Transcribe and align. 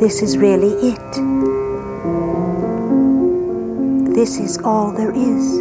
This 0.00 0.22
is 0.22 0.38
really 0.38 0.72
it. 0.92 1.12
This 4.14 4.38
is 4.38 4.56
all 4.64 4.92
there 4.92 5.10
is. 5.10 5.58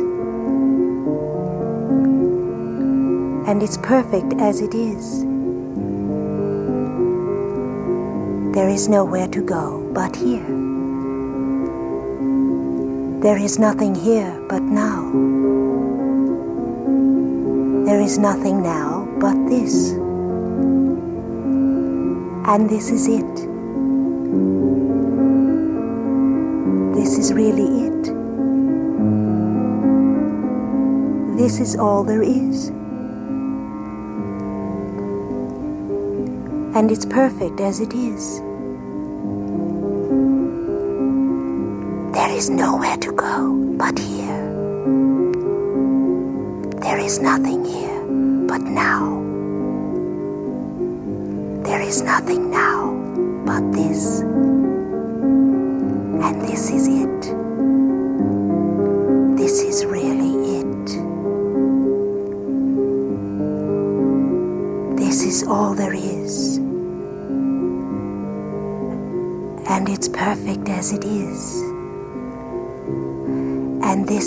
And 3.50 3.62
it's 3.62 3.76
perfect 3.80 4.36
as 4.40 4.62
it 4.62 4.74
is. 4.74 5.26
There 8.54 8.70
is 8.70 8.88
nowhere 8.88 9.28
to 9.28 9.42
go 9.42 9.86
but 9.94 10.16
here. 10.16 10.48
There 13.20 13.38
is 13.38 13.60
nothing 13.60 13.94
here 13.94 14.40
but 14.48 14.62
now. 14.62 15.12
There 17.86 18.00
is 18.00 18.18
nothing 18.18 18.64
now 18.64 19.06
but 19.20 19.36
this. 19.50 19.92
And 22.48 22.70
this 22.70 22.90
is 22.90 23.10
it. 23.10 23.49
Is 27.30 27.36
really 27.36 27.86
it. 27.88 28.04
This 31.38 31.60
is 31.60 31.76
all 31.76 32.04
there 32.04 32.24
is. 32.24 32.70
And 36.76 36.92
it's 36.92 37.06
perfect 37.06 37.60
as 37.60 37.80
it 37.82 37.94
is. 37.94 38.40
There 42.14 42.32
is 42.32 42.50
nowhere 42.50 42.98
to 42.98 43.12
go 43.12 43.54
but 43.78 44.00
here. 44.00 44.46
There 46.82 47.00
is 47.00 47.20
nothing 47.20 47.64
here 47.66 48.02
but 48.48 48.62
now. 48.62 49.22
There 51.64 51.82
is 51.82 52.02
nothing 52.02 52.50
now 52.50 52.92
but 53.46 53.72
this. 53.72 54.19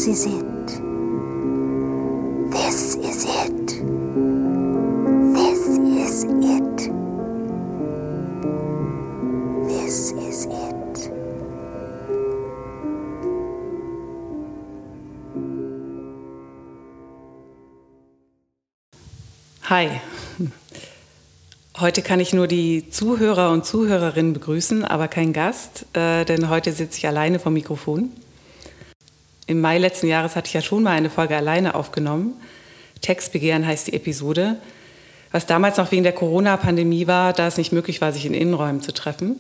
This 0.05 0.27
is 0.27 0.27
it. 0.27 0.67
This 2.51 2.97
is 2.97 3.25
it. 3.25 3.69
This 5.33 5.79
is 5.79 6.25
it. 6.25 6.79
This 9.69 10.11
is 10.11 10.47
it. 10.47 11.13
Hi. 19.63 20.01
Heute 21.79 22.03
kann 22.03 22.19
ich 22.19 22.33
nur 22.33 22.49
die 22.49 22.91
Zuhörer 22.91 23.53
und 23.53 23.65
Zuhörerinnen 23.65 24.33
begrüßen, 24.33 24.85
aber 24.85 25.07
kein 25.07 25.33
Gast, 25.33 25.87
äh, 25.93 26.25
denn 26.25 26.49
heute 26.49 26.73
sitze 26.73 26.99
ich 26.99 27.07
alleine 27.07 27.39
vom 27.39 27.53
Mikrofon. 27.53 28.11
Im 29.53 29.61
Mai 29.61 29.77
letzten 29.77 30.07
Jahres 30.07 30.35
hatte 30.35 30.49
ich 30.49 30.55
ja 30.55 30.63
schon 30.63 30.83
mal 30.83 30.93
eine 30.93 31.11
Folge 31.11 31.37
alleine 31.37 31.75
aufgenommen. 31.75 32.41
Textbegehren 33.03 33.67
heißt 33.67 33.87
die 33.87 33.93
Episode, 33.93 34.57
was 35.31 35.45
damals 35.45 35.77
noch 35.77 35.93
wegen 35.93 36.05
der 36.05 36.15
Corona-Pandemie 36.15 37.07
war, 37.07 37.35
da 37.35 37.49
es 37.49 37.59
nicht 37.59 37.71
möglich 37.71 38.01
war, 38.01 38.15
sich 38.15 38.25
in 38.25 38.33
Innenräumen 38.33 38.81
zu 38.81 38.95
treffen, 38.95 39.37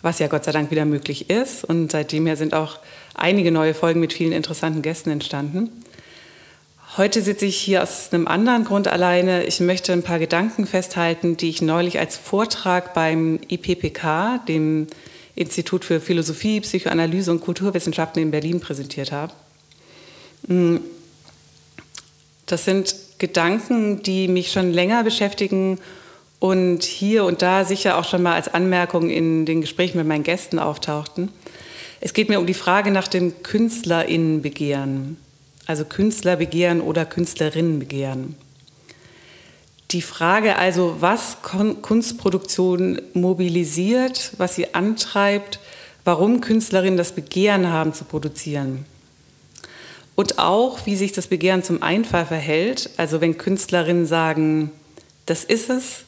was 0.00 0.20
ja 0.20 0.28
Gott 0.28 0.44
sei 0.44 0.52
Dank 0.52 0.70
wieder 0.70 0.84
möglich 0.84 1.28
ist. 1.28 1.64
Und 1.64 1.90
seitdem 1.90 2.26
her 2.26 2.36
sind 2.36 2.54
auch 2.54 2.78
einige 3.16 3.50
neue 3.50 3.74
Folgen 3.74 3.98
mit 3.98 4.12
vielen 4.12 4.30
interessanten 4.30 4.80
Gästen 4.80 5.10
entstanden. 5.10 5.70
Heute 6.96 7.20
sitze 7.20 7.46
ich 7.46 7.56
hier 7.56 7.82
aus 7.82 8.12
einem 8.12 8.28
anderen 8.28 8.62
Grund 8.62 8.86
alleine. 8.86 9.42
Ich 9.42 9.58
möchte 9.58 9.92
ein 9.92 10.04
paar 10.04 10.20
Gedanken 10.20 10.68
festhalten, 10.68 11.36
die 11.36 11.48
ich 11.48 11.62
neulich 11.62 11.98
als 11.98 12.16
Vortrag 12.16 12.94
beim 12.94 13.40
IPPK, 13.48 14.38
dem 14.46 14.86
Institut 15.34 15.84
für 15.84 16.00
Philosophie, 16.00 16.60
Psychoanalyse 16.60 17.32
und 17.32 17.40
Kulturwissenschaften 17.40 18.22
in 18.22 18.30
Berlin 18.30 18.60
präsentiert 18.60 19.10
habe. 19.10 19.32
Hm. 20.46 20.80
Das 22.46 22.64
sind 22.64 22.94
Gedanken, 23.18 24.02
die 24.02 24.28
mich 24.28 24.52
schon 24.52 24.72
länger 24.72 25.04
beschäftigen 25.04 25.78
und 26.38 26.84
hier 26.84 27.24
und 27.24 27.42
da 27.42 27.64
sicher 27.64 27.98
auch 27.98 28.04
schon 28.04 28.22
mal 28.22 28.34
als 28.34 28.48
Anmerkung 28.48 29.10
in 29.10 29.44
den 29.44 29.60
Gesprächen 29.60 29.98
mit 29.98 30.06
meinen 30.06 30.22
Gästen 30.22 30.58
auftauchten. 30.58 31.30
Es 32.00 32.14
geht 32.14 32.28
mir 32.28 32.38
um 32.38 32.46
die 32.46 32.54
Frage 32.54 32.90
nach 32.90 33.08
dem 33.08 33.42
Künstlerinnenbegehren 33.42 35.16
also 35.68 35.84
Künstlerbegehren 35.84 36.80
oder 36.80 37.04
Künstlerinnenbegehren. 37.04 38.34
Die 39.90 40.02
Frage 40.02 40.56
also, 40.56 40.96
was 41.00 41.38
Kunstproduktion 41.42 43.00
mobilisiert, 43.12 44.32
was 44.38 44.54
sie 44.54 44.74
antreibt, 44.74 45.60
warum 46.04 46.40
Künstlerinnen 46.40 46.96
das 46.96 47.12
Begehren 47.12 47.70
haben 47.70 47.92
zu 47.92 48.04
produzieren. 48.04 48.86
Und 50.18 50.40
auch, 50.40 50.84
wie 50.84 50.96
sich 50.96 51.12
das 51.12 51.28
Begehren 51.28 51.62
zum 51.62 51.80
Einfall 51.80 52.26
verhält, 52.26 52.90
also 52.96 53.20
wenn 53.20 53.38
Künstlerinnen 53.38 54.04
sagen, 54.04 54.72
das 55.26 55.44
ist 55.44 55.70
es 55.70 56.00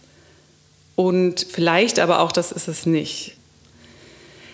und 0.96 1.46
vielleicht 1.48 2.00
aber 2.00 2.18
auch, 2.18 2.32
das 2.32 2.50
ist 2.50 2.66
es 2.66 2.86
nicht. 2.86 3.36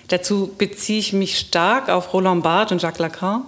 Dazu 0.09 0.55
beziehe 0.59 0.99
ich 0.99 1.15
mich 1.15 1.39
stark 1.39 1.89
auf 1.89 2.13
Roland 2.13 2.43
Barthes 2.43 2.73
und 2.73 2.83
Jacques 2.83 2.99
Lacan 2.99 3.45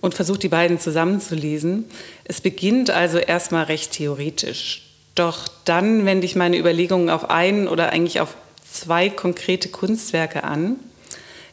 und 0.00 0.14
versucht 0.14 0.44
die 0.44 0.48
beiden 0.48 0.80
zusammenzulesen. 0.80 1.84
Es 2.24 2.40
beginnt 2.40 2.88
also 2.88 3.18
erstmal 3.18 3.64
recht 3.64 3.92
theoretisch. 3.92 4.88
Doch 5.14 5.46
dann 5.66 6.06
wende 6.06 6.24
ich 6.24 6.36
meine 6.36 6.56
Überlegungen 6.56 7.10
auf 7.10 7.28
ein 7.28 7.68
oder 7.68 7.90
eigentlich 7.90 8.22
auf 8.22 8.34
zwei 8.64 9.10
konkrete 9.10 9.68
Kunstwerke 9.68 10.42
an, 10.42 10.76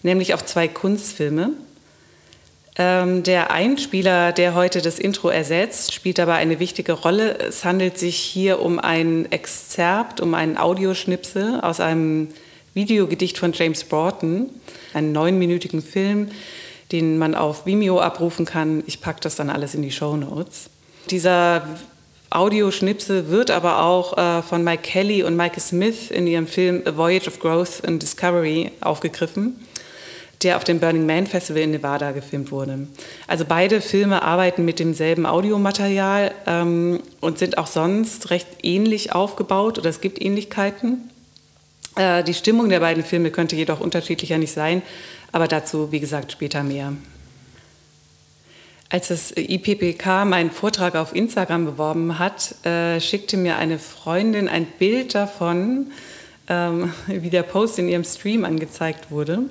nämlich 0.02 0.34
auf 0.34 0.46
zwei 0.46 0.70
Kunstfilme. 0.70 1.52
Ähm, 2.80 3.24
der 3.24 3.50
Einspieler, 3.50 4.32
der 4.32 4.54
heute 4.54 4.82
das 4.82 5.00
Intro 5.00 5.30
ersetzt, 5.30 5.94
spielt 5.94 6.20
dabei 6.20 6.36
eine 6.36 6.60
wichtige 6.60 6.94
Rolle. 6.94 7.40
Es 7.40 7.66
handelt 7.66 7.98
sich 7.98 8.18
hier 8.18 8.62
um 8.62 8.80
ein 8.80 9.32
Exzerpt, 9.32 10.22
um 10.22 10.36
einen 10.36 10.58
Audioschnipsel 10.58 11.60
aus 11.62 11.80
einem 11.80 12.30
Videogedicht 12.76 13.40
von 13.40 13.54
James 13.54 13.84
Broughton, 13.84 14.52
einen 14.94 15.12
neunminütigen 15.12 15.82
Film, 15.82 16.30
den 16.92 17.18
man 17.18 17.34
auf 17.34 17.66
Vimeo 17.66 18.00
abrufen 18.00 18.46
kann. 18.46 18.84
Ich 18.86 19.02
packe 19.02 19.22
das 19.22 19.36
dann 19.36 19.50
alles 19.50 19.74
in 19.74 19.82
die 19.82 19.92
Show 19.92 20.16
Notes. 20.16 20.70
Dieser 21.10 21.68
Audioschnipsel 22.30 23.30
wird 23.30 23.50
aber 23.50 23.82
auch 23.82 24.18
äh, 24.18 24.44
von 24.44 24.64
Mike 24.64 24.84
Kelly 24.84 25.24
und 25.24 25.36
Michael 25.36 25.62
Smith 25.62 26.12
in 26.12 26.28
ihrem 26.28 26.46
Film 26.46 26.84
A 26.86 26.96
Voyage 26.96 27.28
of 27.28 27.40
Growth 27.40 27.84
and 27.88 28.02
Discovery 28.02 28.72
aufgegriffen, 28.82 29.56
der 30.44 30.58
auf 30.58 30.64
dem 30.64 30.80
Burning 30.80 31.06
Man 31.06 31.26
Festival 31.26 31.64
in 31.64 31.72
Nevada 31.72 32.12
gefilmt 32.12 32.52
wurde. 32.52 32.88
Also 33.28 33.46
beide 33.46 33.82
Filme 33.82 34.22
arbeiten 34.22 34.66
mit 34.66 34.80
demselben 34.80 35.26
Audiomaterial 35.26 36.32
ähm, 36.46 37.02
und 37.22 37.40
sind 37.40 37.58
auch 37.58 37.68
sonst 37.68 38.30
recht 38.30 38.48
ähnlich 38.64 39.14
aufgebaut 39.14 39.80
oder 39.80 39.90
es 39.90 40.02
gibt 40.02 40.22
Ähnlichkeiten. 40.22 41.10
Äh, 41.96 42.24
die 42.24 42.34
Stimmung 42.34 42.70
der 42.70 42.80
beiden 42.80 43.04
Filme 43.04 43.32
könnte 43.32 43.56
jedoch 43.56 43.80
unterschiedlicher 43.80 44.38
nicht 44.38 44.54
sein. 44.54 44.82
Aber 45.32 45.48
dazu, 45.48 45.92
wie 45.92 46.00
gesagt, 46.00 46.32
später 46.32 46.64
mehr. 46.64 46.94
Als 48.90 49.10
das 49.10 49.34
IPPK 49.36 50.24
meinen 50.24 50.50
Vortrag 50.50 50.96
auf 50.96 51.14
Instagram 51.14 51.66
beworben 51.66 52.20
hat, 52.20 52.64
äh, 52.66 53.02
schickte 53.02 53.36
mir 53.36 53.58
eine 53.58 53.80
Freundin 53.80 54.48
ein 54.48 54.66
Bild 54.66 55.14
davon, 55.14 55.88
ähm, 56.48 56.94
wie 57.08 57.30
der 57.30 57.44
Post 57.44 57.80
in 57.80 57.90
ihrem 57.90 58.06
Stream 58.06 58.46
angezeigt 58.46 59.12
wurde. 59.12 59.42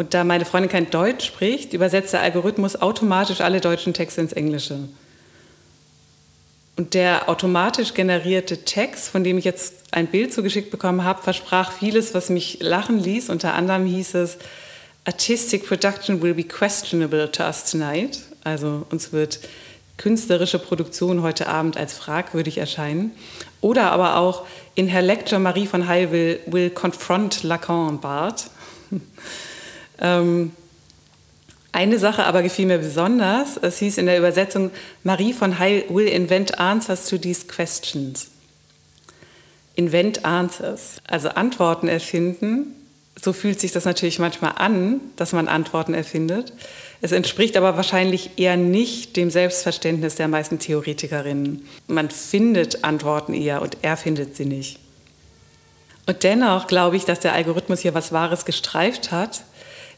Und 0.00 0.14
da 0.14 0.24
meine 0.24 0.46
Freundin 0.46 0.70
kein 0.70 0.88
Deutsch 0.88 1.26
spricht, 1.26 1.74
übersetzt 1.74 2.14
der 2.14 2.22
Algorithmus 2.22 2.80
automatisch 2.80 3.42
alle 3.42 3.60
deutschen 3.60 3.92
Texte 3.92 4.22
ins 4.22 4.32
Englische. 4.32 4.88
Und 6.78 6.94
der 6.94 7.28
automatisch 7.28 7.92
generierte 7.92 8.64
Text, 8.64 9.10
von 9.10 9.24
dem 9.24 9.36
ich 9.36 9.44
jetzt 9.44 9.74
ein 9.90 10.06
Bild 10.06 10.32
zugeschickt 10.32 10.70
bekommen 10.70 11.04
habe, 11.04 11.22
versprach 11.22 11.72
vieles, 11.72 12.14
was 12.14 12.30
mich 12.30 12.60
lachen 12.62 12.98
ließ. 12.98 13.28
Unter 13.28 13.52
anderem 13.52 13.84
hieß 13.84 14.14
es, 14.14 14.38
Artistic 15.04 15.66
production 15.66 16.22
will 16.22 16.32
be 16.32 16.44
questionable 16.44 17.30
to 17.30 17.42
us 17.42 17.70
tonight. 17.70 18.20
Also 18.42 18.86
uns 18.88 19.12
wird 19.12 19.40
künstlerische 19.98 20.58
Produktion 20.58 21.20
heute 21.20 21.46
Abend 21.46 21.76
als 21.76 21.92
fragwürdig 21.92 22.56
erscheinen. 22.56 23.12
Oder 23.60 23.92
aber 23.92 24.16
auch 24.16 24.46
in 24.74 24.86
her 24.86 25.02
lecture 25.02 25.38
Marie 25.38 25.66
von 25.66 25.86
Heil 25.86 26.10
will, 26.10 26.40
will 26.46 26.70
confront 26.70 27.42
Lacan 27.42 27.88
und 27.88 28.00
Barth. 28.00 28.48
ähm, 30.00 30.52
eine 31.72 31.98
Sache 31.98 32.24
aber 32.24 32.42
gefiel 32.42 32.66
mir 32.66 32.78
besonders. 32.78 33.56
Es 33.56 33.78
hieß 33.78 33.98
in 33.98 34.06
der 34.06 34.18
Übersetzung, 34.18 34.70
Marie 35.04 35.32
von 35.32 35.58
Heil 35.58 35.84
will 35.88 36.08
invent 36.08 36.58
answers 36.58 37.08
to 37.08 37.16
these 37.18 37.46
questions. 37.46 38.30
Invent 39.76 40.24
answers, 40.24 41.00
also 41.06 41.28
Antworten 41.30 41.88
erfinden, 41.88 42.74
So 43.22 43.32
fühlt 43.34 43.60
sich 43.60 43.72
das 43.72 43.84
natürlich 43.84 44.18
manchmal 44.18 44.52
an, 44.56 45.00
dass 45.16 45.32
man 45.32 45.48
Antworten 45.48 45.92
erfindet. 45.92 46.54
Es 47.02 47.12
entspricht 47.12 47.56
aber 47.56 47.76
wahrscheinlich 47.76 48.30
eher 48.38 48.56
nicht 48.56 49.16
dem 49.16 49.30
Selbstverständnis 49.30 50.14
der 50.14 50.28
meisten 50.28 50.58
Theoretikerinnen. 50.58 51.66
Man 51.86 52.10
findet 52.10 52.84
Antworten 52.84 53.34
eher 53.34 53.60
und 53.60 53.76
er 53.82 53.96
findet 53.96 54.36
sie 54.36 54.46
nicht. 54.46 54.78
Und 56.06 56.22
dennoch 56.22 56.66
glaube 56.66 56.96
ich, 56.96 57.04
dass 57.04 57.20
der 57.20 57.34
Algorithmus 57.34 57.80
hier 57.80 57.94
was 57.94 58.12
Wahres 58.12 58.44
gestreift 58.44 59.12
hat, 59.12 59.42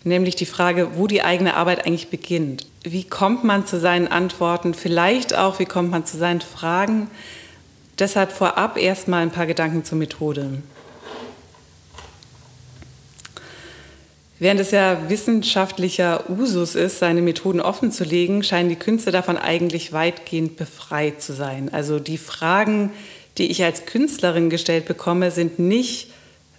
nämlich 0.05 0.37
die 0.37 0.47
Frage, 0.47 0.97
wo 0.97 1.07
die 1.07 1.23
eigene 1.23 1.55
Arbeit 1.55 1.87
eigentlich 1.87 2.09
beginnt. 2.09 2.67
Wie 2.83 3.05
kommt 3.05 3.45
man 3.45 3.67
zu 3.67 3.79
seinen 3.79 4.09
Antworten? 4.09 4.75
Vielleicht 4.75 5.35
auch, 5.35 5.59
wie 5.59 5.65
kommt 5.65 5.91
man 5.91 6.05
zu 6.05 6.17
seinen 6.17 6.41
Fragen? 6.41 7.09
Deshalb 7.99 8.33
vorab 8.33 8.77
erstmal 8.79 9.23
ein 9.23 9.31
paar 9.31 9.47
Gedanken 9.47 9.85
zur 9.85 9.99
Methode. 9.99 10.63
Während 14.43 14.59
es 14.59 14.73
ja 14.73 15.09
wissenschaftlicher 15.09 16.29
Usus 16.29 16.75
ist, 16.75 16.99
seine 16.99 17.23
Methoden 17.23 17.61
offen 17.61 17.93
zu 17.93 18.03
legen, 18.03 18.43
scheinen 18.43 18.71
die 18.71 18.77
Künstler 18.77 19.13
davon 19.13 19.37
eigentlich 19.39 19.93
weitgehend 19.93 20.57
befreit 20.57 21.23
zu 21.23 21.33
sein. 21.33 21.73
Also 21.73 22.01
die 22.01 22.19
Fragen, 22.19 22.91
die 23.39 23.53
ich 23.53 23.63
als 23.63 23.87
Künstlerin 23.87 24.51
gestellt 24.51 24.87
bekomme, 24.87 25.31
sind 25.31 25.61
nicht, 25.61 26.09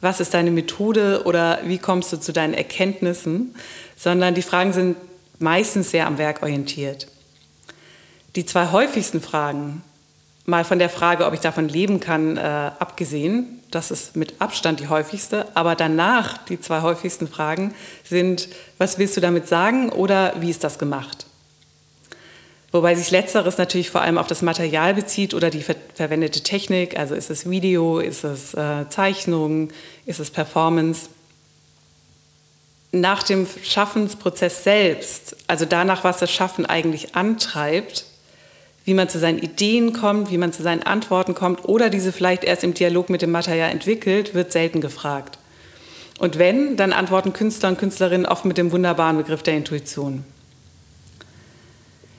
was 0.03 0.19
ist 0.19 0.33
deine 0.33 0.51
Methode 0.51 1.23
oder 1.25 1.59
wie 1.63 1.77
kommst 1.77 2.11
du 2.11 2.19
zu 2.19 2.33
deinen 2.33 2.53
Erkenntnissen, 2.53 3.55
sondern 3.95 4.35
die 4.35 4.41
Fragen 4.41 4.73
sind 4.73 4.97
meistens 5.39 5.91
sehr 5.91 6.07
am 6.07 6.17
Werk 6.17 6.43
orientiert. 6.43 7.07
Die 8.35 8.45
zwei 8.45 8.71
häufigsten 8.71 9.21
Fragen, 9.21 9.81
mal 10.45 10.65
von 10.65 10.79
der 10.79 10.89
Frage, 10.89 11.25
ob 11.25 11.33
ich 11.33 11.39
davon 11.39 11.69
leben 11.69 11.99
kann, 11.99 12.37
äh, 12.37 12.41
abgesehen, 12.41 13.61
das 13.71 13.91
ist 13.91 14.15
mit 14.15 14.35
Abstand 14.39 14.79
die 14.79 14.89
häufigste. 14.89 15.47
Aber 15.55 15.75
danach, 15.75 16.37
die 16.45 16.59
zwei 16.59 16.81
häufigsten 16.81 17.27
Fragen 17.27 17.73
sind, 18.03 18.49
was 18.77 18.99
willst 18.99 19.17
du 19.17 19.21
damit 19.21 19.47
sagen 19.47 19.89
oder 19.89 20.33
wie 20.39 20.49
ist 20.49 20.63
das 20.63 20.77
gemacht? 20.77 21.25
Wobei 22.73 22.95
sich 22.95 23.11
letzteres 23.11 23.59
natürlich 23.59 23.91
vor 23.91 24.01
allem 24.01 24.17
auf 24.17 24.25
das 24.25 24.41
Material 24.41 24.95
bezieht 24.95 25.35
oder 25.35 25.51
die 25.51 25.61
ver 25.61 25.75
verwendete 25.93 26.41
Technik. 26.41 26.97
Also 26.97 27.13
ist 27.13 27.29
es 27.29 27.47
Video, 27.47 27.99
ist 27.99 28.23
es 28.23 28.55
äh, 28.55 28.89
Zeichnung, 28.89 29.69
ist 30.05 30.19
es 30.19 30.29
Performance. 30.29 31.09
Nach 32.91 33.23
dem 33.23 33.47
Schaffensprozess 33.63 34.63
selbst, 34.63 35.35
also 35.47 35.65
danach, 35.65 36.03
was 36.03 36.17
das 36.17 36.31
Schaffen 36.31 36.65
eigentlich 36.65 37.15
antreibt, 37.15 38.05
wie 38.85 38.93
man 38.93 39.09
zu 39.09 39.17
seinen 39.17 39.39
Ideen 39.39 39.93
kommt, 39.93 40.29
wie 40.29 40.37
man 40.37 40.53
zu 40.53 40.61
seinen 40.61 40.83
Antworten 40.83 41.33
kommt 41.33 41.65
oder 41.65 41.89
diese 41.89 42.11
vielleicht 42.11 42.43
erst 42.43 42.63
im 42.63 42.73
Dialog 42.73 43.09
mit 43.09 43.21
dem 43.21 43.31
Material 43.31 43.71
entwickelt, 43.71 44.33
wird 44.33 44.51
selten 44.51 44.81
gefragt. 44.81 45.39
Und 46.19 46.37
wenn, 46.37 46.77
dann 46.77 46.93
antworten 46.93 47.33
Künstler 47.33 47.69
und 47.69 47.77
Künstlerinnen 47.77 48.25
oft 48.25 48.45
mit 48.45 48.57
dem 48.57 48.71
wunderbaren 48.71 49.17
Begriff 49.17 49.41
der 49.41 49.55
Intuition. 49.55 50.23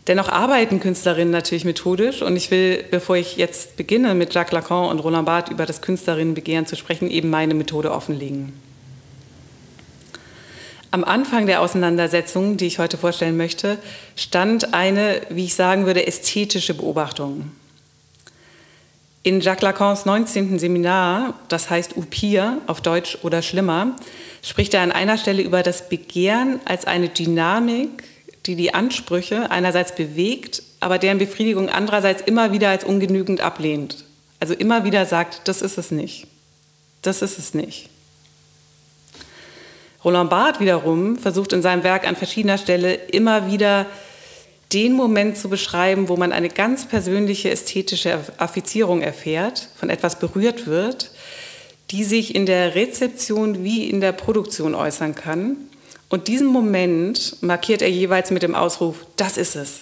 Dennoch 0.07 0.29
arbeiten 0.29 0.81
Künstlerinnen 0.81 1.31
natürlich 1.31 1.65
methodisch 1.65 2.21
und 2.21 2.37
ich 2.37 2.51
will, 2.51 2.85
bevor 2.91 3.17
ich 3.17 3.37
jetzt 3.37 3.77
beginne, 3.77 4.15
mit 4.15 4.35
Jacques 4.35 4.53
Lacan 4.53 4.91
und 4.91 4.99
Roland 4.99 5.25
Barthes 5.25 5.53
über 5.53 5.65
das 5.65 5.81
Künstlerinnenbegehren 5.81 6.67
zu 6.67 6.77
sprechen, 6.77 7.11
eben 7.11 7.31
meine 7.31 7.55
Methode 7.55 7.91
offenlegen. 7.91 8.53
Am 10.91 11.05
Anfang 11.05 11.47
der 11.47 11.61
Auseinandersetzung, 11.61 12.57
die 12.57 12.67
ich 12.67 12.79
heute 12.79 12.99
vorstellen 12.99 13.37
möchte, 13.37 13.79
stand 14.15 14.75
eine, 14.75 15.23
wie 15.31 15.47
ich 15.47 15.55
sagen 15.55 15.87
würde, 15.87 16.07
ästhetische 16.07 16.75
Beobachtung. 16.75 17.51
In 19.25 19.41
Jacques 19.41 19.63
Lacans 19.63 20.05
19. 20.05 20.59
Seminar, 20.59 21.35
das 21.49 21.71
heißt 21.71 21.97
Upir 21.97 22.59
auf 22.67 22.83
Deutsch 22.83 23.19
oder 23.23 23.41
schlimmer, 23.41 23.97
spricht 24.43 24.75
er 24.75 24.83
an 24.83 24.93
einer 24.93 25.17
Stelle 25.17 25.43
über 25.43 25.63
das 25.63 25.89
Begehren 25.89 26.61
als 26.67 26.85
eine 26.85 27.09
Dynamik, 27.09 28.05
die 28.47 28.57
die 28.57 28.75
Ansprüche 28.75 29.51
einerseits 29.51 29.95
bewegt, 29.95 30.63
aber 30.81 30.99
deren 30.99 31.19
Befriedigung 31.19 31.69
andererseits 31.69 32.23
immer 32.23 32.53
wieder 32.53 32.69
als 32.69 32.85
ungenügend 32.85 33.41
ablehnt. 33.41 34.05
Also 34.41 34.55
immer 34.55 34.85
wieder 34.85 35.07
sagt, 35.07 35.43
das 35.49 35.63
ist 35.63 35.79
es 35.79 35.91
nicht. 35.91 36.27
Das 37.03 37.23
ist 37.23 37.39
es 37.39 37.55
nicht. 37.55 37.89
Roland 40.05 40.29
Barth 40.29 40.61
wiederum 40.61 41.17
versucht 41.17 41.55
in 41.55 41.63
seinem 41.63 41.83
Werk 41.83 42.07
an 42.07 42.17
verschiedener 42.17 42.59
Stelle 42.59 42.95
immer 42.95 43.51
wieder 43.51 43.87
den 44.73 44.93
Moment 44.93 45.39
zu 45.39 45.49
beschreiben, 45.49 46.09
wo 46.09 46.17
man 46.17 46.33
eine 46.33 46.49
ganz 46.49 46.87
persönliche 46.87 47.51
ästhetische 47.51 48.21
Affizierung 48.39 49.03
erfährt, 49.03 49.69
von 49.77 49.89
etwas 49.89 50.19
berührt 50.19 50.67
wird, 50.67 51.11
die 51.91 52.05
sich 52.05 52.35
in 52.35 52.45
der 52.45 52.75
Rezeption 52.75 53.63
wie 53.63 53.89
in 53.89 54.01
der 54.01 54.13
Produktion 54.13 54.75
äußern 54.75 55.15
kann. 55.15 55.57
Und 56.09 56.29
diesen 56.29 56.47
Moment 56.47 57.43
markiert 57.43 57.83
er 57.83 57.91
jeweils 57.91 58.31
mit 58.31 58.43
dem 58.43 58.55
Ausruf, 58.55 59.07
das 59.17 59.37
ist 59.37 59.57
es. 59.57 59.81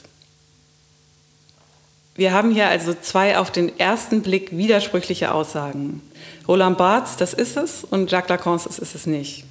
Wir 2.15 2.33
haben 2.33 2.53
hier 2.53 2.69
also 2.69 2.95
zwei 2.95 3.39
auf 3.39 3.51
den 3.51 3.79
ersten 3.79 4.21
Blick 4.23 4.57
widersprüchliche 4.57 5.33
Aussagen. 5.33 6.03
Roland 6.47 6.77
Barths, 6.77 7.17
das 7.17 7.33
ist 7.33 7.57
es, 7.57 7.85
und 7.85 8.11
Jacques 8.11 8.29
Lacans, 8.29 8.65
das 8.65 8.79
ist 8.79 8.95
es 8.95 9.07
nicht. 9.07 9.45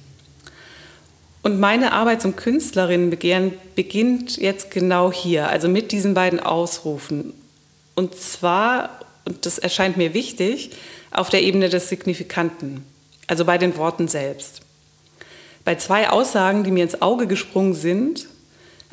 Und 1.42 1.58
meine 1.58 1.92
Arbeit 1.92 2.22
zum 2.22 2.36
Künstlerinnenbegehren 2.36 3.54
beginnt 3.74 4.36
jetzt 4.36 4.70
genau 4.70 5.10
hier, 5.10 5.48
also 5.48 5.68
mit 5.68 5.90
diesen 5.90 6.14
beiden 6.14 6.38
Ausrufen. 6.38 7.34
Und 7.96 8.14
zwar, 8.14 9.00
und 9.24 9.44
das 9.44 9.58
erscheint 9.58 9.96
mir 9.96 10.14
wichtig, 10.14 10.70
auf 11.10 11.30
der 11.30 11.42
Ebene 11.42 11.68
des 11.68 11.88
Signifikanten, 11.88 12.84
also 13.26 13.44
bei 13.44 13.58
den 13.58 13.76
Worten 13.76 14.06
selbst. 14.06 14.61
Bei 15.64 15.76
zwei 15.76 16.10
Aussagen, 16.10 16.64
die 16.64 16.70
mir 16.70 16.84
ins 16.84 17.02
Auge 17.02 17.26
gesprungen 17.26 17.74
sind, 17.74 18.26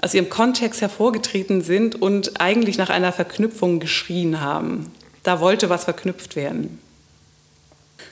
aus 0.01 0.13
ihrem 0.13 0.29
Kontext 0.29 0.81
hervorgetreten 0.81 1.61
sind 1.61 2.01
und 2.01 2.39
eigentlich 2.39 2.77
nach 2.77 2.89
einer 2.89 3.11
Verknüpfung 3.11 3.79
geschrien 3.79 4.39
haben. 4.39 4.91
Da 5.23 5.39
wollte 5.39 5.69
was 5.69 5.83
verknüpft 5.83 6.35
werden. 6.35 6.79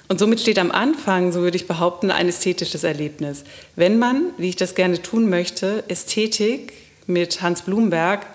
Und 0.10 0.20
somit 0.20 0.40
steht 0.40 0.60
am 0.60 0.72
Anfang, 0.72 1.32
so 1.32 1.42
würde 1.42 1.58
ich 1.58 1.68
behaupten, 1.68 2.12
ein 2.12 2.28
ästhetisches 2.28 2.84
Erlebnis. 2.84 3.44
Wenn 3.76 4.00
man, 4.00 4.32
wie 4.38 4.50
ich 4.50 4.56
das 4.56 4.76
gerne 4.76 5.02
tun 5.02 5.30
möchte, 5.30 5.84
Ästhetik 5.88 6.74
mit 7.08 7.42
Hans 7.42 7.62
Blumberg 7.62 8.26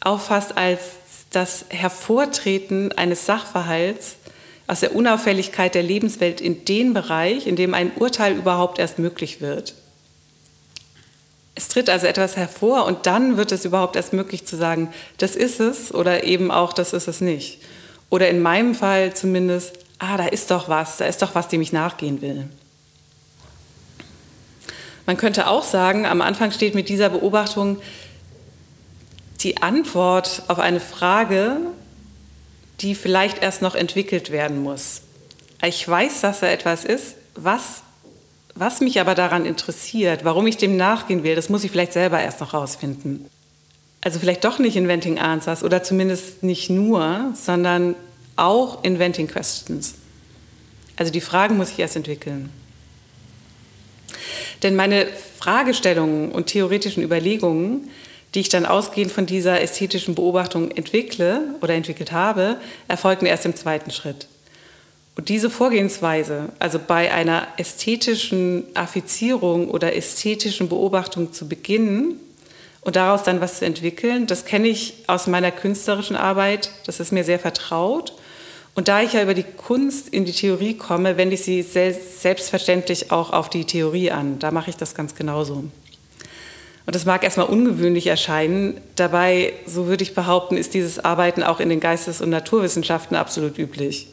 auffasst 0.00 0.56
als 0.56 0.80
das 1.30 1.64
Hervortreten 1.68 2.92
eines 2.92 3.26
Sachverhalts 3.26 4.16
aus 4.66 4.80
der 4.80 4.94
Unauffälligkeit 4.94 5.74
der 5.74 5.82
Lebenswelt 5.82 6.40
in 6.40 6.64
den 6.64 6.94
Bereich, 6.94 7.46
in 7.46 7.56
dem 7.56 7.74
ein 7.74 7.92
Urteil 7.96 8.34
überhaupt 8.34 8.78
erst 8.78 8.98
möglich 8.98 9.40
wird. 9.40 9.74
Es 11.54 11.68
tritt 11.68 11.90
also 11.90 12.06
etwas 12.06 12.36
hervor 12.36 12.86
und 12.86 13.06
dann 13.06 13.36
wird 13.36 13.52
es 13.52 13.64
überhaupt 13.64 13.96
erst 13.96 14.12
möglich 14.12 14.46
zu 14.46 14.56
sagen, 14.56 14.92
das 15.18 15.36
ist 15.36 15.60
es 15.60 15.92
oder 15.92 16.24
eben 16.24 16.50
auch, 16.50 16.72
das 16.72 16.92
ist 16.92 17.08
es 17.08 17.20
nicht. 17.20 17.58
Oder 18.08 18.28
in 18.28 18.40
meinem 18.40 18.74
Fall 18.74 19.14
zumindest, 19.14 19.78
ah, 19.98 20.16
da 20.16 20.26
ist 20.26 20.50
doch 20.50 20.68
was, 20.68 20.96
da 20.96 21.04
ist 21.04 21.20
doch 21.20 21.34
was, 21.34 21.48
dem 21.48 21.60
ich 21.60 21.72
nachgehen 21.72 22.22
will. 22.22 22.48
Man 25.04 25.16
könnte 25.16 25.48
auch 25.48 25.64
sagen, 25.64 26.06
am 26.06 26.22
Anfang 26.22 26.52
steht 26.52 26.74
mit 26.74 26.88
dieser 26.88 27.10
Beobachtung 27.10 27.78
die 29.40 29.60
Antwort 29.60 30.44
auf 30.48 30.58
eine 30.58 30.80
Frage, 30.80 31.56
die 32.82 32.94
vielleicht 32.94 33.42
erst 33.42 33.62
noch 33.62 33.74
entwickelt 33.74 34.30
werden 34.30 34.62
muss. 34.62 35.02
Ich 35.64 35.86
weiß, 35.86 36.20
dass 36.20 36.40
da 36.40 36.48
etwas 36.48 36.84
ist, 36.84 37.14
was, 37.34 37.82
was 38.54 38.80
mich 38.80 39.00
aber 39.00 39.14
daran 39.14 39.46
interessiert, 39.46 40.24
warum 40.24 40.46
ich 40.46 40.56
dem 40.56 40.76
nachgehen 40.76 41.22
will, 41.22 41.36
das 41.36 41.48
muss 41.48 41.64
ich 41.64 41.70
vielleicht 41.70 41.92
selber 41.92 42.20
erst 42.20 42.40
noch 42.40 42.52
rausfinden. 42.52 43.26
Also 44.00 44.18
vielleicht 44.18 44.44
doch 44.44 44.58
nicht 44.58 44.74
Inventing 44.74 45.20
Answers 45.20 45.62
oder 45.62 45.84
zumindest 45.84 46.42
nicht 46.42 46.68
nur, 46.68 47.32
sondern 47.34 47.94
auch 48.34 48.82
Inventing 48.82 49.28
Questions. 49.28 49.94
Also 50.96 51.12
die 51.12 51.20
Fragen 51.20 51.56
muss 51.56 51.70
ich 51.70 51.78
erst 51.78 51.94
entwickeln. 51.94 52.50
Denn 54.62 54.74
meine 54.74 55.06
Fragestellungen 55.38 56.32
und 56.32 56.46
theoretischen 56.46 57.02
Überlegungen, 57.02 57.90
die 58.34 58.40
ich 58.40 58.48
dann 58.48 58.66
ausgehend 58.66 59.12
von 59.12 59.26
dieser 59.26 59.60
ästhetischen 59.60 60.14
Beobachtung 60.14 60.70
entwickle 60.70 61.54
oder 61.60 61.74
entwickelt 61.74 62.12
habe, 62.12 62.56
erfolgen 62.88 63.26
erst 63.26 63.44
im 63.44 63.54
zweiten 63.54 63.90
Schritt. 63.90 64.26
Und 65.14 65.28
diese 65.28 65.50
Vorgehensweise, 65.50 66.48
also 66.58 66.78
bei 66.78 67.12
einer 67.12 67.46
ästhetischen 67.58 68.64
Affizierung 68.74 69.68
oder 69.70 69.94
ästhetischen 69.94 70.68
Beobachtung 70.70 71.34
zu 71.34 71.48
beginnen 71.48 72.18
und 72.80 72.96
daraus 72.96 73.22
dann 73.22 73.42
was 73.42 73.58
zu 73.58 73.66
entwickeln, 73.66 74.26
das 74.26 74.46
kenne 74.46 74.68
ich 74.68 74.94
aus 75.06 75.26
meiner 75.26 75.50
künstlerischen 75.50 76.16
Arbeit, 76.16 76.70
das 76.86 76.98
ist 76.98 77.12
mir 77.12 77.24
sehr 77.24 77.38
vertraut 77.38 78.14
und 78.74 78.88
da 78.88 79.02
ich 79.02 79.12
ja 79.12 79.22
über 79.22 79.34
die 79.34 79.42
Kunst 79.42 80.08
in 80.08 80.24
die 80.24 80.32
Theorie 80.32 80.74
komme, 80.74 81.18
wende 81.18 81.34
ich 81.34 81.42
sie 81.42 81.60
selbstverständlich 81.60 83.10
auch 83.10 83.30
auf 83.30 83.50
die 83.50 83.66
Theorie 83.66 84.10
an. 84.10 84.38
Da 84.38 84.50
mache 84.50 84.70
ich 84.70 84.76
das 84.76 84.94
ganz 84.94 85.14
genauso. 85.14 85.64
Und 86.84 86.94
das 86.94 87.04
mag 87.04 87.22
erstmal 87.22 87.46
ungewöhnlich 87.46 88.08
erscheinen. 88.08 88.80
Dabei, 88.96 89.52
so 89.66 89.86
würde 89.86 90.02
ich 90.02 90.14
behaupten, 90.14 90.56
ist 90.56 90.74
dieses 90.74 90.98
Arbeiten 90.98 91.42
auch 91.42 91.60
in 91.60 91.68
den 91.68 91.80
Geistes- 91.80 92.20
und 92.20 92.30
Naturwissenschaften 92.30 93.16
absolut 93.16 93.58
üblich. 93.58 94.08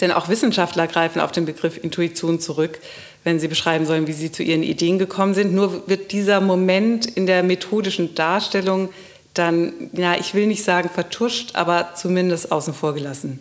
Denn 0.00 0.12
auch 0.12 0.28
Wissenschaftler 0.28 0.86
greifen 0.86 1.20
auf 1.20 1.32
den 1.32 1.46
Begriff 1.46 1.82
Intuition 1.82 2.38
zurück, 2.38 2.78
wenn 3.24 3.40
sie 3.40 3.48
beschreiben 3.48 3.86
sollen, 3.86 4.06
wie 4.06 4.12
sie 4.12 4.30
zu 4.30 4.42
ihren 4.42 4.62
Ideen 4.62 4.98
gekommen 4.98 5.34
sind. 5.34 5.54
Nur 5.54 5.88
wird 5.88 6.12
dieser 6.12 6.40
Moment 6.40 7.06
in 7.06 7.26
der 7.26 7.42
methodischen 7.42 8.14
Darstellung 8.14 8.90
dann, 9.34 9.72
ja, 9.92 10.14
ich 10.14 10.34
will 10.34 10.46
nicht 10.46 10.64
sagen 10.64 10.88
vertuscht, 10.88 11.50
aber 11.54 11.90
zumindest 11.94 12.52
außen 12.52 12.72
vor 12.72 12.94
gelassen. 12.94 13.40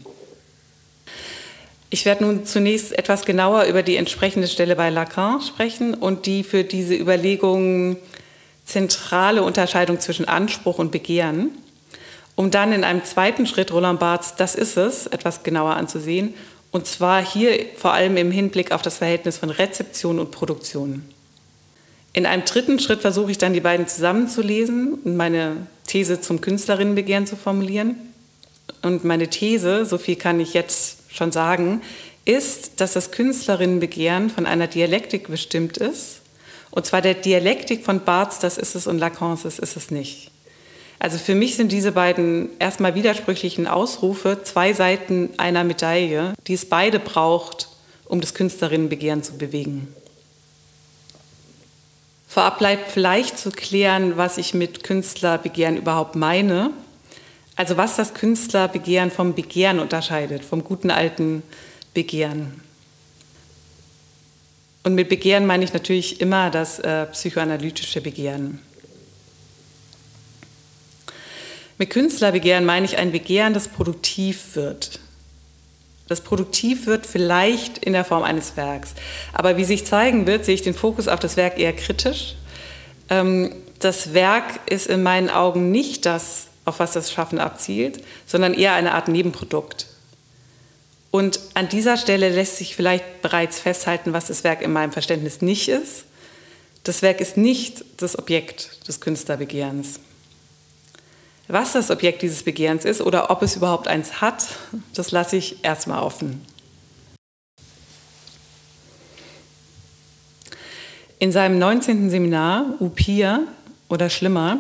Ich 1.90 2.06
werde 2.06 2.26
nun 2.26 2.46
zunächst 2.46 2.98
etwas 2.98 3.26
genauer 3.26 3.66
über 3.66 3.84
die 3.84 3.96
entsprechende 3.96 4.48
Stelle 4.48 4.76
bei 4.76 4.90
Lacan 4.90 5.42
sprechen 5.42 5.94
und 5.94 6.26
die 6.26 6.44
für 6.44 6.64
diese 6.64 6.96
Überlegungen 6.96 7.98
zentrale 8.66 9.44
Unterscheidung 9.44 10.00
zwischen 10.00 10.28
Anspruch 10.28 10.80
und 10.80 10.92
Begehren, 10.92 11.52
um 12.36 12.52
dann 12.52 12.74
in 12.74 12.84
einem 12.84 13.04
zweiten 13.04 13.46
Schritt 13.46 13.72
Roland 13.72 14.00
Barths 14.00 14.36
Das 14.36 14.56
ist 14.56 14.78
es 14.78 15.08
etwas 15.08 15.44
genauer 15.44 15.76
anzusehen, 15.76 16.34
und 16.72 16.88
zwar 16.88 17.26
hier 17.26 17.58
vor 17.78 17.94
allem 17.94 18.18
im 18.18 18.32
Hinblick 18.32 18.74
auf 18.74 18.82
das 18.82 18.98
Verhältnis 18.98 19.38
von 19.38 19.50
Rezeption 19.50 20.20
und 20.20 20.32
Produktion. 20.32 21.06
In 22.12 22.26
einem 22.26 22.44
dritten 22.46 22.80
Schritt 22.80 23.02
versuche 23.02 23.32
ich 23.32 23.38
dann 23.38 23.54
die 23.54 23.62
beiden 23.62 23.88
zusammenzulesen 23.88 24.96
und 24.96 25.16
meine 25.16 25.68
These 25.86 26.22
zum 26.22 26.42
Künstlerinnenbegehren 26.42 27.28
zu 27.28 27.36
formulieren. 27.36 27.96
Und 28.82 29.04
meine 29.04 29.30
These, 29.30 29.86
so 29.86 29.98
viel 29.98 30.16
kann 30.16 30.40
ich 30.40 30.54
jetzt 30.54 30.98
schon 31.10 31.32
sagen, 31.32 31.82
ist, 32.26 32.80
dass 32.82 32.94
das 32.94 33.12
Künstlerinnenbegehren 33.12 34.30
von 34.30 34.46
einer 34.46 34.68
Dialektik 34.68 35.28
bestimmt 35.28 35.78
ist. 35.78 36.22
Und 36.76 36.86
zwar 36.86 37.02
der 37.02 37.14
Dialektik 37.14 37.84
von 37.86 38.02
Barths, 38.02 38.40
das 38.40 38.58
ist 38.58 38.76
es, 38.76 38.86
und 38.86 39.00
Lacans, 39.00 39.44
das 39.44 39.60
ist 39.60 39.78
es 39.78 39.92
nicht. 39.92 40.30
Also 41.00 41.18
für 41.18 41.34
mich 41.34 41.56
sind 41.56 41.72
diese 41.72 41.94
beiden 41.94 42.50
erstmal 42.60 42.96
widersprüchlichen 42.96 43.66
Ausrufe 43.66 44.42
zwei 44.44 44.74
Seiten 44.74 45.30
einer 45.38 45.64
Medaille, 45.64 46.34
die 46.48 46.54
es 46.54 46.66
beide 46.66 47.00
braucht, 47.00 47.70
um 48.06 48.22
das 48.22 48.34
Künstlerinnenbegehren 48.34 49.24
zu 49.24 49.38
bewegen. 49.38 49.88
Vorab 52.28 52.60
bleibt 52.60 52.92
vielleicht 52.92 53.38
zu 53.38 53.52
klären, 53.52 54.18
was 54.18 54.38
ich 54.38 54.54
mit 54.54 54.84
Künstlerbegehren 54.84 55.78
überhaupt 55.78 56.16
meine. 56.16 56.72
Also 57.56 57.78
was 57.78 57.96
das 57.96 58.14
Künstlerbegehren 58.14 59.12
vom 59.12 59.34
Begehren 59.34 59.80
unterscheidet, 59.80 60.44
vom 60.44 60.62
guten 60.66 60.92
alten 60.92 61.42
Begehren. 61.94 62.65
Und 64.86 64.94
mit 64.94 65.10
Begehren 65.10 65.48
meine 65.48 65.64
ich 65.64 65.74
natürlich 65.74 66.22
immer 66.22 66.52
das 66.52 66.78
äh, 66.78 67.08
psychoanalytische 67.08 68.02
Begehren. 68.02 68.60
Mit 71.80 71.90
Künstlerbegehren 71.90 72.66
meine 72.66 72.86
ich 72.86 73.00
ein 73.00 73.12
Begehren, 73.12 73.56
das 73.56 73.68
produktiv 73.68 74.56
wird. 74.56 75.00
Das 76.08 76.22
produktiv 76.22 76.86
wird 76.86 77.08
vielleicht 77.08 77.80
in 77.80 77.94
der 77.94 78.06
Form 78.06 78.22
eines 78.22 78.58
Werks. 78.58 78.94
Aber 79.34 79.58
wie 79.58 79.64
sich 79.64 79.88
zeigen 79.88 80.28
wird, 80.28 80.46
sehe 80.46 80.54
ich 80.54 80.62
den 80.62 80.76
Fokus 80.76 81.08
auf 81.08 81.20
das 81.20 81.36
Werk 81.36 81.58
eher 81.58 81.74
kritisch. 81.74 82.36
Ähm, 83.10 83.56
das 83.80 84.14
Werk 84.14 84.60
ist 84.70 84.86
in 84.86 85.02
meinen 85.02 85.32
Augen 85.32 85.72
nicht 85.72 86.06
das, 86.06 86.50
auf 86.64 86.78
was 86.78 86.92
das 86.92 87.12
Schaffen 87.12 87.40
abzielt, 87.40 88.04
sondern 88.28 88.54
eher 88.54 88.74
eine 88.74 88.94
Art 88.94 89.08
Nebenprodukt. 89.08 89.88
Und 91.16 91.40
an 91.54 91.70
dieser 91.70 91.96
Stelle 91.96 92.28
lässt 92.28 92.58
sich 92.58 92.76
vielleicht 92.76 93.22
bereits 93.22 93.58
festhalten, 93.58 94.12
was 94.12 94.28
das 94.28 94.44
Werk 94.44 94.62
in 94.62 94.74
meinem 94.74 94.92
Verständnis 94.92 95.42
nicht 95.42 95.70
ist. 95.70 96.04
Das 96.84 97.02
Werk 97.02 97.22
ist 97.22 97.38
nicht 97.38 97.86
das 97.96 98.20
Objekt 98.20 98.86
des 98.90 99.00
Künstlerbegehrens. 99.00 100.02
Was 101.48 101.72
das 101.72 101.90
Objekt 101.90 102.22
dieses 102.22 102.44
Begehrens 102.44 102.84
ist 102.84 103.00
oder 103.00 103.32
ob 103.32 103.44
es 103.44 103.56
überhaupt 103.56 103.88
eins 103.88 104.20
hat, 104.20 104.46
das 104.94 105.12
lasse 105.12 105.38
ich 105.38 105.64
erstmal 105.64 106.04
offen. 106.04 106.46
In 111.20 111.32
seinem 111.32 111.58
19. 111.58 112.10
Seminar 112.10 112.74
Upir 112.82 113.48
oder 113.88 114.10
Schlimmer 114.10 114.58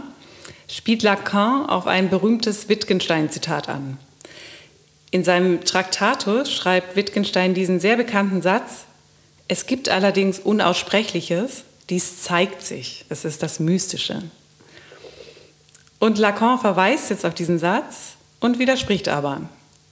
spielt 0.69 1.03
Lacan 1.03 1.65
auf 1.65 1.85
ein 1.85 2.09
berühmtes 2.09 2.69
Wittgenstein-Zitat 2.69 3.67
an. 3.67 3.97
In 5.11 5.23
seinem 5.23 5.63
Traktatus 5.63 6.51
schreibt 6.51 6.95
Wittgenstein 6.95 7.53
diesen 7.53 7.79
sehr 7.79 7.97
bekannten 7.97 8.41
Satz, 8.41 8.85
es 9.47 9.67
gibt 9.67 9.89
allerdings 9.89 10.39
Unaussprechliches, 10.39 11.63
dies 11.89 12.23
zeigt 12.23 12.63
sich, 12.63 13.05
es 13.09 13.25
ist 13.25 13.43
das 13.43 13.59
Mystische. 13.59 14.23
Und 15.99 16.17
Lacan 16.17 16.59
verweist 16.59 17.09
jetzt 17.09 17.25
auf 17.25 17.33
diesen 17.33 17.59
Satz 17.59 18.13
und 18.39 18.59
widerspricht 18.59 19.07
aber. 19.07 19.41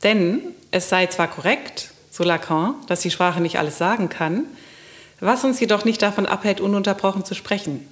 Denn 0.02 0.42
es 0.72 0.90
sei 0.90 1.08
zwar 1.08 1.28
korrekt, 1.28 1.92
so 2.12 2.24
Lacan, 2.24 2.76
dass 2.88 3.02
die 3.02 3.12
Sprache 3.12 3.42
nicht 3.42 3.58
alles 3.58 3.78
sagen 3.78 4.10
kann, 4.10 4.46
was 5.20 5.44
uns 5.44 5.60
jedoch 5.60 5.86
nicht 5.86 6.02
davon 6.02 6.26
abhält, 6.26 6.60
ununterbrochen 6.60 7.24
zu 7.24 7.34
sprechen. 7.34 7.88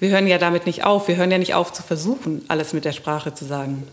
Wir 0.00 0.10
hören 0.10 0.26
ja 0.26 0.38
damit 0.38 0.66
nicht 0.66 0.84
auf, 0.84 1.08
wir 1.08 1.16
hören 1.16 1.30
ja 1.30 1.38
nicht 1.38 1.54
auf 1.54 1.72
zu 1.72 1.82
versuchen, 1.82 2.44
alles 2.48 2.72
mit 2.72 2.84
der 2.84 2.92
Sprache 2.92 3.34
zu 3.34 3.44
sagen. 3.44 3.86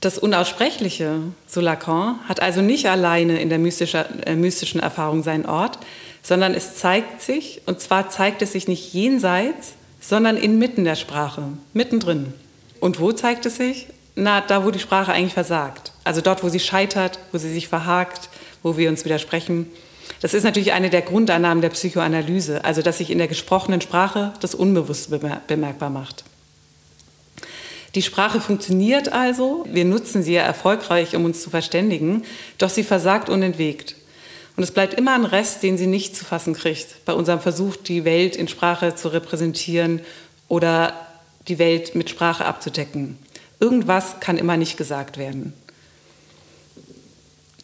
Das 0.00 0.16
Unaussprechliche, 0.16 1.20
so 1.46 1.60
Lacan, 1.60 2.18
hat 2.26 2.40
also 2.40 2.62
nicht 2.62 2.88
alleine 2.88 3.38
in 3.38 3.50
der 3.50 3.58
äh, 3.58 4.34
mystischen 4.34 4.80
Erfahrung 4.80 5.22
seinen 5.22 5.44
Ort, 5.44 5.78
sondern 6.22 6.54
es 6.54 6.76
zeigt 6.76 7.20
sich, 7.20 7.60
und 7.66 7.80
zwar 7.80 8.08
zeigt 8.08 8.40
es 8.40 8.52
sich 8.52 8.66
nicht 8.66 8.94
jenseits, 8.94 9.74
sondern 10.00 10.38
inmitten 10.38 10.84
der 10.84 10.96
Sprache, 10.96 11.42
mittendrin. 11.74 12.32
Und 12.80 12.98
wo 12.98 13.12
zeigt 13.12 13.44
es 13.44 13.56
sich? 13.56 13.88
Na, 14.16 14.40
da, 14.40 14.64
wo 14.64 14.70
die 14.70 14.78
Sprache 14.78 15.12
eigentlich 15.12 15.34
versagt. 15.34 15.92
Also 16.02 16.22
dort, 16.22 16.42
wo 16.42 16.48
sie 16.48 16.60
scheitert, 16.60 17.18
wo 17.30 17.38
sie 17.38 17.52
sich 17.52 17.68
verhakt, 17.68 18.30
wo 18.62 18.78
wir 18.78 18.88
uns 18.88 19.04
widersprechen. 19.04 19.66
Das 20.22 20.32
ist 20.32 20.44
natürlich 20.44 20.72
eine 20.72 20.88
der 20.88 21.02
Grundannahmen 21.02 21.60
der 21.60 21.70
Psychoanalyse, 21.70 22.64
also 22.64 22.80
dass 22.80 22.98
sich 22.98 23.10
in 23.10 23.18
der 23.18 23.28
gesprochenen 23.28 23.82
Sprache 23.82 24.32
das 24.40 24.54
Unbewusste 24.54 25.20
bemerkbar 25.46 25.90
macht. 25.90 26.24
Die 27.94 28.02
Sprache 28.02 28.40
funktioniert 28.40 29.12
also, 29.12 29.64
wir 29.68 29.84
nutzen 29.84 30.22
sie 30.22 30.34
ja 30.34 30.42
erfolgreich, 30.42 31.16
um 31.16 31.24
uns 31.24 31.42
zu 31.42 31.50
verständigen, 31.50 32.22
doch 32.58 32.70
sie 32.70 32.84
versagt 32.84 33.28
unentwegt. 33.28 33.96
Und 34.56 34.62
es 34.62 34.70
bleibt 34.70 34.94
immer 34.94 35.14
ein 35.14 35.24
Rest, 35.24 35.62
den 35.62 35.78
sie 35.78 35.86
nicht 35.86 36.14
zu 36.14 36.24
fassen 36.24 36.54
kriegt, 36.54 37.04
bei 37.04 37.12
unserem 37.12 37.40
Versuch, 37.40 37.76
die 37.76 38.04
Welt 38.04 38.36
in 38.36 38.46
Sprache 38.46 38.94
zu 38.94 39.08
repräsentieren 39.08 40.00
oder 40.48 40.94
die 41.48 41.58
Welt 41.58 41.94
mit 41.94 42.10
Sprache 42.10 42.44
abzudecken. 42.44 43.18
Irgendwas 43.58 44.20
kann 44.20 44.38
immer 44.38 44.56
nicht 44.56 44.76
gesagt 44.76 45.18
werden. 45.18 45.52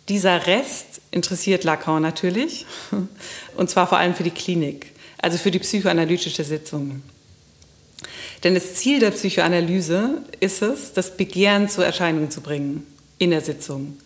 Dieser 0.08 0.46
Rest 0.46 1.00
interessiert 1.10 1.64
Lacan 1.64 2.02
natürlich, 2.02 2.66
und 3.56 3.70
zwar 3.70 3.86
vor 3.86 3.98
allem 3.98 4.14
für 4.14 4.22
die 4.22 4.30
Klinik, 4.30 4.92
also 5.18 5.38
für 5.38 5.50
die 5.50 5.58
psychoanalytische 5.58 6.44
Sitzung. 6.44 7.02
Denn 8.46 8.54
das 8.54 8.74
Ziel 8.74 9.00
der 9.00 9.10
Psychoanalyse 9.10 10.22
ist 10.38 10.62
es, 10.62 10.92
das 10.92 11.16
Begehren 11.16 11.68
zur 11.68 11.84
Erscheinung 11.84 12.30
zu 12.30 12.40
bringen 12.40 12.86
in 13.18 13.30
der 13.30 13.40
Sitzung. 13.40 13.96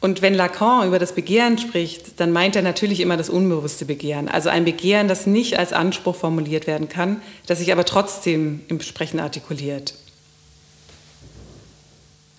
Und 0.00 0.20
wenn 0.20 0.34
Lacan 0.34 0.88
über 0.88 0.98
das 0.98 1.12
Begehren 1.14 1.56
spricht, 1.58 2.18
dann 2.18 2.32
meint 2.32 2.56
er 2.56 2.62
natürlich 2.62 2.98
immer 2.98 3.16
das 3.16 3.30
unbewusste 3.30 3.84
Begehren. 3.84 4.28
Also 4.28 4.48
ein 4.48 4.64
Begehren, 4.64 5.06
das 5.06 5.28
nicht 5.28 5.60
als 5.60 5.72
Anspruch 5.72 6.16
formuliert 6.16 6.66
werden 6.66 6.88
kann, 6.88 7.22
das 7.46 7.60
sich 7.60 7.70
aber 7.70 7.84
trotzdem 7.84 8.62
im 8.66 8.80
Sprechen 8.80 9.20
artikuliert. 9.20 9.94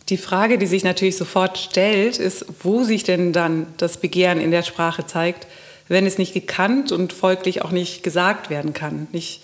Die 0.10 0.18
Frage, 0.18 0.58
die 0.58 0.68
sich 0.68 0.84
natürlich 0.84 1.16
sofort 1.16 1.58
stellt, 1.58 2.18
ist, 2.18 2.48
wo 2.64 2.84
sich 2.84 3.06
denn 3.06 3.32
dann 3.32 3.68
das 3.78 3.96
Begehren 3.96 4.42
in 4.42 4.52
der 4.52 4.64
Sprache 4.64 5.06
zeigt, 5.06 5.48
wenn 5.88 6.06
es 6.06 6.18
nicht 6.18 6.34
gekannt 6.34 6.92
und 6.92 7.14
folglich 7.14 7.62
auch 7.62 7.72
nicht 7.72 8.04
gesagt 8.04 8.50
werden 8.50 8.74
kann, 8.74 9.08
nicht 9.14 9.40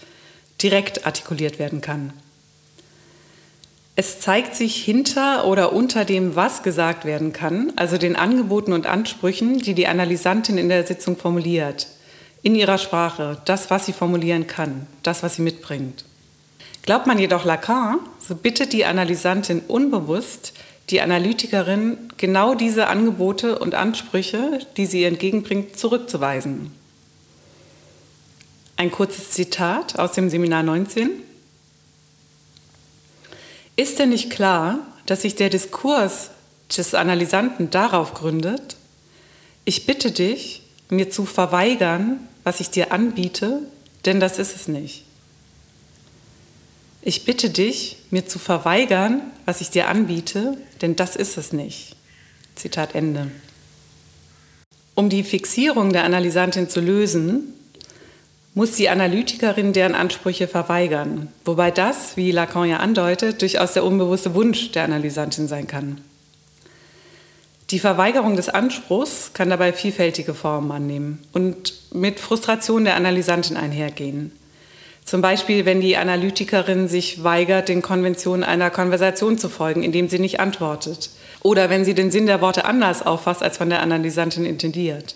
direkt 0.62 1.06
artikuliert 1.06 1.60
werden 1.60 1.82
kann. 1.82 2.14
Es 3.96 4.20
zeigt 4.22 4.56
sich 4.56 4.84
hinter 4.84 5.46
oder 5.46 5.74
unter 5.74 6.06
dem, 6.06 6.36
was 6.36 6.64
gesagt 6.64 7.06
werden 7.06 7.34
kann, 7.34 7.74
also 7.76 7.98
den 7.98 8.16
Angeboten 8.16 8.74
und 8.74 8.88
Ansprüchen, 8.88 9.60
die 9.60 9.74
die 9.74 9.88
Analysantin 9.88 10.58
in 10.58 10.70
der 10.70 10.88
Sitzung 10.88 11.18
formuliert, 11.18 11.88
in 12.42 12.56
ihrer 12.56 12.78
Sprache, 12.78 13.42
das, 13.46 13.70
was 13.70 13.86
sie 13.86 13.94
formulieren 13.94 14.48
kann, 14.48 14.88
das, 15.04 15.24
was 15.24 15.36
sie 15.36 15.42
mitbringt. 15.42 16.06
Glaubt 16.84 17.06
man 17.06 17.20
jedoch 17.20 17.46
Lacan, 17.46 18.00
so 18.20 18.34
bittet 18.34 18.74
die 18.74 18.86
Analysantin 18.86 19.62
unbewusst 19.68 20.54
die 20.90 21.02
Analytikerin, 21.02 21.98
genau 22.18 22.54
diese 22.54 22.88
Angebote 22.88 23.60
und 23.60 23.76
Ansprüche, 23.76 24.60
die 24.78 24.86
sie 24.86 25.02
ihr 25.02 25.08
entgegenbringt, 25.08 25.80
zurückzuweisen. 25.80 26.72
Ein 28.82 28.90
kurzes 28.90 29.30
Zitat 29.30 30.00
aus 30.00 30.14
dem 30.14 30.32
Seminar 30.32 30.64
19. 30.64 31.12
Ist 33.76 34.00
denn 34.00 34.10
nicht 34.10 34.32
klar, 34.32 34.80
dass 35.06 35.22
sich 35.22 35.36
der 35.36 35.52
Diskurs 35.52 36.32
des 36.76 36.96
Analysanten 36.96 37.70
darauf 37.70 38.16
gründet, 38.16 38.78
ich 39.66 39.86
bitte 39.86 40.10
dich, 40.10 40.64
mir 40.90 41.12
zu 41.12 41.26
verweigern, 41.28 42.28
was 42.44 42.60
ich 42.60 42.72
dir 42.72 42.92
anbiete, 42.92 43.60
denn 44.06 44.20
das 44.20 44.40
ist 44.40 44.56
es 44.56 44.68
nicht. 44.68 45.06
Ich 47.04 47.24
bitte 47.24 47.52
dich, 47.52 47.98
mir 48.10 48.26
zu 48.26 48.40
verweigern, 48.40 49.22
was 49.46 49.62
ich 49.62 49.70
dir 49.70 49.90
anbiete, 49.90 50.58
denn 50.82 50.96
das 50.96 51.16
ist 51.16 51.38
es 51.38 51.54
nicht. 51.54 51.96
Zitat 52.56 52.96
Ende. 52.96 53.30
Um 54.96 55.10
die 55.10 55.24
Fixierung 55.24 55.94
der 55.94 56.04
Analysantin 56.04 56.68
zu 56.68 56.82
lösen, 56.82 57.54
muss 58.54 58.74
die 58.74 58.90
Analytikerin 58.90 59.74
deren 59.74 59.96
Ansprüche 59.96 60.48
verweigern, 60.48 61.30
wobei 61.46 61.72
das, 61.72 62.18
wie 62.18 62.32
Lacan 62.32 62.70
ja 62.70 62.78
andeutet, 62.78 63.42
durchaus 63.42 63.74
der 63.74 63.86
unbewusste 63.86 64.34
Wunsch 64.34 64.72
der 64.72 64.84
Analysantin 64.84 65.48
sein 65.48 65.68
kann. 65.68 66.02
Die 67.70 67.80
Verweigerung 67.80 68.36
des 68.36 68.50
Anspruchs 68.50 69.32
kann 69.34 69.50
dabei 69.50 69.72
vielfältige 69.72 70.34
Formen 70.34 70.72
annehmen 70.72 71.20
und 71.32 71.74
mit 71.94 72.20
Frustration 72.20 72.84
der 72.84 72.96
Analysantin 72.96 73.56
einhergehen. 73.56 74.34
Zum 75.06 75.22
Beispiel, 75.22 75.66
wenn 75.66 75.80
die 75.80 75.96
Analytikerin 75.96 76.90
sich 76.90 77.24
weigert, 77.24 77.70
den 77.70 77.82
Konventionen 77.82 78.44
einer 78.44 78.70
Konversation 78.70 79.38
zu 79.38 79.48
folgen, 79.48 79.84
indem 79.84 80.10
sie 80.10 80.20
nicht 80.20 80.40
antwortet. 80.42 81.10
Oder 81.42 81.70
wenn 81.70 81.86
sie 81.86 81.96
den 81.96 82.12
Sinn 82.12 82.28
der 82.28 82.42
Worte 82.42 82.66
anders 82.66 83.06
auffasst, 83.06 83.42
als 83.42 83.58
von 83.58 83.70
der 83.70 83.82
Analysantin 83.82 84.46
intendiert. 84.46 85.16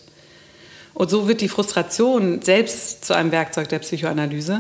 Und 0.96 1.10
so 1.10 1.28
wird 1.28 1.42
die 1.42 1.50
Frustration 1.50 2.42
selbst 2.42 3.04
zu 3.04 3.14
einem 3.14 3.34
Werkzeug 3.34 3.68
der 3.68 3.80
Psychoanalyse. 3.80 4.60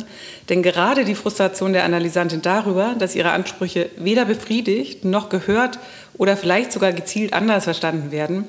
Denn 0.49 0.61
gerade 0.61 1.05
die 1.05 1.15
Frustration 1.15 1.71
der 1.71 1.85
Analysantin 1.85 2.41
darüber, 2.41 2.93
dass 2.99 3.15
ihre 3.15 3.31
Ansprüche 3.31 3.89
weder 3.97 4.25
befriedigt 4.25 5.05
noch 5.05 5.29
gehört 5.29 5.79
oder 6.17 6.35
vielleicht 6.35 6.73
sogar 6.73 6.91
gezielt 6.91 7.31
anders 7.31 7.63
verstanden 7.63 8.11
werden, 8.11 8.43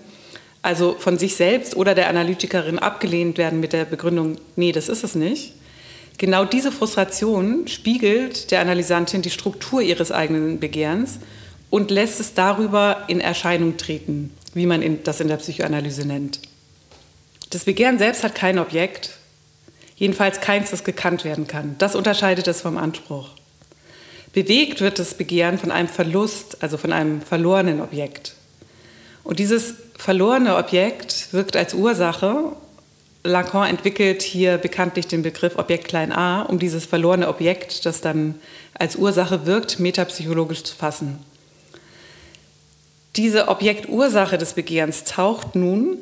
also 0.62 0.96
von 0.98 1.16
sich 1.16 1.36
selbst 1.36 1.76
oder 1.76 1.94
der 1.94 2.08
Analytikerin 2.08 2.80
abgelehnt 2.80 3.38
werden 3.38 3.60
mit 3.60 3.72
der 3.72 3.84
Begründung, 3.84 4.36
nee, 4.56 4.72
das 4.72 4.88
ist 4.88 5.04
es 5.04 5.14
nicht. 5.14 5.52
Genau 6.18 6.44
diese 6.44 6.72
Frustration 6.72 7.68
spiegelt 7.68 8.50
der 8.50 8.62
Analysantin 8.62 9.22
die 9.22 9.30
Struktur 9.30 9.80
ihres 9.80 10.10
eigenen 10.10 10.58
Begehrens 10.58 11.20
und 11.70 11.92
lässt 11.92 12.18
es 12.18 12.34
darüber 12.34 13.04
in 13.06 13.20
Erscheinung 13.20 13.76
treten, 13.76 14.32
wie 14.54 14.66
man 14.66 14.82
das 15.04 15.20
in 15.20 15.28
der 15.28 15.36
Psychoanalyse 15.36 16.04
nennt. 16.04 16.40
Das 17.50 17.64
Begehren 17.64 17.98
selbst 17.98 18.24
hat 18.24 18.34
kein 18.34 18.58
Objekt, 18.58 19.10
jedenfalls 19.96 20.40
keins, 20.40 20.70
das 20.70 20.84
gekannt 20.84 21.24
werden 21.24 21.46
kann. 21.46 21.76
Das 21.78 21.94
unterscheidet 21.94 22.48
es 22.48 22.60
vom 22.60 22.76
Anspruch. 22.76 23.30
Bewegt 24.32 24.80
wird 24.80 24.98
das 24.98 25.14
Begehren 25.14 25.58
von 25.58 25.70
einem 25.70 25.88
Verlust, 25.88 26.62
also 26.62 26.76
von 26.76 26.92
einem 26.92 27.22
verlorenen 27.22 27.80
Objekt. 27.80 28.34
Und 29.24 29.38
dieses 29.38 29.74
verlorene 29.96 30.56
Objekt 30.56 31.32
wirkt 31.32 31.56
als 31.56 31.72
Ursache. 31.72 32.52
Lacan 33.24 33.68
entwickelt 33.68 34.22
hier 34.22 34.58
bekanntlich 34.58 35.06
den 35.06 35.22
Begriff 35.22 35.56
Objekt 35.56 35.88
klein 35.88 36.12
a, 36.12 36.42
um 36.42 36.58
dieses 36.58 36.84
verlorene 36.84 37.28
Objekt, 37.28 37.86
das 37.86 38.00
dann 38.00 38.36
als 38.74 38.96
Ursache 38.96 39.46
wirkt, 39.46 39.80
metapsychologisch 39.80 40.62
zu 40.64 40.76
fassen. 40.76 41.18
Diese 43.16 43.48
Objektursache 43.48 44.36
des 44.36 44.52
Begehrens 44.52 45.04
taucht 45.04 45.54
nun 45.54 45.96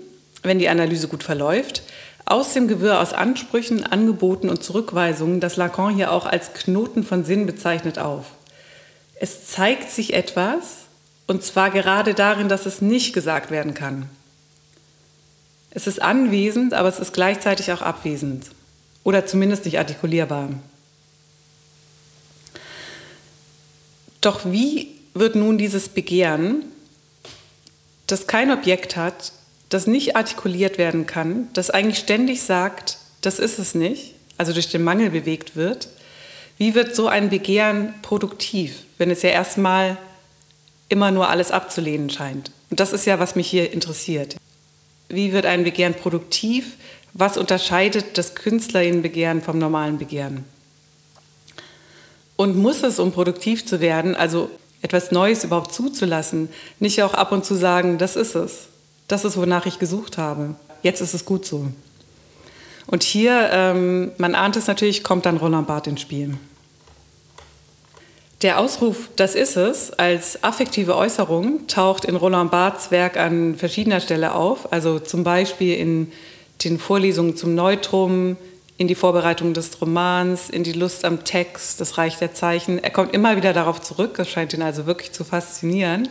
wenn 0.45 0.59
die 0.59 0.69
Analyse 0.69 1.09
gut 1.09 1.23
verläuft, 1.23 1.83
aus 2.27 2.53
dem 2.53 2.69
Gewirr 2.69 3.01
aus 3.01 3.13
Ansprüchen, 3.13 3.85
Angeboten 3.85 4.49
und 4.49 4.63
Zurückweisungen, 4.63 5.41
das 5.41 5.57
Lacan 5.57 5.95
hier 5.95 6.13
auch 6.13 6.27
als 6.27 6.55
Knoten 6.55 7.05
von 7.05 7.25
Sinn 7.25 7.47
bezeichnet, 7.47 7.99
auf. 7.99 8.27
Es 9.21 9.47
zeigt 9.49 9.91
sich 9.91 10.15
etwas, 10.15 10.85
und 11.27 11.43
zwar 11.43 11.71
gerade 11.71 12.15
darin, 12.15 12.49
dass 12.49 12.67
es 12.67 12.81
nicht 12.81 13.13
gesagt 13.13 13.51
werden 13.51 13.75
kann. 13.75 14.09
Es 15.71 15.87
ist 15.87 16.01
anwesend, 16.01 16.73
aber 16.73 16.89
es 16.89 17.01
ist 17.01 17.13
gleichzeitig 17.13 17.73
auch 17.73 17.83
abwesend 17.83 18.47
oder 19.03 19.27
zumindest 19.27 19.65
nicht 19.65 19.79
artikulierbar. 19.79 20.51
Doch 24.21 24.41
wie 24.45 24.89
wird 25.13 25.35
nun 25.37 25.59
dieses 25.59 25.89
Begehren, 25.89 26.65
das 28.07 28.27
kein 28.27 28.51
Objekt 28.51 28.97
hat, 28.97 29.33
das 29.69 29.87
nicht 29.87 30.17
artikuliert 30.17 30.79
werden 30.79 31.07
kann, 31.07 31.49
das 31.53 31.71
eigentlich 31.71 31.99
ständig 31.99 32.43
sagt, 32.43 32.99
das 33.21 33.39
ist 33.39 33.59
es 33.59 33.75
nicht, 33.75 34.15
also 34.37 34.53
durch 34.53 34.69
den 34.69 34.85
Mangel 34.85 35.11
bewegt 35.11 35.57
wird, 35.57 35.89
wie 36.59 36.75
wird 36.75 36.95
so 36.95 37.09
ein 37.09 37.31
Begehren 37.31 37.95
produktiv, 38.03 38.85
wenn 38.99 39.11
es 39.11 39.23
ja 39.23 39.31
erstmal 39.31 39.97
immer 40.89 41.11
nur 41.11 41.29
alles 41.29 41.51
abzulehnen 41.51 42.11
scheint? 42.11 42.53
Und 42.71 42.81
das 42.81 42.93
ist 42.93 43.07
ja, 43.07 43.19
was 43.19 43.35
mich 43.35 43.49
hier 43.49 43.73
interessiert. 43.73 44.37
Wie 45.09 45.33
wird 45.33 45.47
ein 45.47 45.65
Begehren 45.65 45.95
produktiv? 45.95 46.77
Was 47.13 47.37
unterscheidet 47.37 48.19
das 48.19 48.35
Künstlerinnenbegehren 48.35 49.43
vom 49.43 49.59
normalen 49.59 49.99
Begehren? 49.99 50.45
Und 52.37 52.57
muss 52.57 52.83
es, 52.83 52.99
um 52.99 53.13
produktiv 53.13 53.65
zu 53.65 53.81
werden, 53.81 54.15
also 54.15 54.51
etwas 54.83 55.13
Neues 55.13 55.45
überhaupt 55.45 55.73
zuzulassen, 55.73 56.49
nicht 56.79 57.03
auch 57.03 57.15
ab 57.15 57.33
und 57.33 57.45
zu 57.45 57.55
sagen, 57.55 57.99
das 57.99 58.17
ist 58.17 58.35
es? 58.35 58.67
Das 59.09 59.25
ist, 59.25 59.37
wonach 59.37 59.67
ich 59.67 59.79
gesucht 59.79 60.19
habe. 60.19 60.55
Jetzt 60.83 61.01
ist 61.01 61.15
es 61.15 61.25
gut 61.25 61.45
so. 61.47 61.67
Und 62.87 63.03
hier, 63.03 63.51
ähm, 63.53 64.13
man 64.19 64.35
ahnt 64.35 64.57
es 64.57 64.67
natürlich, 64.67 65.03
kommt 65.03 65.27
dann 65.27 65.37
Roland 65.37 65.67
Barth 65.67 65.87
ins 65.87 66.01
Spiel. 66.01 66.37
Der 68.43 68.59
Ausruf 68.59 69.09
Das 69.17 69.35
ist 69.35 69.57
es 69.57 69.91
als 69.93 70.45
affektive 70.45 70.97
Äußerung 70.97 71.67
taucht 71.67 72.05
in 72.05 72.15
Roland 72.15 72.51
Barths 72.51 72.91
Werk 72.91 73.17
an 73.17 73.55
verschiedener 73.55 74.01
Stelle 74.01 74.35
auf, 74.35 74.71
also 74.71 74.99
zum 74.99 75.25
Beispiel 75.25 75.75
in 75.77 76.13
den 76.63 76.79
Vorlesungen 76.79 77.37
zum 77.37 77.55
Neutrum, 77.55 78.37
in 78.77 78.89
die 78.89 78.95
Vorbereitung 78.95 79.55
des 79.55 79.81
Romans, 79.81 80.51
in 80.51 80.63
die 80.63 80.73
Lust 80.73 81.05
am 81.05 81.25
Text, 81.25 81.81
das 81.81 81.97
Reich 81.97 82.19
der 82.19 82.35
Zeichen. 82.35 82.83
Er 82.83 82.91
kommt 82.91 83.15
immer 83.15 83.37
wieder 83.37 83.53
darauf 83.53 83.81
zurück, 83.81 84.15
das 84.17 84.29
scheint 84.29 84.53
ihn 84.53 84.63
also 84.63 84.85
wirklich 84.85 85.13
zu 85.13 85.25
faszinieren. 85.25 86.09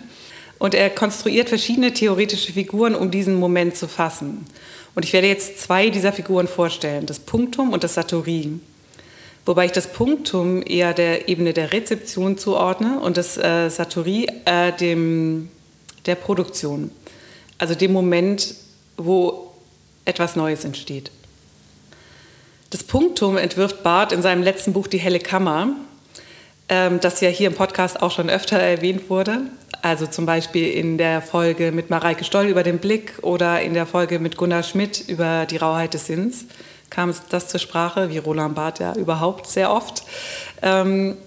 Und 0.63 0.73
er 0.73 0.89
konstruiert 0.89 1.49
verschiedene 1.49 1.91
theoretische 1.91 2.53
Figuren, 2.53 2.95
um 2.95 3.11
diesen 3.11 3.35
Moment 3.35 3.75
zu 3.75 3.89
fassen. 3.89 4.45
Und 4.95 5.03
ich 5.03 5.11
werde 5.11 5.27
jetzt 5.27 5.59
zwei 5.59 5.89
dieser 5.89 6.13
Figuren 6.13 6.47
vorstellen, 6.47 7.05
das 7.05 7.19
Punktum 7.19 7.73
und 7.73 7.83
das 7.83 7.95
Satori. 7.95 8.61
Wobei 9.45 9.65
ich 9.65 9.73
das 9.73 9.91
Punktum 9.91 10.63
eher 10.65 10.93
der 10.93 11.27
Ebene 11.27 11.51
der 11.51 11.73
Rezeption 11.73 12.37
zuordne 12.37 13.01
und 13.01 13.17
das 13.17 13.37
äh, 13.37 13.67
Satori 13.67 14.25
äh, 14.45 14.71
dem, 14.71 15.49
der 16.05 16.15
Produktion. 16.15 16.91
Also 17.57 17.75
dem 17.75 17.91
Moment, 17.91 18.55
wo 18.95 19.51
etwas 20.05 20.37
Neues 20.37 20.63
entsteht. 20.63 21.11
Das 22.69 22.85
Punktum 22.85 23.35
entwirft 23.35 23.83
Barth 23.83 24.13
in 24.13 24.21
seinem 24.21 24.43
letzten 24.43 24.71
Buch 24.71 24.87
Die 24.87 24.97
helle 24.97 25.19
Kammer, 25.19 25.75
ähm, 26.69 27.01
das 27.01 27.19
ja 27.19 27.27
hier 27.27 27.47
im 27.47 27.53
Podcast 27.53 28.01
auch 28.01 28.11
schon 28.11 28.29
öfter 28.29 28.57
erwähnt 28.57 29.09
wurde. 29.09 29.41
Also 29.83 30.07
zum 30.07 30.25
Beispiel 30.25 30.69
in 30.69 30.97
der 30.97 31.21
Folge 31.21 31.73
mit 31.73 31.89
Mareike 31.89 32.23
Stoll 32.23 32.45
über 32.45 32.63
den 32.63 32.79
Blick 32.79 33.15
oder 33.21 33.61
in 33.61 33.73
der 33.73 33.85
Folge 33.85 34.17
mit 34.17 34.37
Gunnar 34.37 34.63
Schmidt 34.63 35.03
über 35.07 35.45
die 35.45 35.57
Rauheit 35.57 35.93
des 35.93 36.07
Sinns 36.07 36.45
kam 36.89 37.13
das 37.29 37.49
zur 37.49 37.59
Sprache, 37.59 38.09
wie 38.09 38.17
Roland 38.19 38.55
Barth 38.55 38.79
ja 38.79 38.95
überhaupt 38.95 39.47
sehr 39.47 39.73
oft. 39.73 40.03
Ähm, 40.61 41.17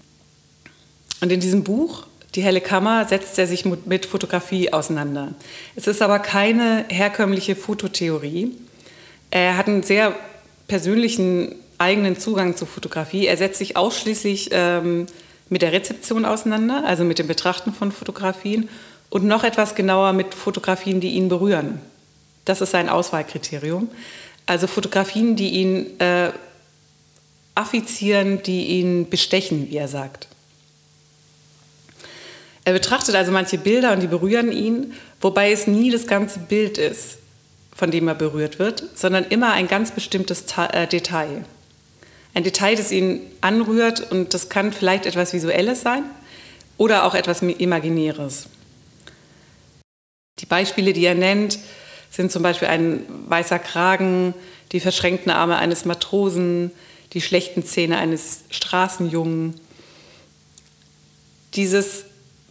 und 1.20 1.30
in 1.30 1.40
diesem 1.40 1.64
Buch, 1.64 2.06
Die 2.34 2.42
helle 2.42 2.60
Kammer, 2.60 3.06
setzt 3.06 3.38
er 3.38 3.46
sich 3.46 3.64
mit 3.64 4.04
Fotografie 4.04 4.72
auseinander. 4.72 5.32
Es 5.74 5.86
ist 5.86 6.02
aber 6.02 6.18
keine 6.18 6.84
herkömmliche 6.88 7.56
Fototheorie. 7.56 8.52
Er 9.30 9.56
hat 9.56 9.68
einen 9.68 9.82
sehr 9.82 10.14
persönlichen 10.68 11.54
eigenen 11.78 12.18
Zugang 12.18 12.56
zur 12.56 12.68
Fotografie. 12.68 13.26
Er 13.26 13.36
setzt 13.36 13.58
sich 13.58 13.76
ausschließlich 13.76 14.50
ähm, 14.52 15.06
mit 15.48 15.62
der 15.62 15.72
Rezeption 15.72 16.24
auseinander, 16.24 16.84
also 16.84 17.04
mit 17.04 17.18
dem 17.18 17.26
Betrachten 17.26 17.72
von 17.72 17.92
Fotografien 17.92 18.68
und 19.10 19.24
noch 19.24 19.44
etwas 19.44 19.74
genauer 19.74 20.12
mit 20.12 20.34
Fotografien, 20.34 21.00
die 21.00 21.10
ihn 21.10 21.28
berühren. 21.28 21.80
Das 22.44 22.60
ist 22.60 22.72
sein 22.72 22.88
Auswahlkriterium. 22.88 23.88
Also 24.46 24.66
Fotografien, 24.66 25.36
die 25.36 25.50
ihn 25.50 26.00
äh, 26.00 26.30
affizieren, 27.54 28.42
die 28.42 28.66
ihn 28.66 29.08
bestechen, 29.08 29.70
wie 29.70 29.76
er 29.76 29.88
sagt. 29.88 30.28
Er 32.64 32.72
betrachtet 32.72 33.14
also 33.14 33.30
manche 33.30 33.58
Bilder 33.58 33.92
und 33.92 34.00
die 34.00 34.08
berühren 34.08 34.50
ihn, 34.50 34.94
wobei 35.20 35.52
es 35.52 35.66
nie 35.66 35.90
das 35.90 36.06
ganze 36.06 36.40
Bild 36.40 36.78
ist, 36.78 37.18
von 37.74 37.90
dem 37.92 38.08
er 38.08 38.14
berührt 38.14 38.58
wird, 38.58 38.82
sondern 38.94 39.24
immer 39.24 39.52
ein 39.52 39.68
ganz 39.68 39.92
bestimmtes 39.92 40.44
äh, 40.72 40.86
Detail 40.88 41.44
ein 42.36 42.44
Detail, 42.44 42.76
das 42.76 42.92
ihn 42.92 43.20
anrührt 43.40 44.12
und 44.12 44.34
das 44.34 44.50
kann 44.50 44.70
vielleicht 44.70 45.06
etwas 45.06 45.32
Visuelles 45.32 45.80
sein 45.80 46.02
oder 46.76 47.04
auch 47.04 47.14
etwas 47.14 47.40
Imaginäres. 47.40 48.48
Die 50.38 50.44
Beispiele, 50.44 50.92
die 50.92 51.06
er 51.06 51.14
nennt, 51.14 51.58
sind 52.10 52.30
zum 52.30 52.42
Beispiel 52.42 52.68
ein 52.68 53.06
weißer 53.08 53.58
Kragen, 53.58 54.34
die 54.72 54.80
verschränkten 54.80 55.32
Arme 55.32 55.56
eines 55.56 55.86
Matrosen, 55.86 56.72
die 57.14 57.22
schlechten 57.22 57.64
Zähne 57.64 57.96
eines 57.96 58.40
Straßenjungen. 58.50 59.54
Dieses 61.54 62.04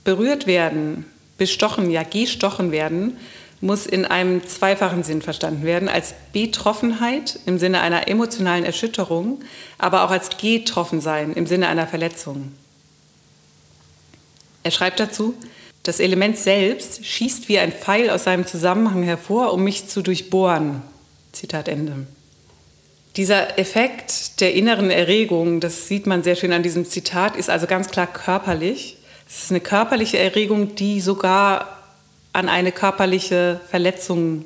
berührt 0.03 0.47
werden, 0.47 1.05
bestochen, 1.37 1.91
ja 1.91 2.01
gestochen 2.01 2.71
werden, 2.71 3.17
muss 3.61 3.85
in 3.85 4.05
einem 4.05 4.45
zweifachen 4.47 5.03
Sinn 5.03 5.21
verstanden 5.21 5.63
werden, 5.63 5.89
als 5.89 6.13
Betroffenheit 6.33 7.39
im 7.45 7.57
Sinne 7.57 7.81
einer 7.81 8.07
emotionalen 8.07 8.65
Erschütterung, 8.65 9.41
aber 9.77 10.03
auch 10.03 10.11
als 10.11 10.37
Getroffensein 10.37 11.33
im 11.33 11.47
Sinne 11.47 11.67
einer 11.67 11.87
Verletzung. 11.87 12.51
Er 14.63 14.71
schreibt 14.71 14.99
dazu, 14.99 15.35
Das 15.83 15.99
Element 15.99 16.37
selbst 16.37 17.05
schießt 17.05 17.47
wie 17.47 17.59
ein 17.59 17.71
Pfeil 17.71 18.09
aus 18.09 18.23
seinem 18.23 18.47
Zusammenhang 18.47 19.03
hervor, 19.03 19.53
um 19.53 19.63
mich 19.63 19.87
zu 19.87 20.01
durchbohren. 20.01 20.81
Zitat 21.31 21.67
Ende. 21.67 22.07
Dieser 23.15 23.59
Effekt 23.59 24.41
der 24.41 24.55
inneren 24.55 24.89
Erregung, 24.89 25.59
das 25.59 25.87
sieht 25.87 26.07
man 26.07 26.23
sehr 26.23 26.35
schön 26.35 26.51
an 26.51 26.63
diesem 26.63 26.85
Zitat, 26.85 27.37
ist 27.37 27.49
also 27.49 27.67
ganz 27.67 27.89
klar 27.89 28.07
körperlich. 28.07 28.97
Es 29.27 29.43
ist 29.43 29.51
eine 29.51 29.61
körperliche 29.61 30.17
Erregung, 30.17 30.75
die 30.75 30.99
sogar 30.99 31.74
an 32.35 32.49
eine 32.49 32.71
körperliche 32.71 33.61
Verletzung 33.69 34.43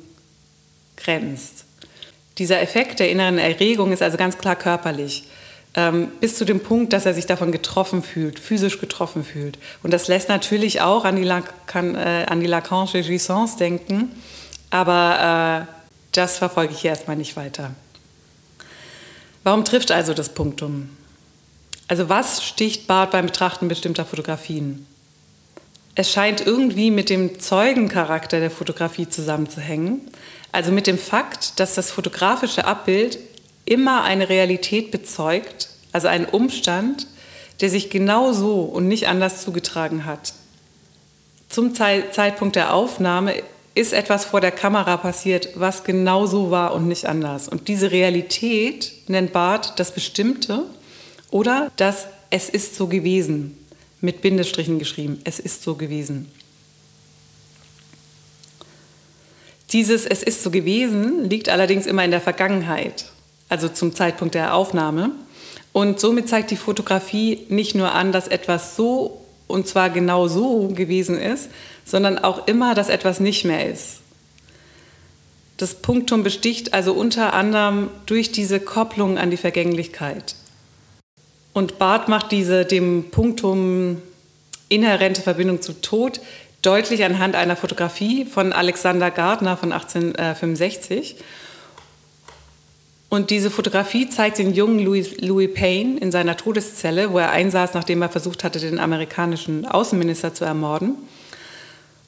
grenzt. 0.96 1.64
Dieser 2.38 2.60
Effekt 2.62 3.00
der 3.00 3.10
inneren 3.10 3.38
Erregung 3.38 3.92
ist 3.92 4.02
also 4.02 4.16
ganz 4.16 4.38
klar 4.38 4.54
körperlich. 4.54 5.24
Ähm, 5.74 6.08
bis 6.20 6.36
zu 6.36 6.44
dem 6.44 6.60
Punkt, 6.60 6.92
dass 6.92 7.06
er 7.06 7.14
sich 7.14 7.26
davon 7.26 7.52
getroffen 7.52 8.02
fühlt, 8.02 8.38
physisch 8.38 8.80
getroffen 8.80 9.24
fühlt. 9.24 9.58
Und 9.82 9.92
das 9.92 10.08
lässt 10.08 10.28
natürlich 10.28 10.80
auch 10.80 11.04
an 11.04 11.16
die, 11.16 11.24
Lacan, 11.24 11.94
äh, 11.94 12.26
an 12.28 12.40
die 12.40 12.46
Lacanische 12.46 12.98
Jouissance 12.98 13.56
denken, 13.56 14.10
aber 14.70 15.66
äh, 15.68 15.72
das 16.12 16.38
verfolge 16.38 16.72
ich 16.72 16.80
hier 16.80 16.90
erstmal 16.90 17.16
nicht 17.16 17.36
weiter. 17.36 17.72
Warum 19.42 19.64
trifft 19.64 19.90
also 19.90 20.14
das 20.14 20.28
Punktum? 20.28 20.90
Also 21.88 22.08
was 22.08 22.44
sticht 22.44 22.86
Barth 22.86 23.10
beim 23.10 23.26
Betrachten 23.26 23.68
bestimmter 23.68 24.04
Fotografien? 24.04 24.86
Es 25.94 26.10
scheint 26.12 26.46
irgendwie 26.46 26.90
mit 26.90 27.10
dem 27.10 27.40
Zeugencharakter 27.40 28.40
der 28.40 28.50
Fotografie 28.50 29.08
zusammenzuhängen, 29.08 30.00
also 30.52 30.72
mit 30.72 30.86
dem 30.86 30.98
Fakt, 30.98 31.58
dass 31.60 31.74
das 31.74 31.90
fotografische 31.90 32.64
Abbild 32.64 33.18
immer 33.64 34.02
eine 34.02 34.28
Realität 34.28 34.90
bezeugt, 34.90 35.68
also 35.92 36.08
einen 36.08 36.26
Umstand, 36.26 37.06
der 37.60 37.70
sich 37.70 37.90
genau 37.90 38.32
so 38.32 38.62
und 38.62 38.88
nicht 38.88 39.08
anders 39.08 39.42
zugetragen 39.42 40.04
hat. 40.06 40.32
Zum 41.48 41.74
Zeitpunkt 41.74 42.56
der 42.56 42.72
Aufnahme 42.72 43.34
ist 43.74 43.92
etwas 43.92 44.24
vor 44.24 44.40
der 44.40 44.52
Kamera 44.52 44.96
passiert, 44.96 45.48
was 45.54 45.84
genau 45.84 46.26
so 46.26 46.50
war 46.50 46.74
und 46.74 46.88
nicht 46.88 47.06
anders. 47.06 47.48
Und 47.48 47.68
diese 47.68 47.90
Realität 47.90 48.92
nennt 49.08 49.32
Barth 49.32 49.74
das 49.76 49.92
Bestimmte 49.92 50.64
oder 51.30 51.70
das 51.76 52.06
Es 52.30 52.48
ist 52.48 52.76
so 52.76 52.86
gewesen, 52.86 53.56
mit 54.00 54.22
Bindestrichen 54.22 54.78
geschrieben. 54.78 55.20
Es 55.24 55.38
ist 55.38 55.62
so 55.62 55.74
gewesen. 55.74 56.30
Dieses 59.72 60.04
Es 60.04 60.22
ist 60.22 60.42
so 60.42 60.50
gewesen 60.50 61.30
liegt 61.30 61.48
allerdings 61.48 61.86
immer 61.86 62.04
in 62.04 62.10
der 62.10 62.20
Vergangenheit, 62.20 63.06
also 63.48 63.68
zum 63.68 63.94
Zeitpunkt 63.94 64.34
der 64.34 64.54
Aufnahme. 64.54 65.12
Und 65.72 66.00
somit 66.00 66.28
zeigt 66.28 66.50
die 66.50 66.56
Fotografie 66.56 67.46
nicht 67.48 67.76
nur 67.76 67.92
an, 67.92 68.10
dass 68.10 68.26
etwas 68.26 68.74
so 68.74 69.20
und 69.46 69.66
zwar 69.66 69.90
genau 69.90 70.28
so 70.28 70.68
gewesen 70.68 71.18
ist, 71.18 71.50
sondern 71.84 72.18
auch 72.18 72.46
immer, 72.46 72.74
dass 72.74 72.88
etwas 72.88 73.20
nicht 73.20 73.44
mehr 73.44 73.68
ist. 73.68 74.00
Das 75.56 75.74
Punktum 75.74 76.22
besticht 76.22 76.72
also 76.72 76.94
unter 76.94 77.34
anderem 77.34 77.90
durch 78.06 78.32
diese 78.32 78.60
Kopplung 78.60 79.18
an 79.18 79.30
die 79.30 79.36
Vergänglichkeit. 79.36 80.34
Und 81.52 81.78
Barth 81.78 82.08
macht 82.08 82.32
diese 82.32 82.64
dem 82.64 83.10
Punktum 83.10 84.00
inhärente 84.68 85.22
Verbindung 85.22 85.60
zu 85.60 85.80
Tod 85.80 86.20
deutlich 86.62 87.04
anhand 87.04 87.34
einer 87.34 87.56
Fotografie 87.56 88.24
von 88.24 88.52
Alexander 88.52 89.10
Gardner 89.10 89.56
von 89.56 89.72
1865. 89.72 91.16
Und 93.08 93.30
diese 93.30 93.50
Fotografie 93.50 94.08
zeigt 94.08 94.38
den 94.38 94.54
jungen 94.54 94.78
Louis, 94.78 95.20
Louis 95.20 95.52
Payne 95.52 95.98
in 95.98 96.12
seiner 96.12 96.36
Todeszelle, 96.36 97.12
wo 97.12 97.18
er 97.18 97.30
einsaß, 97.30 97.74
nachdem 97.74 98.02
er 98.02 98.08
versucht 98.08 98.44
hatte, 98.44 98.60
den 98.60 98.78
amerikanischen 98.78 99.66
Außenminister 99.66 100.32
zu 100.32 100.44
ermorden. 100.44 100.94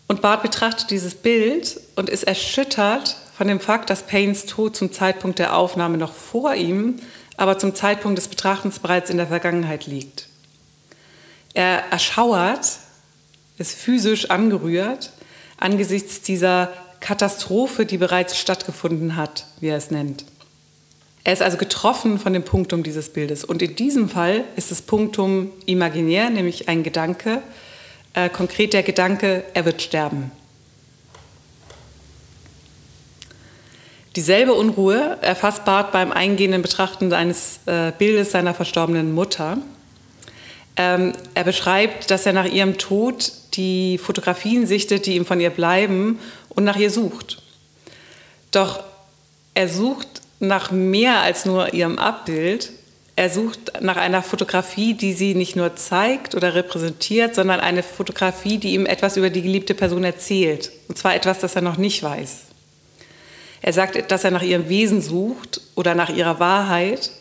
Und 0.07 0.21
Barth 0.21 0.43
betrachtet 0.43 0.91
dieses 0.91 1.17
Bild 1.17 1.81
und 1.97 2.09
ist 2.09 2.23
erschüttert 2.25 3.17
von 3.37 3.49
dem 3.49 3.59
Fakt, 3.59 3.91
dass 3.91 4.07
Paynes 4.07 4.47
Tod 4.47 4.77
zum 4.77 4.93
Zeitpunkt 4.93 5.41
der 5.41 5.57
Aufnahme 5.57 5.97
noch 5.99 6.13
vor 6.13 6.55
ihm, 6.55 7.01
aber 7.37 7.59
zum 7.59 7.75
Zeitpunkt 7.75 8.19
des 8.19 8.29
Betrachtens 8.29 8.79
bereits 8.79 9.11
in 9.11 9.17
der 9.17 9.27
Vergangenheit 9.29 9.87
liegt. 9.87 10.29
Er 11.55 11.85
erschauert, 11.91 12.79
ist 13.59 13.75
physisch 13.75 14.31
angerührt 14.31 15.13
angesichts 15.63 16.21
dieser 16.21 16.73
Katastrophe, 17.01 17.87
die 17.87 17.99
bereits 17.99 18.37
stattgefunden 18.39 19.17
hat, 19.17 19.47
wie 19.61 19.69
er 19.69 19.77
es 19.77 19.91
nennt. 19.91 20.25
Er 21.25 21.33
ist 21.33 21.43
also 21.43 21.57
getroffen 21.57 22.19
von 22.19 22.33
dem 22.33 22.43
Punktum 22.43 22.83
dieses 22.83 23.13
Bildes. 23.13 23.45
Und 23.45 23.63
in 23.63 23.77
diesem 23.77 24.09
Fall 24.09 24.45
ist 24.57 24.73
das 24.73 24.83
Punktum 24.83 25.51
imaginär, 25.67 26.31
nämlich 26.31 26.69
ein 26.69 26.83
Gedanke, 26.83 27.43
äh, 28.15 28.29
konkret 28.29 28.73
der 28.73 28.83
Gedanke, 28.83 29.45
er 29.55 29.65
wird 29.65 29.83
sterben. 29.83 30.33
Dieselbe 34.17 34.53
Unruhe 34.53 35.17
erfasst 35.23 35.65
Barth 35.65 35.91
beim 35.91 36.13
eingehenden 36.13 36.61
Betrachten 36.61 37.13
eines 37.15 37.61
äh, 37.65 37.93
Bildes 37.97 38.33
seiner 38.33 38.53
verstorbenen 38.53 39.13
Mutter. 39.13 39.57
Ähm, 40.77 41.13
er 41.35 41.45
beschreibt, 41.45 42.11
dass 42.11 42.27
er 42.27 42.35
nach 42.35 42.45
ihrem 42.45 42.77
Tod 42.77 43.33
die 43.55 43.99
Fotografien 43.99 44.67
sichtet, 44.67 45.07
die 45.07 45.17
ihm 45.17 45.25
von 45.25 45.41
ihr 45.41 45.51
bleiben, 45.51 46.19
und 46.51 46.65
nach 46.65 46.77
ihr 46.77 46.91
sucht. 46.91 47.43
Doch 48.51 48.83
er 49.55 49.69
sucht 49.69 50.21
nach 50.41 50.71
mehr 50.71 51.21
als 51.21 51.47
nur 51.47 51.73
ihrem 51.73 51.99
Abbild. 51.99 52.71
Er 53.17 53.31
sucht 53.31 53.81
nach 53.81 53.97
einer 53.97 54.23
Fotografie, 54.23 54.95
die 54.95 55.15
sie 55.15 55.35
nicht 55.35 55.57
nur 55.57 55.77
zeigt 55.77 56.35
oder 56.35 56.55
repräsentiert, 56.55 57.35
sondern 57.35 57.61
eine 57.61 57.83
Fotografie, 57.83 58.59
die 58.59 58.75
ihm 58.75 58.85
etwas 58.85 59.17
über 59.17 59.31
die 59.31 59.43
geliebte 59.43 59.75
Person 59.75 60.05
erzählt. 60.05 60.71
Und 60.89 60.99
zwar 60.99 61.15
etwas, 61.15 61.39
das 61.39 61.57
er 61.57 61.63
noch 61.63 61.77
nicht 61.79 62.03
weiß. 62.03 62.52
Er 63.63 63.73
sagt, 63.73 64.11
dass 64.11 64.25
er 64.25 64.33
nach 64.33 64.43
ihrem 64.43 64.69
Wesen 64.69 65.01
sucht 65.01 65.61
oder 65.77 65.95
nach 65.95 66.11
ihrer 66.11 66.41
Wahrheit 66.41 67.13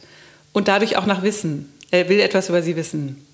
und 0.53 0.67
dadurch 0.67 0.97
auch 0.97 1.05
nach 1.05 1.21
Wissen. 1.21 1.71
Er 1.91 2.09
will 2.09 2.19
etwas 2.19 2.49
über 2.49 2.63
sie 2.63 2.75
wissen. 2.75 3.25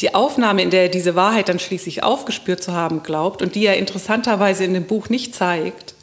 Die 0.00 0.12
Aufnahme, 0.12 0.62
in 0.62 0.70
der 0.70 0.82
er 0.82 0.88
diese 0.88 1.14
Wahrheit 1.14 1.48
dann 1.48 1.60
schließlich 1.60 2.02
aufgespürt 2.02 2.62
zu 2.62 2.72
haben 2.72 3.04
glaubt 3.04 3.42
und 3.42 3.54
die 3.54 3.64
er 3.64 3.76
interessanterweise 3.76 4.64
in 4.64 4.74
dem 4.74 4.86
Buch 4.86 5.08
nicht 5.08 5.34
zeigt, 5.34 5.94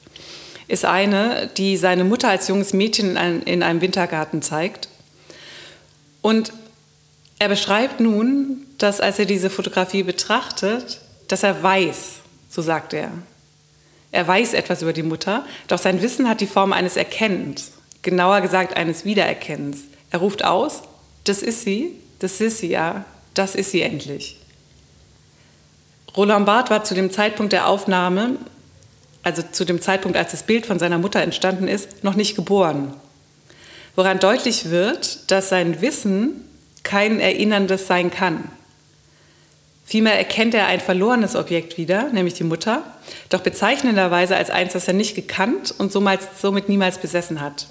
ist 0.69 0.85
eine, 0.85 1.49
die 1.57 1.75
seine 1.75 2.05
Mutter 2.05 2.29
als 2.29 2.47
junges 2.47 2.71
Mädchen 2.71 3.17
in 3.17 3.61
einem 3.61 3.81
Wintergarten 3.81 4.41
zeigt. 4.41 4.87
Und 6.21 6.53
er 7.39 7.49
beschreibt 7.49 7.99
nun, 7.99 8.65
dass 8.77 9.01
als 9.01 9.19
er 9.19 9.25
diese 9.25 9.49
Fotografie 9.49 10.03
betrachtet, 10.03 11.01
dass 11.27 11.43
er 11.43 11.61
weiß, 11.61 12.19
so 12.49 12.61
sagt 12.61 12.93
er. 12.93 13.11
Er 14.11 14.27
weiß 14.27 14.53
etwas 14.53 14.81
über 14.81 14.93
die 14.93 15.03
Mutter, 15.03 15.45
doch 15.67 15.79
sein 15.79 16.01
Wissen 16.01 16.27
hat 16.27 16.41
die 16.41 16.47
Form 16.47 16.73
eines 16.73 16.97
Erkennens, 16.97 17.71
genauer 18.01 18.41
gesagt 18.41 18.75
eines 18.75 19.05
Wiedererkennens. 19.05 19.79
Er 20.09 20.19
ruft 20.19 20.43
aus, 20.43 20.81
das 21.23 21.41
ist 21.41 21.61
sie, 21.61 21.95
das 22.19 22.41
ist 22.41 22.57
sie 22.57 22.69
ja, 22.69 23.05
das 23.33 23.55
ist 23.55 23.71
sie 23.71 23.81
endlich. 23.81 24.37
Roland 26.17 26.45
Barth 26.45 26.69
war 26.69 26.83
zu 26.83 26.93
dem 26.93 27.11
Zeitpunkt 27.11 27.53
der 27.53 27.67
Aufnahme 27.67 28.37
also 29.23 29.43
zu 29.43 29.65
dem 29.65 29.81
Zeitpunkt, 29.81 30.17
als 30.17 30.31
das 30.31 30.43
Bild 30.43 30.65
von 30.65 30.79
seiner 30.79 30.97
Mutter 30.97 31.21
entstanden 31.21 31.67
ist, 31.67 32.03
noch 32.03 32.15
nicht 32.15 32.35
geboren. 32.35 32.93
Woran 33.95 34.19
deutlich 34.19 34.69
wird, 34.69 35.29
dass 35.31 35.49
sein 35.49 35.81
Wissen 35.81 36.47
kein 36.83 37.19
Erinnerndes 37.19 37.87
sein 37.87 38.09
kann. 38.09 38.49
Vielmehr 39.83 40.17
erkennt 40.17 40.53
er 40.53 40.67
ein 40.67 40.79
verlorenes 40.79 41.35
Objekt 41.35 41.77
wieder, 41.77 42.09
nämlich 42.13 42.35
die 42.35 42.43
Mutter, 42.43 42.83
doch 43.29 43.41
bezeichnenderweise 43.41 44.35
als 44.35 44.49
eins, 44.49 44.73
das 44.73 44.87
er 44.87 44.93
nicht 44.93 45.15
gekannt 45.15 45.73
und 45.77 45.91
somit 45.91 46.69
niemals 46.69 46.97
besessen 46.99 47.41
hat. 47.41 47.67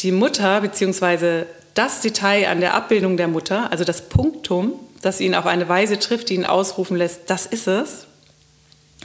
Die 0.00 0.12
Mutter 0.12 0.60
bzw. 0.60 1.44
das 1.74 2.00
Detail 2.00 2.48
an 2.48 2.60
der 2.60 2.74
Abbildung 2.74 3.16
der 3.16 3.28
Mutter, 3.28 3.70
also 3.70 3.84
das 3.84 4.08
Punktum, 4.08 4.74
das 5.00 5.20
ihn 5.20 5.34
auf 5.34 5.46
eine 5.46 5.68
Weise 5.68 5.98
trifft, 5.98 6.28
die 6.28 6.34
ihn 6.34 6.44
ausrufen 6.44 6.96
lässt, 6.96 7.30
das 7.30 7.46
ist 7.46 7.66
es, 7.66 8.06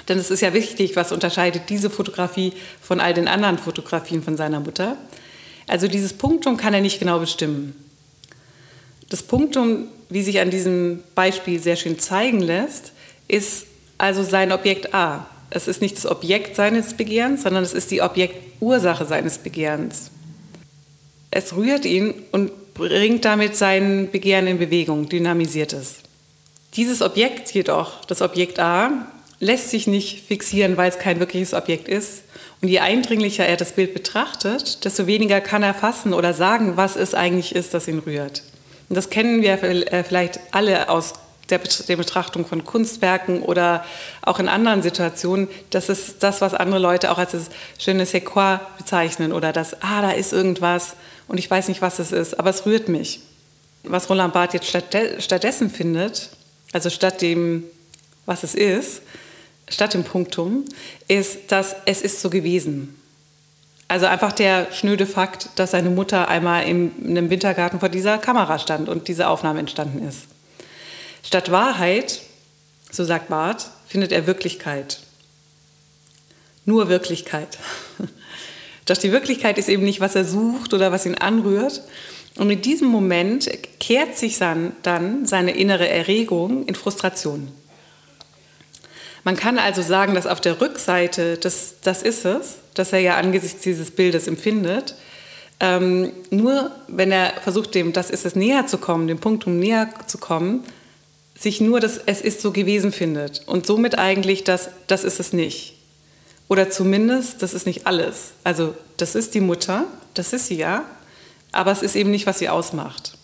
denn 0.08 0.20
es 0.20 0.32
ist 0.32 0.42
ja 0.42 0.54
wichtig, 0.54 0.96
was 0.96 1.12
unterscheidet 1.12 1.70
diese 1.70 1.90
Fotografie 1.90 2.54
von 2.82 3.00
all 3.00 3.14
den 3.14 3.28
anderen 3.28 3.58
Fotografien 3.58 4.22
von 4.22 4.38
seiner 4.38 4.60
Mutter. 4.60 4.98
Also 5.68 5.88
dieses 5.88 6.14
Punktum 6.14 6.58
kann 6.58 6.74
er 6.74 6.82
nicht 6.82 7.00
genau 7.00 7.20
bestimmen. 7.20 7.76
Das 9.10 9.24
Punktum, 9.24 9.88
wie 10.10 10.24
sich 10.24 10.40
an 10.40 10.50
diesem 10.50 11.04
Beispiel 11.16 11.60
sehr 11.60 11.76
schön 11.76 12.00
zeigen 12.00 12.42
lässt, 12.42 12.92
ist 13.28 13.66
also 13.98 14.24
sein 14.24 14.52
Objekt 14.52 14.94
A. 14.94 15.28
Es 15.50 15.68
ist 15.68 15.82
nicht 15.82 15.98
das 15.98 16.06
Objekt 16.06 16.56
seines 16.56 16.94
Begehrens, 16.94 17.44
sondern 17.44 17.64
es 17.64 17.74
ist 17.74 17.92
die 17.92 18.02
Objektursache 18.02 19.06
seines 19.06 19.38
Begehrens. 19.38 20.12
Es 21.32 21.56
rührt 21.56 21.86
ihn 21.86 22.14
und 22.32 22.74
bringt 22.74 23.26
damit 23.26 23.56
sein 23.56 24.10
Begehren 24.12 24.48
in 24.48 24.60
Bewegung, 24.60 25.10
dynamisiert 25.10 25.74
es. 25.74 25.96
Dieses 26.76 27.02
Objekt 27.02 27.52
jedoch, 27.54 28.04
das 28.06 28.22
Objekt 28.22 28.60
A, 28.60 29.08
lässt 29.40 29.70
sich 29.70 29.88
nicht 29.88 30.26
fixieren, 30.28 30.78
weil 30.78 30.90
es 30.90 31.00
kein 31.00 31.20
wirkliches 31.20 31.54
Objekt 31.54 31.88
ist. 31.88 32.24
Und 32.62 32.70
je 32.70 32.80
eindringlicher 32.80 33.46
er 33.46 33.58
das 33.58 33.74
Bild 33.74 33.94
betrachtet, 33.94 34.84
desto 34.84 35.08
weniger 35.08 35.42
kann 35.42 35.64
er 35.64 35.74
fassen 35.74 36.14
oder 36.14 36.34
sagen, 36.34 36.78
was 36.78 36.96
es 36.96 37.14
eigentlich 37.14 37.56
ist, 37.56 37.74
das 37.74 37.88
ihn 37.88 38.00
rührt. 38.00 38.44
Und 38.90 38.96
das 38.96 39.10
kennen 39.10 39.42
wir 39.42 39.62
äh, 39.64 40.04
vielleicht 40.04 40.40
alle 40.52 40.90
aus 40.90 41.14
der, 41.50 41.60
Betrachtung 41.60 42.46
von 42.46 42.66
Kunstwerken 42.66 43.42
oder 43.44 43.86
auch 44.22 44.40
in 44.40 44.48
anderen 44.48 44.82
Situationen. 44.82 45.48
Das 45.70 45.90
ist 45.90 46.24
das, 46.24 46.42
was 46.42 46.54
andere 46.54 46.80
Leute 46.80 47.12
auch 47.12 47.18
als 47.18 47.32
das 47.32 47.50
schöne 47.78 48.06
Sequoia 48.06 48.62
bezeichnen 48.78 49.32
oder 49.32 49.54
das, 49.54 49.82
ah, 49.82 50.02
da 50.02 50.12
ist 50.12 50.34
irgendwas 50.34 50.96
und 51.28 51.38
ich 51.38 51.50
weiß 51.50 51.68
nicht, 51.68 51.82
was 51.82 52.00
es 52.00 52.12
ist, 52.12 52.40
aber 52.40 52.50
es 52.50 52.66
rührt 52.66 52.90
mich. 52.90 53.22
Was 53.84 54.10
Roland 54.10 54.34
Barth 54.34 54.54
jetzt 54.54 54.68
stattdessen 54.68 55.70
findet, 55.70 56.32
also 56.74 56.90
statt 56.90 57.22
dem, 57.22 57.64
was 58.26 58.44
es 58.44 58.56
ist, 58.56 59.02
statt 59.70 59.94
dem 59.94 60.04
Punktum, 60.04 60.66
ist, 61.08 61.52
dass 61.52 61.76
es 61.86 62.02
ist 62.02 62.22
so 62.22 62.30
gewesen. 62.30 62.96
Also 63.88 64.08
einfach 64.08 64.32
der 64.32 64.72
schnöde 64.72 65.06
Fakt, 65.06 65.50
dass 65.56 65.72
seine 65.72 65.90
Mutter 65.90 66.28
einmal 66.28 66.68
in 66.68 66.92
einem 67.06 67.30
Wintergarten 67.30 67.80
vor 67.80 67.90
dieser 67.90 68.18
Kamera 68.18 68.58
stand 68.58 68.90
und 68.90 69.08
diese 69.08 69.28
Aufnahme 69.28 69.60
entstanden 69.60 70.08
ist. 70.08 70.24
Statt 71.24 71.52
Wahrheit, 71.52 72.22
so 72.92 73.04
sagt 73.04 73.30
Barth, 73.30 73.70
findet 73.88 74.12
er 74.12 74.28
Wirklichkeit. 74.28 75.00
Nur 76.66 76.90
Wirklichkeit. 76.90 77.60
Doch 78.86 78.98
die 78.98 79.12
Wirklichkeit 79.12 79.58
ist 79.58 79.70
eben 79.70 79.84
nicht, 79.84 80.00
was 80.00 80.16
er 80.16 80.26
sucht 80.26 80.74
oder 80.74 80.92
was 80.92 81.06
ihn 81.06 81.16
anrührt. 81.16 81.84
Und 82.38 82.50
in 82.50 82.62
diesem 82.62 82.88
Moment 82.88 83.50
kehrt 83.80 84.18
sich 84.18 84.38
dann, 84.38 84.74
dann 84.84 85.26
seine 85.26 85.52
innere 85.52 85.88
Erregung 85.88 86.66
in 86.66 86.76
Frustration. 86.76 87.52
Man 89.26 89.36
kann 89.36 89.58
also 89.58 89.82
sagen, 89.82 90.14
dass 90.14 90.28
auf 90.28 90.40
der 90.40 90.62
Rückseite, 90.62 91.38
das, 91.38 91.76
das 91.82 92.04
ist 92.04 92.26
es, 92.26 92.58
dass 92.76 92.94
er 92.94 93.00
ja 93.00 93.18
angesichts 93.18 93.64
dieses 93.64 93.90
Bildes 93.90 94.28
empfindet, 94.28 94.94
ähm, 95.60 96.12
nur 96.30 96.70
wenn 96.88 97.12
er 97.12 97.34
versucht, 97.42 97.74
dem 97.74 97.92
das 97.92 98.12
ist 98.12 98.26
es 98.26 98.36
näher 98.36 98.68
zu 98.68 98.78
kommen, 98.78 99.08
dem 99.08 99.18
Punkt 99.18 99.48
um 99.48 99.58
näher 99.58 99.90
zu 100.06 100.20
kommen, 100.20 100.64
sich 101.38 101.60
nur 101.60 101.80
das 101.80 101.98
Es 101.98 102.22
ist 102.22 102.40
so 102.40 102.52
gewesen 102.52 102.92
findet 102.92 103.42
und 103.48 103.66
somit 103.66 103.98
eigentlich 103.98 104.44
das 104.44 104.70
Das 104.86 105.04
ist 105.04 105.20
es 105.20 105.34
nicht. 105.34 105.74
Oder 106.48 106.70
zumindest, 106.70 107.42
das 107.42 107.56
ist 107.56 107.66
nicht 107.66 107.88
alles. 107.88 108.34
Also 108.44 108.76
das 108.98 109.16
ist 109.16 109.34
die 109.34 109.42
Mutter, 109.42 109.86
das 110.14 110.34
ist 110.34 110.48
sie 110.48 110.58
ja, 110.58 110.86
aber 111.52 111.72
es 111.72 111.82
ist 111.82 111.96
eben 111.96 112.12
nicht, 112.12 112.28
was 112.28 112.38
sie 112.38 112.50
ausmacht. 112.50 113.18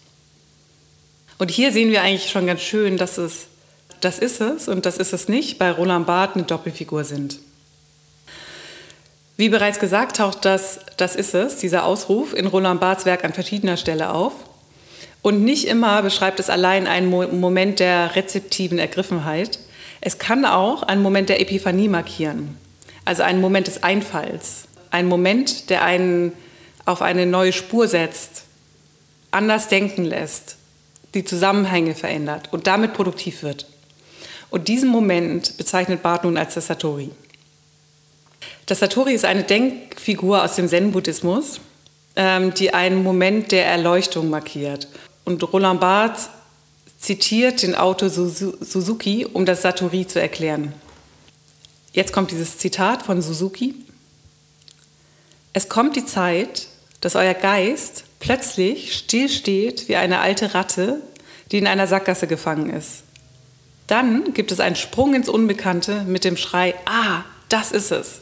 Und 1.37 1.51
hier 1.51 1.71
sehen 1.71 1.91
wir 1.91 2.01
eigentlich 2.01 2.31
schon 2.31 2.47
ganz 2.47 2.61
schön, 2.61 2.97
dass 2.97 3.19
es 3.19 3.45
das 4.01 4.19
ist 4.19 4.41
es 4.41 4.67
und 4.67 4.85
das 4.85 4.97
ist 4.97 5.13
es 5.13 5.27
nicht, 5.27 5.57
bei 5.59 5.71
Roland 5.71 6.07
Barth 6.07 6.35
eine 6.35 6.43
Doppelfigur 6.43 7.03
sind. 7.03 7.39
Wie 9.37 9.49
bereits 9.49 9.79
gesagt, 9.79 10.17
taucht 10.17 10.45
das, 10.45 10.79
das 10.97 11.15
ist 11.15 11.33
es, 11.33 11.57
dieser 11.57 11.85
Ausruf 11.85 12.33
in 12.33 12.45
Roland 12.45 12.79
Barths 12.79 13.05
Werk 13.05 13.23
an 13.23 13.33
verschiedener 13.33 13.77
Stelle 13.77 14.13
auf. 14.13 14.33
Und 15.23 15.43
nicht 15.43 15.67
immer 15.67 16.01
beschreibt 16.01 16.39
es 16.39 16.49
allein 16.49 16.87
einen 16.87 17.09
Moment 17.09 17.79
der 17.79 18.15
rezeptiven 18.15 18.79
Ergriffenheit. 18.79 19.59
Es 19.99 20.17
kann 20.17 20.45
auch 20.45 20.83
einen 20.83 21.01
Moment 21.01 21.29
der 21.29 21.41
Epiphanie 21.41 21.87
markieren, 21.87 22.57
also 23.05 23.23
einen 23.23 23.41
Moment 23.41 23.67
des 23.67 23.83
Einfalls, 23.83 24.65
einen 24.89 25.07
Moment, 25.07 25.69
der 25.69 25.83
einen 25.83 26.33
auf 26.85 27.01
eine 27.01 27.25
neue 27.25 27.53
Spur 27.53 27.87
setzt, 27.87 28.43
anders 29.29 29.67
denken 29.67 30.05
lässt, 30.05 30.57
die 31.13 31.23
Zusammenhänge 31.23 31.95
verändert 31.95 32.49
und 32.51 32.67
damit 32.67 32.93
produktiv 32.93 33.43
wird. 33.43 33.67
Und 34.51 34.67
diesen 34.67 34.89
Moment 34.89 35.57
bezeichnet 35.57 36.03
Barth 36.03 36.25
nun 36.25 36.37
als 36.37 36.53
das 36.53 36.67
Satori. 36.67 37.09
Das 38.67 38.79
Satori 38.79 39.13
ist 39.13 39.25
eine 39.25 39.43
Denkfigur 39.43 40.43
aus 40.43 40.55
dem 40.55 40.67
Zen-Buddhismus, 40.67 41.61
ähm, 42.15 42.53
die 42.53 42.73
einen 42.73 43.01
Moment 43.01 43.51
der 43.51 43.65
Erleuchtung 43.65 44.29
markiert. 44.29 44.87
Und 45.23 45.41
Roland 45.51 45.79
Barthes 45.79 46.29
zitiert 46.99 47.63
den 47.63 47.75
Autor 47.75 48.09
Suzuki, 48.09 49.25
um 49.25 49.45
das 49.45 49.61
Satori 49.61 50.05
zu 50.05 50.19
erklären. 50.21 50.73
Jetzt 51.93 52.13
kommt 52.13 52.31
dieses 52.31 52.57
Zitat 52.57 53.03
von 53.03 53.21
Suzuki. 53.21 53.73
Es 55.53 55.69
kommt 55.69 55.95
die 55.95 56.05
Zeit, 56.05 56.67
dass 56.99 57.15
euer 57.15 57.33
Geist 57.33 58.03
plötzlich 58.19 58.95
stillsteht 58.95 59.87
wie 59.87 59.95
eine 59.95 60.19
alte 60.19 60.53
Ratte, 60.53 61.01
die 61.51 61.57
in 61.57 61.67
einer 61.67 61.87
Sackgasse 61.87 62.27
gefangen 62.27 62.69
ist. 62.69 63.03
Dann 63.91 64.33
gibt 64.33 64.53
es 64.53 64.61
einen 64.61 64.77
Sprung 64.77 65.13
ins 65.13 65.27
Unbekannte 65.27 66.03
mit 66.05 66.23
dem 66.23 66.37
Schrei, 66.37 66.75
ah, 66.85 67.25
das 67.49 67.73
ist 67.73 67.91
es. 67.91 68.21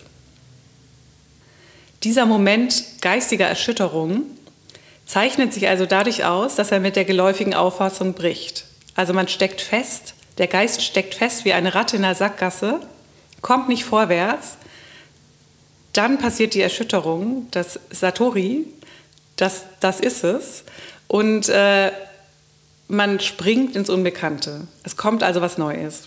Dieser 2.02 2.26
Moment 2.26 2.84
geistiger 3.02 3.46
Erschütterung 3.46 4.24
zeichnet 5.06 5.54
sich 5.54 5.68
also 5.68 5.86
dadurch 5.86 6.26
aus, 6.26 6.56
dass 6.56 6.72
er 6.72 6.80
mit 6.80 6.96
der 6.96 7.06
geläufigen 7.06 7.54
Auffassung 7.54 8.16
bricht. 8.16 8.66
Also 8.96 9.14
man 9.14 9.28
steckt 9.28 9.62
fest, 9.62 10.16
der 10.40 10.48
Geist 10.48 10.82
steckt 10.82 11.14
fest 11.14 11.46
wie 11.46 11.54
eine 11.54 11.76
Ratte 11.76 11.98
in 11.98 12.02
der 12.02 12.16
Sackgasse, 12.16 12.80
kommt 13.44 13.70
nicht 13.70 13.86
vorwärts, 13.86 14.58
dann 15.94 16.18
passiert 16.18 16.56
die 16.56 16.62
Erschütterung, 16.62 17.46
das 17.52 17.80
Satori, 17.92 18.66
das, 19.36 19.66
das 19.82 20.00
ist 20.00 20.24
es. 20.24 20.64
Und 21.08 21.48
äh, 21.48 21.92
man 22.89 23.19
springt 23.19 23.75
ins 23.75 23.89
Unbekannte. 23.89 24.67
Es 24.84 24.97
kommt 24.97 25.23
also 25.23 25.41
was 25.41 25.58
Neues. 25.58 26.06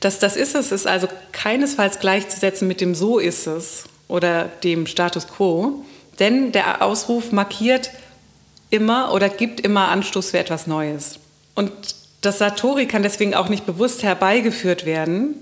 Das, 0.00 0.18
das 0.18 0.36
ist 0.36 0.54
es, 0.54 0.72
ist 0.72 0.86
also 0.86 1.08
keinesfalls 1.32 2.00
gleichzusetzen 2.00 2.66
mit 2.68 2.80
dem 2.80 2.94
So 2.94 3.18
ist 3.18 3.46
es 3.46 3.84
oder 4.08 4.46
dem 4.64 4.86
Status 4.86 5.28
quo, 5.28 5.84
denn 6.18 6.52
der 6.52 6.82
Ausruf 6.82 7.32
markiert 7.32 7.90
immer 8.70 9.12
oder 9.12 9.28
gibt 9.28 9.60
immer 9.60 9.88
Anstoß 9.88 10.30
für 10.30 10.38
etwas 10.38 10.66
Neues. 10.66 11.20
Und 11.54 11.70
das 12.20 12.38
Satori 12.38 12.86
kann 12.86 13.02
deswegen 13.02 13.34
auch 13.34 13.48
nicht 13.48 13.64
bewusst 13.64 14.02
herbeigeführt 14.02 14.84
werden. 14.84 15.36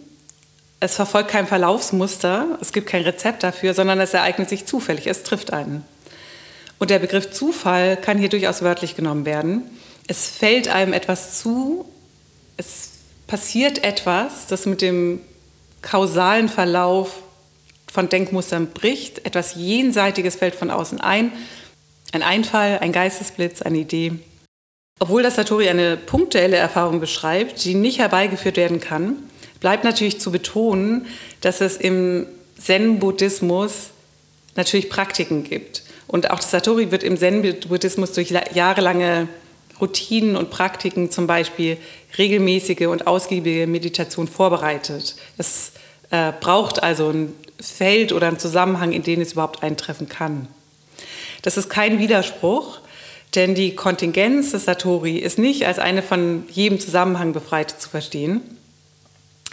Es 0.81 0.97
verfolgt 0.97 1.31
kein 1.31 1.47
Verlaufsmuster, 1.47 2.59
es 2.61 2.73
gibt 2.73 2.89
kein 2.89 3.03
Rezept 3.03 3.43
dafür, 3.43 3.73
sondern 3.73 3.99
es 4.01 4.13
ereignet 4.13 4.49
sich 4.49 4.67
zufällig, 4.67 5.07
es 5.07 5.23
trifft 5.23 5.53
einen. 5.53 5.85
Und 6.79 6.91
der 6.91 6.99
Begriff 6.99 7.31
Zufall 7.31 7.97
kann 7.97 8.19
hier 8.19 8.29
durchaus 8.29 8.63
wörtlich 8.63 8.95
genommen 8.95 9.25
werden 9.25 9.63
es 10.09 10.27
fällt 10.27 10.69
einem 10.69 10.93
etwas 10.93 11.41
zu, 11.41 11.85
es 12.57 12.91
passiert 13.27 13.85
etwas, 13.85 14.47
das 14.49 14.67
mit 14.67 14.83
dem 14.83 15.21
kausalen 15.83 16.49
Verlauf 16.49 17.23
von 17.93 18.09
Denkmustern 18.09 18.69
bricht, 18.69 19.25
etwas 19.25 19.55
Jenseitiges 19.55 20.35
fällt 20.35 20.55
von 20.55 20.71
außen 20.71 21.01
ein, 21.01 21.31
ein 22.13 22.23
Einfall, 22.23 22.79
ein 22.81 22.93
Geistesblitz, 22.93 23.63
eine 23.63 23.79
Idee. 23.79 24.13
Obwohl 24.99 25.23
das 25.23 25.37
Satori 25.37 25.69
eine 25.69 25.97
punktuelle 25.97 26.57
Erfahrung 26.57 27.01
beschreibt, 27.01 27.65
die 27.65 27.75
nicht 27.75 27.99
herbeigeführt 27.99 28.57
werden 28.57 28.81
kann, 28.81 29.17
bleibt 29.61 29.85
natürlich 29.85 30.21
zu 30.21 30.33
betonen, 30.33 31.07
dass 31.43 31.61
es 31.61 31.77
im 31.77 32.27
Zen-Buddhismus 32.59 33.91
natürlich 34.57 34.89
Praktiken 34.89 35.45
gibt. 35.45 35.83
Und 36.07 36.31
auch 36.31 36.39
das 36.39 36.51
Satori 36.51 36.91
wird 36.91 37.03
im 37.03 37.17
Zen-Buddhismus 37.17 38.13
durch 38.13 38.31
jahrelange 38.31 39.29
Routinen 39.81 40.37
und 40.37 40.51
Praktiken, 40.51 41.11
zum 41.11 41.27
Beispiel 41.27 41.77
regelmäßige 42.17 42.87
und 42.87 43.07
ausgiebige 43.07 43.67
Meditation 43.67 44.29
vorbereitet. 44.29 45.17
Es 45.37 45.73
äh, 46.11 46.33
braucht 46.41 46.83
also 46.83 47.11
ein 47.11 47.35
Feld 47.61 48.13
oder 48.13 48.29
einen 48.29 48.39
Zusammenhang, 48.39 48.93
in 48.93 49.03
den 49.03 49.21
es 49.21 49.33
überhaupt 49.33 49.63
eintreffen 49.63 50.09
kann. 50.09 50.49
Das 51.43 51.57
ist 51.57 51.69
kein 51.69 51.99
Widerspruch, 51.99 52.81
denn 53.35 53.55
die 53.55 53.75
Kontingenz 53.75 54.53
des 54.53 54.65
Satori 54.65 55.19
ist 55.19 55.39
nicht 55.39 55.67
als 55.67 55.79
eine 55.79 56.03
von 56.03 56.45
jedem 56.51 56.81
Zusammenhang 56.81 57.33
befreite 57.33 57.79
zu 57.79 57.89
verstehen. 57.89 58.41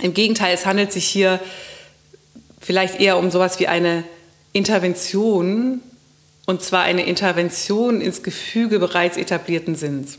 Im 0.02 0.14
Gegenteil, 0.14 0.54
es 0.54 0.66
handelt 0.66 0.92
sich 0.92 1.06
hier 1.06 1.40
vielleicht 2.60 3.00
eher 3.00 3.18
um 3.18 3.32
sowas 3.32 3.60
wie 3.60 3.68
eine 3.68 4.04
Intervention 4.54 5.82
und 6.46 6.62
zwar 6.62 6.84
eine 6.84 7.06
Intervention 7.06 8.02
ins 8.02 8.24
Gefüge 8.24 8.80
bereits 8.80 9.18
etablierten 9.18 9.76
Sinns. 9.76 10.18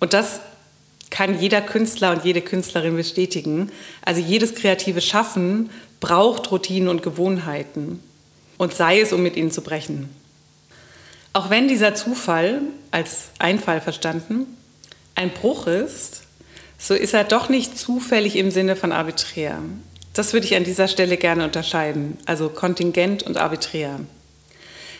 Und 0.00 0.12
das 0.12 0.40
kann 1.10 1.40
jeder 1.40 1.60
Künstler 1.60 2.12
und 2.12 2.24
jede 2.24 2.40
Künstlerin 2.40 2.96
bestätigen. 2.96 3.70
Also 4.04 4.20
jedes 4.20 4.54
kreative 4.54 5.00
Schaffen 5.00 5.70
braucht 6.00 6.50
Routinen 6.50 6.88
und 6.88 7.02
Gewohnheiten. 7.02 8.00
Und 8.58 8.74
sei 8.74 9.00
es, 9.00 9.12
um 9.12 9.22
mit 9.22 9.36
ihnen 9.36 9.50
zu 9.50 9.62
brechen. 9.62 10.08
Auch 11.32 11.50
wenn 11.50 11.66
dieser 11.66 11.94
Zufall 11.94 12.62
als 12.90 13.28
Einfall 13.38 13.80
verstanden 13.80 14.46
ein 15.16 15.30
Bruch 15.30 15.66
ist, 15.66 16.22
so 16.78 16.94
ist 16.94 17.14
er 17.14 17.24
doch 17.24 17.48
nicht 17.48 17.78
zufällig 17.78 18.36
im 18.36 18.50
Sinne 18.50 18.76
von 18.76 18.92
arbiträr. 18.92 19.58
Das 20.12 20.32
würde 20.32 20.46
ich 20.46 20.54
an 20.54 20.64
dieser 20.64 20.86
Stelle 20.86 21.16
gerne 21.16 21.44
unterscheiden, 21.44 22.18
also 22.26 22.48
kontingent 22.48 23.24
und 23.24 23.36
arbiträr. 23.36 24.00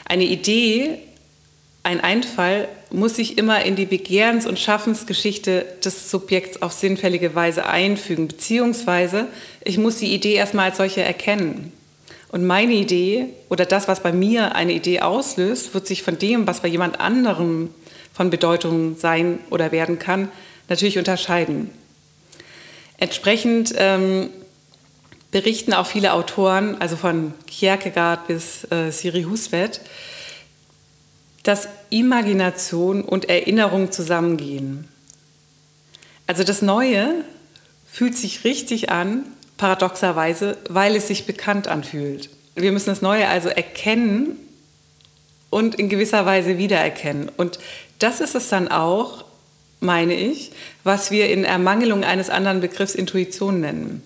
Eine 0.04 0.24
Idee, 0.24 0.98
ein 1.82 2.00
Einfall 2.00 2.68
muss 2.90 3.16
sich 3.16 3.36
immer 3.38 3.64
in 3.64 3.76
die 3.76 3.86
Begehrens- 3.86 4.46
und 4.46 4.58
Schaffensgeschichte 4.58 5.66
des 5.84 6.10
Subjekts 6.10 6.62
auf 6.62 6.72
sinnfällige 6.72 7.34
Weise 7.34 7.66
einfügen, 7.66 8.28
beziehungsweise 8.28 9.26
ich 9.64 9.78
muss 9.78 9.98
die 9.98 10.14
Idee 10.14 10.34
erstmal 10.34 10.70
als 10.70 10.78
solche 10.78 11.02
erkennen. 11.02 11.72
Und 12.30 12.44
meine 12.44 12.72
Idee 12.72 13.26
oder 13.48 13.64
das, 13.64 13.86
was 13.86 14.02
bei 14.02 14.12
mir 14.12 14.54
eine 14.54 14.72
Idee 14.72 15.00
auslöst, 15.00 15.74
wird 15.74 15.86
sich 15.86 16.02
von 16.02 16.18
dem, 16.18 16.46
was 16.46 16.60
bei 16.60 16.68
jemand 16.68 17.00
anderem 17.00 17.70
von 18.12 18.30
Bedeutung 18.30 18.96
sein 18.96 19.38
oder 19.50 19.72
werden 19.72 19.98
kann, 19.98 20.28
natürlich 20.68 20.98
unterscheiden. 20.98 21.70
Entsprechend 22.98 23.74
ähm, 23.76 24.30
berichten 25.35 25.75
auch 25.75 25.88
viele 25.88 26.12
Autoren, 26.12 26.81
also 26.81 26.94
von 26.94 27.35
Kierkegaard 27.49 28.29
bis 28.29 28.70
äh, 28.70 28.92
Siri 28.92 29.25
Husvet, 29.25 29.81
dass 31.42 31.66
Imagination 31.90 33.03
und 33.03 33.29
Erinnerung 33.29 33.90
zusammengehen. 33.90 34.87
Also 36.29 36.44
das 36.44 36.62
Neue 36.62 37.25
fühlt 37.90 38.16
sich 38.16 38.44
richtig 38.44 38.90
an, 38.90 39.25
paradoxerweise, 39.57 40.57
weil 40.68 40.94
es 40.94 41.09
sich 41.09 41.27
bekannt 41.27 41.66
anfühlt. 41.66 42.31
Wir 42.55 42.70
müssen 42.70 42.90
das 42.90 43.03
Neue 43.03 43.27
also 43.27 43.49
erkennen 43.49 44.38
und 45.51 45.75
in 45.75 45.88
gewisser 45.88 46.25
Weise 46.27 46.59
wiedererkennen. 46.59 47.29
Und 47.37 47.59
das 47.99 48.20
ist 48.20 48.37
es 48.37 48.51
dann 48.51 48.68
auch, 48.68 49.25
meine 49.81 50.14
ich, 50.14 50.53
was 50.85 51.11
wir 51.11 51.29
in 51.29 51.42
Ermangelung 51.42 52.05
eines 52.05 52.31
anderen 52.31 52.61
Begriffs 52.61 52.94
Intuition 52.94 53.61
nennen. 53.61 54.01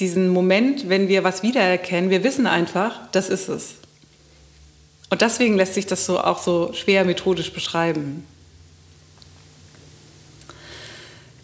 Diesen 0.00 0.30
Moment, 0.30 0.88
wenn 0.88 1.08
wir 1.08 1.24
was 1.24 1.42
wiedererkennen, 1.42 2.10
wir 2.10 2.24
wissen 2.24 2.46
einfach, 2.46 2.98
das 3.12 3.28
ist 3.28 3.48
es. 3.48 3.74
Und 5.10 5.20
deswegen 5.20 5.56
lässt 5.56 5.74
sich 5.74 5.86
das 5.86 6.06
so 6.06 6.18
auch 6.18 6.38
so 6.38 6.72
schwer 6.72 7.04
methodisch 7.04 7.52
beschreiben. 7.52 8.24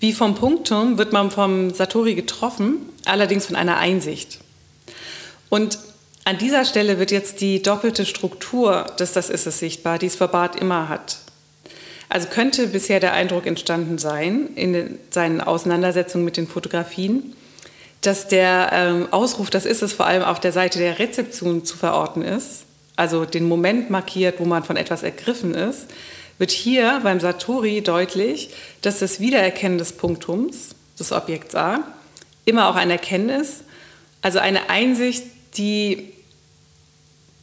Wie 0.00 0.12
vom 0.12 0.34
Punktum 0.34 0.98
wird 0.98 1.12
man 1.12 1.30
vom 1.30 1.70
Satori 1.74 2.14
getroffen, 2.14 2.76
allerdings 3.04 3.46
von 3.46 3.56
einer 3.56 3.76
Einsicht. 3.76 4.38
Und 5.48 5.78
an 6.24 6.38
dieser 6.38 6.64
Stelle 6.64 6.98
wird 6.98 7.10
jetzt 7.10 7.40
die 7.40 7.62
doppelte 7.62 8.06
Struktur 8.06 8.86
des 8.98 9.12
Das 9.12 9.30
ist 9.30 9.46
es 9.46 9.58
sichtbar, 9.58 9.98
die 9.98 10.06
es 10.06 10.16
für 10.16 10.28
Barth 10.28 10.56
immer 10.56 10.88
hat. 10.88 11.18
Also 12.08 12.28
könnte 12.28 12.68
bisher 12.68 13.00
der 13.00 13.12
Eindruck 13.12 13.46
entstanden 13.46 13.98
sein, 13.98 14.48
in 14.54 14.98
seinen 15.10 15.40
Auseinandersetzungen 15.40 16.24
mit 16.24 16.36
den 16.36 16.46
Fotografien, 16.46 17.34
dass 18.00 18.28
der 18.28 18.70
ähm, 18.72 19.08
Ausruf, 19.12 19.50
das 19.50 19.66
ist 19.66 19.82
es, 19.82 19.92
vor 19.92 20.06
allem 20.06 20.22
auf 20.22 20.40
der 20.40 20.52
Seite 20.52 20.78
der 20.78 20.98
Rezeption 20.98 21.64
zu 21.64 21.76
verorten 21.76 22.22
ist, 22.22 22.64
also 22.96 23.24
den 23.24 23.46
Moment 23.46 23.90
markiert, 23.90 24.40
wo 24.40 24.44
man 24.44 24.64
von 24.64 24.76
etwas 24.76 25.02
ergriffen 25.02 25.54
ist, 25.54 25.86
wird 26.38 26.50
hier 26.50 27.00
beim 27.02 27.20
Satori 27.20 27.82
deutlich, 27.82 28.50
dass 28.82 28.98
das 28.98 29.20
Wiedererkennen 29.20 29.78
des 29.78 29.92
Punktums, 29.92 30.70
des 30.98 31.12
Objekts 31.12 31.54
A, 31.54 31.80
immer 32.44 32.68
auch 32.68 32.76
ein 32.76 32.90
Erkenntnis, 32.90 33.62
also 34.22 34.38
eine 34.38 34.70
Einsicht, 34.70 35.24
die 35.56 36.12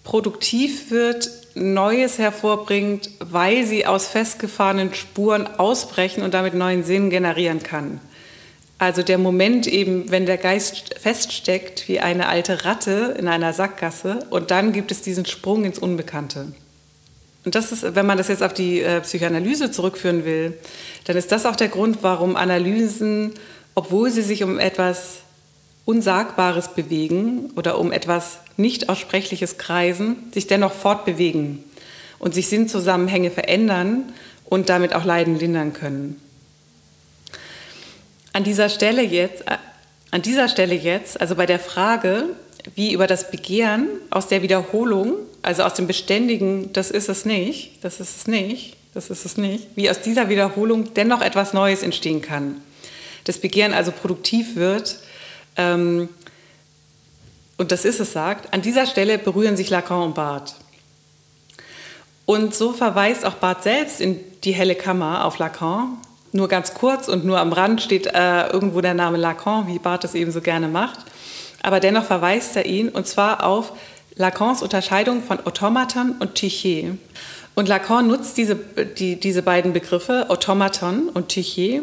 produktiv 0.04 0.92
wird, 0.92 1.30
Neues 1.56 2.18
hervorbringt, 2.18 3.12
weil 3.20 3.66
sie 3.66 3.86
aus 3.86 4.08
festgefahrenen 4.08 4.94
Spuren 4.94 5.46
ausbrechen 5.46 6.24
und 6.24 6.34
damit 6.34 6.56
neuen 6.56 6.84
Sinn 6.84 7.12
generieren 7.12 7.62
kann. 7.62 8.02
Also 8.84 9.02
der 9.02 9.18
Moment 9.18 9.66
eben, 9.66 10.12
wenn 10.12 10.26
der 10.26 10.36
Geist 10.36 10.96
feststeckt 11.00 11.88
wie 11.88 12.02
eine 12.02 12.28
alte 12.28 12.66
Ratte 12.66 13.16
in 13.18 13.30
einer 13.30 13.54
Sackgasse 13.54 14.20
und 14.30 14.52
dann 14.52 14.74
gibt 14.74 14.92
es 14.92 15.02
diesen 15.02 15.26
Sprung 15.26 15.64
ins 15.64 15.80
Unbekannte. 15.80 16.48
Und 17.46 17.56
das 17.56 17.72
ist, 17.72 17.96
wenn 17.96 18.06
man 18.06 18.18
das 18.18 18.28
jetzt 18.28 18.44
auf 18.44 18.54
die 18.54 18.82
äh, 18.82 19.00
Psychoanalyse 19.00 19.72
zurückführen 19.72 20.26
will, 20.26 20.58
dann 21.06 21.16
ist 21.16 21.32
das 21.32 21.46
auch 21.46 21.56
der 21.56 21.70
Grund, 21.70 22.00
warum 22.02 22.36
Analysen, 22.36 23.36
obwohl 23.74 24.12
sie 24.12 24.22
sich 24.22 24.44
um 24.44 24.60
etwas 24.60 25.20
Unsagbares 25.86 26.74
bewegen 26.74 27.52
oder 27.56 27.80
um 27.80 27.94
etwas 27.94 28.40
nicht 28.58 28.90
aussprechliches 28.90 29.58
kreisen, 29.58 30.30
sich 30.34 30.48
dennoch 30.48 30.74
fortbewegen 30.74 31.64
und 32.20 32.34
sich 32.34 32.50
Sinnzusammenhänge 32.50 33.32
verändern 33.32 34.12
und 34.44 34.68
damit 34.68 34.94
auch 34.94 35.06
Leiden 35.06 35.40
lindern 35.40 35.72
können. 35.72 36.20
An 38.34 38.44
dieser 38.44 38.70
Stelle 38.70 39.04
jetzt, 39.04 39.48
äh, 39.48 39.58
an 40.12 40.22
dieser 40.22 40.50
Stelle 40.50 40.76
jetzt, 40.76 41.22
also 41.22 41.36
bei 41.36 41.46
der 41.46 41.60
Frage, 41.60 42.26
wie 42.76 42.94
über 42.94 43.08
das 43.08 43.32
Begehren 43.32 43.88
aus 44.10 44.28
der 44.28 44.42
Wiederholung, 44.42 45.16
also 45.42 45.64
aus 45.64 45.74
dem 45.74 45.88
beständigen, 45.88 46.74
das 46.74 46.92
ist 46.92 47.10
es 47.10 47.26
nicht, 47.26 47.84
das 47.84 48.00
ist 48.00 48.18
es 48.18 48.28
nicht, 48.28 48.76
das 48.94 49.10
ist 49.10 49.26
es 49.26 49.38
nicht, 49.38 49.68
wie 49.76 49.90
aus 49.90 50.02
dieser 50.02 50.30
Wiederholung 50.30 50.94
dennoch 50.94 51.22
etwas 51.22 51.54
Neues 51.54 51.84
entstehen 51.84 52.22
kann. 52.22 52.62
Das 53.24 53.38
Begehren 53.38 53.74
also 53.74 53.92
produktiv 53.92 54.56
wird 54.56 54.98
ähm, 55.56 56.10
und 57.58 57.72
das 57.72 57.86
ist 57.86 58.00
es 58.00 58.14
sagt, 58.14 58.54
an 58.54 58.62
dieser 58.62 58.86
Stelle 58.86 59.18
berühren 59.18 59.56
sich 59.56 59.70
Lacan 59.70 60.02
und 60.02 60.16
Barth. 60.16 60.56
Und 62.26 62.56
so 62.56 62.74
verweist 62.74 63.26
auch 63.26 63.36
Barth 63.36 63.64
selbst 63.64 64.02
in 64.02 64.20
die 64.44 64.54
helle 64.54 64.76
Kammer 64.76 65.26
auf 65.26 65.38
Lacan. 65.38 65.98
Nur 66.34 66.48
ganz 66.48 66.74
kurz 66.74 67.08
und 67.08 67.26
nur 67.26 67.40
am 67.40 67.54
Rand 67.54 67.82
steht 67.82 68.08
äh, 68.08 68.48
irgendwo 68.48 68.82
der 68.82 68.94
Name 68.94 69.18
Lacan, 69.18 69.68
wie 69.68 69.80
Barth 69.80 70.04
es 70.04 70.14
eben 70.14 70.32
so 70.32 70.42
gerne 70.42 70.68
macht 70.68 71.00
aber 71.64 71.80
dennoch 71.80 72.04
verweist 72.04 72.56
er 72.56 72.68
ihn 72.68 72.90
und 72.90 73.08
zwar 73.08 73.44
auf 73.44 73.72
Lacans 74.16 74.62
Unterscheidung 74.62 75.24
von 75.24 75.44
Automaton 75.48 76.16
und 76.20 76.38
Tyché. 76.38 76.98
Und 77.56 77.68
Lacan 77.68 78.08
nutzt 78.08 78.38
diese, 78.38 78.56
die, 78.56 79.20
diese 79.20 79.42
beiden 79.42 79.74
Begriffe, 79.74 80.30
Automaton 80.30 81.10
und 81.10 81.32
Tyché, 81.32 81.82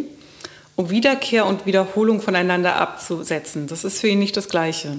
um 0.77 0.91
Wiederkehr 0.91 1.47
und 1.47 1.67
Wiederholung 1.67 2.21
voneinander 2.21 2.77
abzusetzen. 2.77 3.67
Das 3.67 3.83
ist 3.85 4.01
für 4.01 4.09
ihn 4.09 4.19
nicht 4.21 4.37
das 4.37 4.49
Gleiche. 4.49 4.97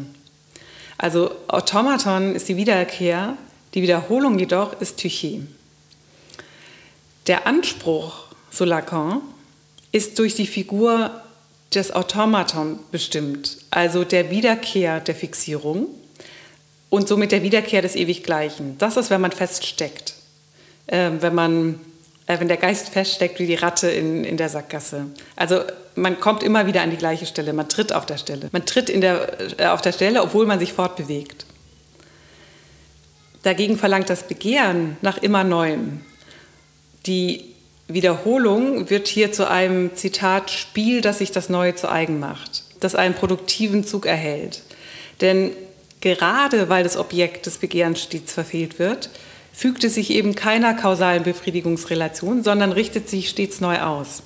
Also 0.98 1.32
Automaton 1.48 2.36
ist 2.36 2.50
die 2.50 2.58
Wiederkehr, 2.58 3.38
die 3.74 3.82
Wiederholung 3.82 4.40
jedoch 4.40 4.82
ist 4.82 5.00
Tyché. 5.00 5.42
Der 7.28 7.46
Anspruch, 7.48 8.26
so 8.50 8.66
Lacan, 8.66 9.22
ist 9.92 10.18
durch 10.20 10.36
die 10.36 10.48
Figur 10.48 11.12
das 11.72 11.92
Automaton 11.92 12.80
bestimmt, 12.92 13.58
also 13.72 14.04
der 14.04 14.30
Wiederkehr 14.30 15.00
der 15.00 15.16
Fixierung 15.16 15.88
und 16.90 17.08
somit 17.08 17.32
der 17.32 17.44
Wiederkehr 17.44 17.82
des 17.82 17.96
Ewiggleichen. 17.96 18.78
Das 18.78 18.98
ist, 18.98 19.10
wenn 19.10 19.22
man 19.22 19.32
feststeckt, 19.32 20.14
äh, 20.88 21.12
wenn, 21.20 21.34
man, 21.34 21.80
äh, 22.28 22.40
wenn 22.40 22.50
der 22.50 22.58
Geist 22.58 22.90
feststeckt 22.90 23.40
wie 23.40 23.48
die 23.48 23.56
Ratte 23.56 23.90
in, 23.90 24.26
in 24.26 24.36
der 24.36 24.50
Sackgasse. 24.50 25.06
Also 25.38 25.62
man 25.96 26.20
kommt 26.20 26.44
immer 26.44 26.68
wieder 26.68 26.82
an 26.82 26.92
die 26.92 26.98
gleiche 26.98 27.26
Stelle, 27.26 27.54
man 27.54 27.70
tritt 27.70 27.94
auf 27.94 28.06
der 28.06 28.18
Stelle. 28.18 28.50
Man 28.52 28.66
tritt 28.66 28.90
in 28.90 29.00
der, 29.00 29.60
äh, 29.60 29.68
auf 29.68 29.82
der 29.82 29.94
Stelle, 29.94 30.22
obwohl 30.22 30.46
man 30.46 30.60
sich 30.60 30.74
fortbewegt. 30.74 31.46
Dagegen 33.44 33.78
verlangt 33.78 34.10
das 34.10 34.28
Begehren 34.28 34.98
nach 35.02 35.18
immer 35.18 35.46
Neuem. 35.46 36.02
Die 37.06 37.51
Wiederholung 37.94 38.90
wird 38.90 39.08
hier 39.08 39.32
zu 39.32 39.50
einem 39.50 39.96
Zitat 39.96 40.52
Spiel, 40.52 41.02
das 41.02 41.20
sich 41.20 41.32
das 41.32 41.50
Neue 41.50 41.76
zu 41.76 41.90
eigen 41.90 42.20
macht, 42.20 42.64
das 42.80 42.96
einen 42.96 43.16
produktiven 43.16 43.86
Zug 43.86 44.06
erhält. 44.06 44.62
Denn 45.22 45.52
gerade 46.02 46.70
weil 46.70 46.84
das 46.84 46.98
Objekt 46.98 47.46
des 47.46 47.58
Begehrens 47.58 48.02
stets 48.02 48.34
verfehlt 48.34 48.80
wird, 48.80 49.10
fügt 49.54 49.84
es 49.84 49.96
sich 49.96 50.12
eben 50.12 50.36
keiner 50.36 50.74
kausalen 50.74 51.24
Befriedigungsrelation, 51.24 52.44
sondern 52.44 52.72
richtet 52.72 53.10
sich 53.10 53.30
stets 53.30 53.62
neu 53.62 53.80
aus. 53.82 54.24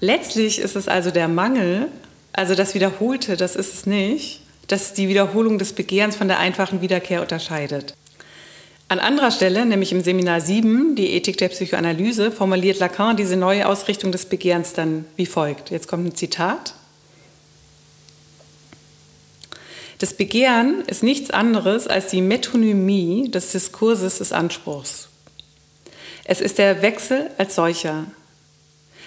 Letztlich 0.00 0.58
ist 0.58 0.76
es 0.76 0.88
also 0.88 1.10
der 1.10 1.28
Mangel, 1.28 1.88
also 2.32 2.54
das 2.54 2.74
Wiederholte, 2.74 3.36
das 3.36 3.54
ist 3.54 3.74
es 3.74 3.86
nicht, 3.86 4.40
das 4.66 4.94
die 4.94 5.08
Wiederholung 5.08 5.58
des 5.58 5.72
Begehrens 5.72 6.16
von 6.16 6.28
der 6.28 6.38
einfachen 6.38 6.80
Wiederkehr 6.80 7.20
unterscheidet. 7.20 7.94
An 8.90 8.98
anderer 8.98 9.30
Stelle, 9.30 9.66
nämlich 9.66 9.92
im 9.92 10.00
Seminar 10.00 10.40
7, 10.40 10.96
die 10.96 11.12
Ethik 11.12 11.38
der 11.38 11.50
Psychoanalyse, 11.50 12.32
formuliert 12.32 12.80
Lacan 12.80 13.16
diese 13.16 13.36
neue 13.36 13.68
Ausrichtung 13.68 14.10
des 14.10 14.24
Begehrens 14.26 14.72
dann 14.72 15.04
wie 15.14 15.26
folgt. 15.26 15.70
Jetzt 15.70 15.86
kommt 15.86 16.08
ein 16.08 16.16
Zitat. 16.16 16.74
Das 19.98 20.14
Begehren 20.14 20.82
ist 20.88 21.04
nichts 21.04 21.30
anderes 21.30 21.86
als 21.86 22.08
die 22.08 22.20
Metonymie 22.20 23.30
des 23.30 23.52
Diskurses 23.52 24.18
des 24.18 24.32
Anspruchs. 24.32 25.08
Es 26.24 26.40
ist 26.40 26.58
der 26.58 26.82
Wechsel 26.82 27.30
als 27.38 27.54
solcher. 27.54 28.06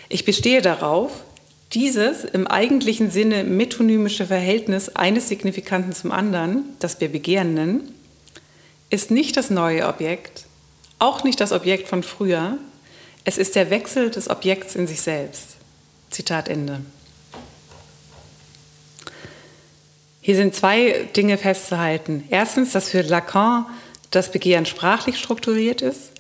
Ich 0.07 0.23
bestehe 0.23 0.61
darauf, 0.61 1.11
dieses 1.73 2.23
im 2.23 2.47
eigentlichen 2.47 3.11
Sinne 3.11 3.43
metonymische 3.43 4.27
Verhältnis 4.27 4.95
eines 4.95 5.27
Signifikanten 5.27 5.91
zum 5.91 6.13
anderen, 6.13 6.63
das 6.79 7.01
wir 7.01 7.09
Begehren 7.09 7.53
nennen, 7.53 7.93
ist 8.93 9.09
nicht 9.09 9.35
das 9.37 9.49
neue 9.49 9.87
Objekt, 9.87 10.45
auch 10.99 11.23
nicht 11.23 11.41
das 11.41 11.51
Objekt 11.51 11.87
von 11.87 12.03
früher. 12.03 12.59
Es 13.25 13.39
ist 13.39 13.55
der 13.55 13.71
Wechsel 13.71 14.11
des 14.11 14.29
Objekts 14.29 14.75
in 14.75 14.85
sich 14.85 15.01
selbst. 15.01 15.55
Zitat 16.11 16.47
Ende. 16.47 16.81
Hier 20.21 20.35
sind 20.35 20.53
zwei 20.53 21.09
Dinge 21.15 21.39
festzuhalten. 21.39 22.25
Erstens, 22.29 22.73
dass 22.73 22.89
für 22.89 23.01
Lacan 23.01 23.65
das 24.11 24.31
Begehren 24.31 24.67
sprachlich 24.67 25.17
strukturiert 25.17 25.81
ist, 25.81 26.11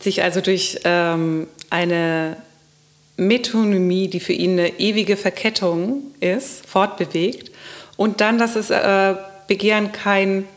sich 0.00 0.24
also 0.24 0.40
durch 0.40 0.80
ähm, 0.82 1.46
eine 1.70 2.36
Metonymie, 3.16 4.08
die 4.08 4.18
für 4.18 4.32
ihn 4.32 4.58
eine 4.58 4.80
ewige 4.80 5.16
Verkettung 5.16 6.02
ist, 6.18 6.66
fortbewegt. 6.66 7.52
Und 7.96 8.20
dann, 8.20 8.38
dass 8.38 8.54
das 8.54 8.70
äh, 8.70 9.14
Begehren 9.46 9.92
kein 9.92 10.48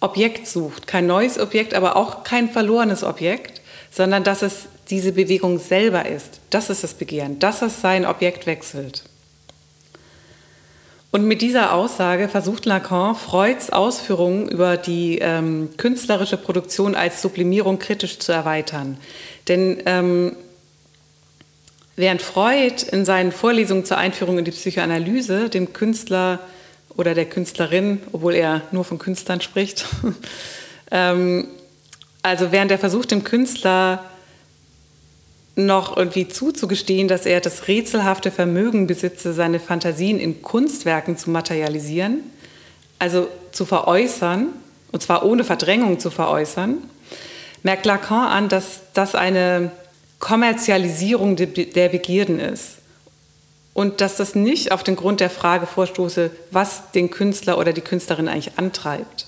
Objekt 0.00 0.46
sucht. 0.46 0.86
Kein 0.86 1.06
neues 1.06 1.38
Objekt, 1.38 1.74
aber 1.74 1.96
auch 1.96 2.24
kein 2.24 2.48
verlorenes 2.48 3.04
Objekt, 3.04 3.60
sondern 3.90 4.24
dass 4.24 4.42
es 4.42 4.66
diese 4.88 5.12
Bewegung 5.12 5.58
selber 5.58 6.06
ist. 6.06 6.40
Das 6.50 6.70
ist 6.70 6.82
das 6.82 6.94
Begehren, 6.94 7.38
dass 7.38 7.62
es 7.62 7.80
sein 7.80 8.06
Objekt 8.06 8.46
wechselt. 8.46 9.04
Und 11.12 11.26
mit 11.26 11.42
dieser 11.42 11.74
Aussage 11.74 12.28
versucht 12.28 12.66
Lacan, 12.66 13.16
Freuds 13.16 13.70
Ausführungen 13.70 14.48
über 14.48 14.76
die 14.76 15.18
ähm, 15.18 15.70
künstlerische 15.76 16.36
Produktion 16.36 16.94
als 16.94 17.20
Sublimierung 17.20 17.80
kritisch 17.80 18.20
zu 18.20 18.30
erweitern. 18.30 18.96
Denn 19.48 19.82
ähm, 19.86 20.36
während 21.96 22.22
Freud 22.22 22.86
in 22.92 23.04
seinen 23.04 23.32
Vorlesungen 23.32 23.84
zur 23.84 23.98
Einführung 23.98 24.38
in 24.38 24.44
die 24.44 24.52
Psychoanalyse 24.52 25.48
dem 25.48 25.72
Künstler 25.72 26.38
oder 26.96 27.14
der 27.14 27.26
Künstlerin, 27.26 28.00
obwohl 28.12 28.34
er 28.34 28.62
nur 28.72 28.84
von 28.84 28.98
Künstlern 28.98 29.40
spricht, 29.40 29.86
ähm, 30.90 31.48
also 32.22 32.52
während 32.52 32.70
er 32.70 32.78
versucht, 32.78 33.10
dem 33.10 33.24
Künstler 33.24 34.04
noch 35.56 35.96
irgendwie 35.96 36.28
zuzugestehen, 36.28 37.08
dass 37.08 37.26
er 37.26 37.40
das 37.40 37.68
rätselhafte 37.68 38.30
Vermögen 38.30 38.86
besitze, 38.86 39.32
seine 39.32 39.60
Fantasien 39.60 40.18
in 40.18 40.42
Kunstwerken 40.42 41.16
zu 41.16 41.30
materialisieren, 41.30 42.22
also 42.98 43.28
zu 43.52 43.64
veräußern, 43.64 44.48
und 44.92 45.02
zwar 45.02 45.24
ohne 45.24 45.44
Verdrängung 45.44 45.98
zu 45.98 46.10
veräußern, 46.10 46.78
merkt 47.62 47.86
Lacan 47.86 48.28
an, 48.28 48.48
dass 48.48 48.80
das 48.94 49.14
eine 49.14 49.70
Kommerzialisierung 50.18 51.36
der 51.36 51.88
Begierden 51.88 52.38
ist. 52.38 52.76
Und 53.72 54.00
dass 54.00 54.16
das 54.16 54.34
nicht 54.34 54.72
auf 54.72 54.82
den 54.82 54.96
Grund 54.96 55.20
der 55.20 55.30
Frage 55.30 55.66
vorstoße, 55.66 56.30
was 56.50 56.90
den 56.92 57.10
Künstler 57.10 57.58
oder 57.58 57.72
die 57.72 57.80
Künstlerin 57.80 58.28
eigentlich 58.28 58.58
antreibt. 58.58 59.26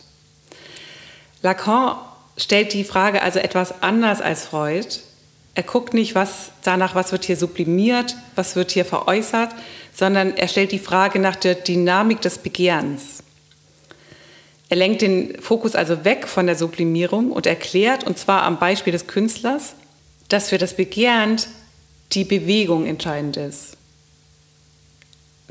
Lacan 1.43 1.97
stellt 2.37 2.73
die 2.73 2.85
Frage 2.85 3.23
also 3.23 3.39
etwas 3.39 3.83
anders 3.83 4.21
als 4.21 4.45
Freud 4.45 4.87
er 5.55 5.63
guckt 5.63 5.93
nicht 5.93 6.15
was, 6.15 6.51
danach, 6.63 6.95
was 6.95 7.13
wird 7.13 7.25
hier 7.25 7.37
sublimiert, 7.37 8.17
was 8.35 8.57
wird 8.57 8.71
hier 8.71 8.87
veräußert, 8.87 9.51
sondern 9.95 10.35
er 10.37 10.49
stellt 10.49 10.73
die 10.73 10.79
Frage 10.79 11.19
nach 11.19 11.37
der 11.37 11.55
Dynamik 11.55 12.23
des 12.23 12.39
Begehrens. 12.39 13.23
Er 14.71 14.77
lenkt 14.77 15.03
den 15.03 15.39
Fokus 15.43 15.75
also 15.75 16.07
weg 16.07 16.27
von 16.27 16.47
der 16.47 16.57
Sublimierung 16.57 17.31
und 17.31 17.45
erklärt, 17.45 18.05
und 18.05 18.17
zwar 18.17 18.45
am 18.45 18.59
Beispiel 18.59 18.93
des 18.93 19.07
Künstlers, 19.07 19.75
dass 20.29 20.49
für 20.49 20.57
das 20.57 20.75
Begehren 20.75 21.37
die 22.13 22.25
Bewegung 22.25 22.87
entscheidend 22.87 23.37
ist. 23.37 23.77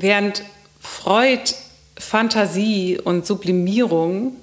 Während 0.02 0.44
Freud 0.80 1.54
Fantasie 1.96 3.00
und 3.02 3.28
Sublimierung 3.28 4.36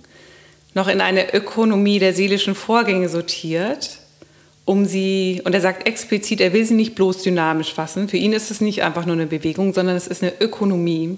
noch 0.72 0.86
in 0.86 1.00
eine 1.00 1.34
Ökonomie 1.34 1.98
der 1.98 2.14
seelischen 2.14 2.54
Vorgänge 2.54 3.08
sortiert, 3.08 3.98
um 4.64 4.84
sie, 4.84 5.42
und 5.44 5.54
er 5.54 5.60
sagt 5.60 5.88
explizit, 5.88 6.40
er 6.40 6.52
will 6.52 6.64
sie 6.64 6.74
nicht 6.74 6.94
bloß 6.94 7.22
dynamisch 7.22 7.74
fassen. 7.74 8.08
Für 8.08 8.18
ihn 8.18 8.32
ist 8.32 8.52
es 8.52 8.60
nicht 8.60 8.84
einfach 8.84 9.04
nur 9.04 9.16
eine 9.16 9.26
Bewegung, 9.26 9.74
sondern 9.74 9.96
es 9.96 10.06
ist 10.06 10.22
eine 10.22 10.32
Ökonomie. 10.40 11.16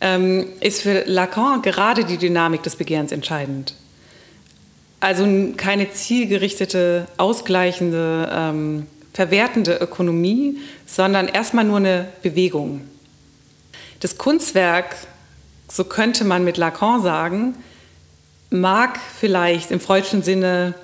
Ähm, 0.00 0.46
ist 0.60 0.82
für 0.82 1.04
Lacan 1.06 1.62
gerade 1.62 2.04
die 2.04 2.16
Dynamik 2.16 2.64
des 2.64 2.74
Begehrens 2.74 3.12
entscheidend. 3.12 3.74
Also 4.98 5.26
keine 5.56 5.92
zielgerichtete, 5.92 7.06
ausgleichende, 7.18 8.28
ähm, 8.32 8.86
verwertende 9.12 9.76
Ökonomie, 9.76 10.58
sondern 10.86 11.28
erstmal 11.28 11.64
nur 11.64 11.76
eine 11.76 12.08
Bewegung. 12.22 12.80
Das 14.00 14.16
Kunstwerk, 14.16 14.96
so 15.68 15.84
könnte 15.84 16.24
man 16.24 16.44
mit 16.44 16.56
Lacan 16.56 17.02
sagen, 17.02 17.54
mag 18.50 18.98
vielleicht 19.18 19.70
im 19.70 19.80
freudschen 19.80 20.22
Sinne 20.22 20.74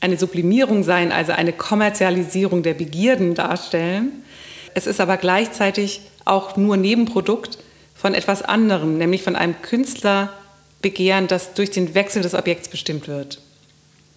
eine 0.00 0.16
Sublimierung 0.16 0.82
sein, 0.82 1.12
also 1.12 1.32
eine 1.32 1.52
Kommerzialisierung 1.52 2.62
der 2.62 2.74
Begierden 2.74 3.34
darstellen. 3.34 4.22
Es 4.74 4.86
ist 4.86 5.00
aber 5.00 5.16
gleichzeitig 5.16 6.00
auch 6.24 6.56
nur 6.56 6.76
Nebenprodukt 6.76 7.58
von 7.94 8.14
etwas 8.14 8.42
anderem, 8.42 8.96
nämlich 8.96 9.22
von 9.22 9.36
einem 9.36 9.60
Künstlerbegehren, 9.60 11.26
das 11.26 11.54
durch 11.54 11.70
den 11.70 11.94
Wechsel 11.94 12.22
des 12.22 12.34
Objekts 12.34 12.68
bestimmt 12.68 13.08
wird. 13.08 13.40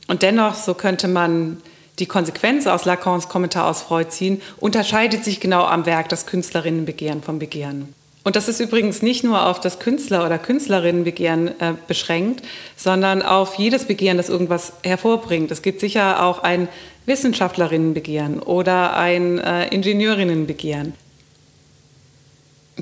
Und 0.08 0.22
dennoch, 0.22 0.56
so 0.56 0.74
könnte 0.74 1.08
man 1.08 1.58
die 2.00 2.06
Konsequenz 2.06 2.66
aus 2.68 2.86
Lacans 2.86 3.30
Kommentar 3.30 3.68
aus 3.68 3.82
Freud 3.82 4.10
ziehen, 4.10 4.42
unterscheidet 4.58 5.24
sich 5.24 5.40
genau 5.40 5.64
am 5.66 5.86
Werk 5.86 6.10
das 6.10 6.26
Künstlerinnenbegehren 6.26 7.22
vom 7.24 7.40
Begehren. 7.40 7.94
Und 8.24 8.38
das 8.38 8.48
ist 8.48 8.62
übrigens 8.62 9.02
nicht 9.02 9.24
nur 9.24 9.48
auf 9.48 9.60
das 9.60 9.80
Künstler- 9.80 10.26
oder 10.26 10.38
Künstlerinnenbegehren 10.38 11.60
äh, 11.60 11.74
beschränkt, 11.88 12.46
sondern 12.78 13.22
auf 13.22 13.56
jedes 13.56 13.86
Begehren, 13.86 14.18
das 14.18 14.30
irgendwas 14.30 14.74
hervorbringt. 14.84 15.52
Es 15.52 15.62
gibt 15.62 15.82
sicher 15.82 16.24
auch 16.24 16.42
ein 16.42 16.70
Wissenschaftlerinnenbegehren 17.06 18.40
oder 18.40 18.96
ein 18.96 19.40
äh, 19.40 19.68
Ingenieurinnenbegehren. 19.68 20.94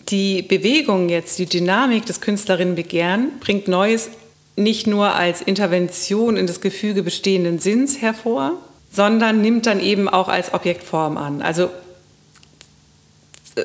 Die 0.09 0.43
Bewegung 0.43 1.09
jetzt, 1.09 1.39
die 1.39 1.47
Dynamik 1.47 2.05
des 2.05 2.21
Künstlerinnenbegehren 2.21 3.39
bringt 3.39 3.67
Neues 3.67 4.09
nicht 4.55 4.85
nur 4.85 5.15
als 5.15 5.41
Intervention 5.41 6.37
in 6.37 6.45
das 6.45 6.61
Gefüge 6.61 7.01
bestehenden 7.01 7.57
Sinns 7.57 7.99
hervor, 8.01 8.53
sondern 8.91 9.41
nimmt 9.41 9.65
dann 9.65 9.79
eben 9.79 10.07
auch 10.07 10.27
als 10.27 10.53
Objektform 10.53 11.17
an. 11.17 11.41
Also 11.41 11.69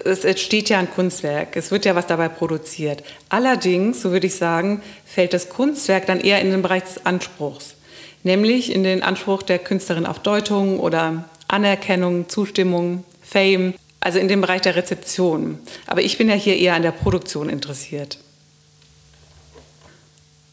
es 0.05 0.25
entsteht 0.25 0.69
ja 0.69 0.79
ein 0.79 0.91
Kunstwerk, 0.91 1.57
es 1.57 1.71
wird 1.71 1.85
ja 1.85 1.95
was 1.95 2.07
dabei 2.07 2.29
produziert. 2.29 3.03
Allerdings, 3.29 4.03
so 4.03 4.13
würde 4.13 4.27
ich 4.27 4.37
sagen, 4.37 4.83
fällt 5.05 5.33
das 5.33 5.49
Kunstwerk 5.49 6.07
dann 6.07 6.21
eher 6.21 6.41
in 6.41 6.51
den 6.51 6.63
Bereich 6.63 6.85
des 6.85 7.07
Anspruchs, 7.07 7.75
nämlich 8.23 8.73
in 8.73 8.85
den 8.85 9.03
Anspruch 9.03 9.43
der 9.43 9.59
Künstlerin 9.59 10.07
auf 10.07 10.19
Deutung 10.19 10.81
oder 10.81 11.25
Anerkennung, 11.49 12.29
Zustimmung, 12.29 13.05
Fame, 13.23 13.75
also 14.01 14.19
in 14.19 14.29
dem 14.29 14.41
Bereich 14.41 14.63
der 14.63 14.77
Rezeption. 14.77 15.59
Aber 15.87 16.03
ich 16.03 16.19
bin 16.19 16.29
ja 16.29 16.35
hier 16.35 16.57
eher 16.57 16.75
an 16.75 16.83
der 16.83 16.93
Produktion 16.93 17.49
interessiert. 17.49 18.19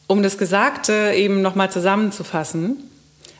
Um 0.08 0.24
das 0.24 0.38
Gesagte 0.38 1.14
eben 1.16 1.42
nochmal 1.42 1.72
zusammenzufassen, 1.72 2.90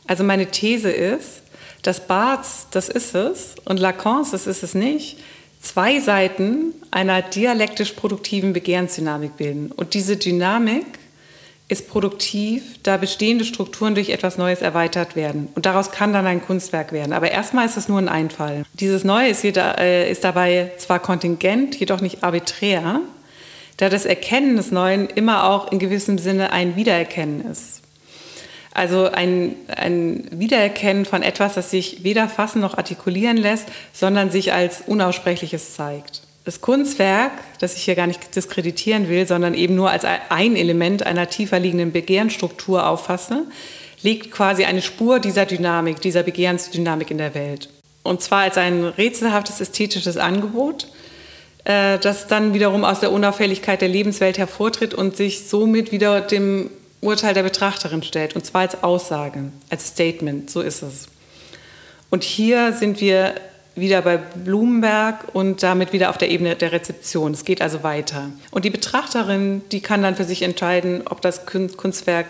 also 0.06 0.24
meine 0.24 0.46
These 0.46 0.90
ist, 0.90 1.42
dass 1.82 2.06
Barths, 2.06 2.66
das 2.70 2.88
ist 2.88 3.14
es, 3.14 3.54
und 3.64 3.78
Lacans, 3.78 4.30
das 4.30 4.46
ist 4.46 4.62
es 4.62 4.74
nicht, 4.74 5.18
zwei 5.64 6.00
Seiten 6.00 6.74
einer 6.90 7.22
dialektisch 7.22 7.92
produktiven 7.92 8.52
Begehrensdynamik 8.52 9.36
bilden. 9.36 9.72
Und 9.72 9.94
diese 9.94 10.16
Dynamik 10.16 10.86
ist 11.68 11.88
produktiv, 11.88 12.78
da 12.82 12.98
bestehende 12.98 13.44
Strukturen 13.44 13.94
durch 13.94 14.10
etwas 14.10 14.36
Neues 14.36 14.60
erweitert 14.60 15.16
werden. 15.16 15.48
Und 15.54 15.66
daraus 15.66 15.90
kann 15.90 16.12
dann 16.12 16.26
ein 16.26 16.44
Kunstwerk 16.44 16.92
werden. 16.92 17.12
Aber 17.12 17.30
erstmal 17.30 17.66
ist 17.66 17.76
es 17.76 17.88
nur 17.88 17.98
ein 17.98 18.08
Einfall. 18.08 18.64
Dieses 18.74 19.02
Neue 19.02 19.28
ist, 19.28 19.42
jeder, 19.42 19.78
äh, 19.78 20.10
ist 20.10 20.24
dabei 20.24 20.72
zwar 20.76 21.00
kontingent, 21.00 21.74
jedoch 21.80 22.00
nicht 22.00 22.22
arbiträr, 22.22 23.00
da 23.78 23.88
das 23.88 24.04
Erkennen 24.04 24.56
des 24.56 24.70
Neuen 24.70 25.08
immer 25.08 25.44
auch 25.44 25.72
in 25.72 25.78
gewissem 25.78 26.18
Sinne 26.18 26.52
ein 26.52 26.76
Wiedererkennen 26.76 27.50
ist. 27.50 27.80
Also 28.74 29.08
ein, 29.08 29.54
ein 29.68 30.26
Wiedererkennen 30.32 31.04
von 31.04 31.22
etwas, 31.22 31.54
das 31.54 31.70
sich 31.70 32.02
weder 32.02 32.28
fassen 32.28 32.60
noch 32.60 32.76
artikulieren 32.76 33.36
lässt, 33.36 33.68
sondern 33.92 34.30
sich 34.30 34.52
als 34.52 34.82
Unaussprechliches 34.86 35.74
zeigt. 35.74 36.22
Das 36.44 36.60
Kunstwerk, 36.60 37.32
das 37.60 37.76
ich 37.76 37.84
hier 37.84 37.94
gar 37.94 38.08
nicht 38.08 38.34
diskreditieren 38.34 39.08
will, 39.08 39.26
sondern 39.26 39.54
eben 39.54 39.76
nur 39.76 39.90
als 39.90 40.04
ein 40.04 40.56
Element 40.56 41.06
einer 41.06 41.30
tiefer 41.30 41.58
liegenden 41.60 41.92
Begehrensstruktur 41.92 42.86
auffasse, 42.86 43.44
legt 44.02 44.32
quasi 44.32 44.64
eine 44.64 44.82
Spur 44.82 45.20
dieser 45.20 45.46
Dynamik, 45.46 46.00
dieser 46.00 46.24
Begehrensdynamik 46.24 47.10
in 47.10 47.18
der 47.18 47.34
Welt. 47.34 47.70
Und 48.02 48.22
zwar 48.22 48.40
als 48.42 48.58
ein 48.58 48.84
rätselhaftes 48.84 49.60
ästhetisches 49.60 50.18
Angebot, 50.18 50.88
äh, 51.64 51.98
das 51.98 52.26
dann 52.26 52.52
wiederum 52.52 52.84
aus 52.84 53.00
der 53.00 53.12
Unauffälligkeit 53.12 53.80
der 53.80 53.88
Lebenswelt 53.88 54.36
hervortritt 54.36 54.92
und 54.92 55.16
sich 55.16 55.48
somit 55.48 55.92
wieder 55.92 56.20
dem 56.20 56.70
Urteil 57.04 57.34
der 57.34 57.42
Betrachterin 57.42 58.02
stellt, 58.02 58.34
und 58.34 58.44
zwar 58.44 58.62
als 58.62 58.82
Aussage, 58.82 59.44
als 59.70 59.88
Statement, 59.88 60.50
so 60.50 60.60
ist 60.60 60.82
es. 60.82 61.08
Und 62.10 62.24
hier 62.24 62.72
sind 62.72 63.00
wir 63.00 63.34
wieder 63.76 64.02
bei 64.02 64.16
Blumenberg 64.16 65.34
und 65.34 65.62
damit 65.62 65.92
wieder 65.92 66.10
auf 66.10 66.18
der 66.18 66.30
Ebene 66.30 66.54
der 66.54 66.72
Rezeption. 66.72 67.32
Es 67.32 67.44
geht 67.44 67.60
also 67.60 67.82
weiter. 67.82 68.30
Und 68.50 68.64
die 68.64 68.70
Betrachterin, 68.70 69.62
die 69.72 69.80
kann 69.80 70.02
dann 70.02 70.14
für 70.14 70.24
sich 70.24 70.42
entscheiden, 70.42 71.02
ob 71.06 71.20
das 71.20 71.44
Kunstwerk 71.46 72.26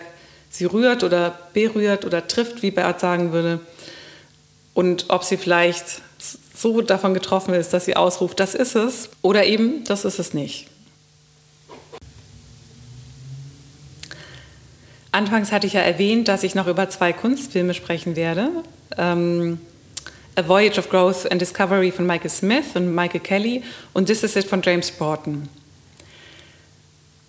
sie 0.49 0.65
rührt 0.65 1.03
oder 1.03 1.37
berührt 1.53 2.05
oder 2.05 2.27
trifft, 2.27 2.61
wie 2.61 2.71
Bert 2.71 2.99
sagen 2.99 3.31
würde, 3.31 3.59
und 4.73 5.05
ob 5.07 5.23
sie 5.23 5.37
vielleicht 5.37 6.01
so 6.53 6.81
davon 6.81 7.13
getroffen 7.13 7.53
ist, 7.53 7.73
dass 7.73 7.85
sie 7.85 7.95
ausruft, 7.95 8.39
das 8.39 8.55
ist 8.55 8.75
es, 8.75 9.09
oder 9.21 9.45
eben, 9.45 9.83
das 9.85 10.03
ist 10.03 10.19
es 10.19 10.33
nicht. 10.33 10.67
Anfangs 15.15 15.53
hatte 15.53 15.65
ich 15.65 15.71
ja 15.71 15.79
erwähnt, 15.79 16.27
dass 16.27 16.43
ich 16.43 16.55
noch 16.55 16.67
über 16.67 16.89
zwei 16.89 17.13
Kunstfilme 17.13 17.73
sprechen 17.73 18.17
werde. 18.17 18.49
Ähm, 18.97 19.59
A 20.35 20.45
Voyage 20.45 20.77
of 20.77 20.89
Growth 20.89 21.31
and 21.31 21.39
Discovery 21.39 21.89
von 21.89 22.05
Michael 22.05 22.29
Smith 22.29 22.65
und 22.73 22.93
Michael 22.93 23.21
Kelly 23.21 23.63
und 23.93 24.07
This 24.07 24.23
Is 24.23 24.35
It 24.35 24.45
von 24.45 24.61
James 24.61 24.91
Broughton. 24.91 25.47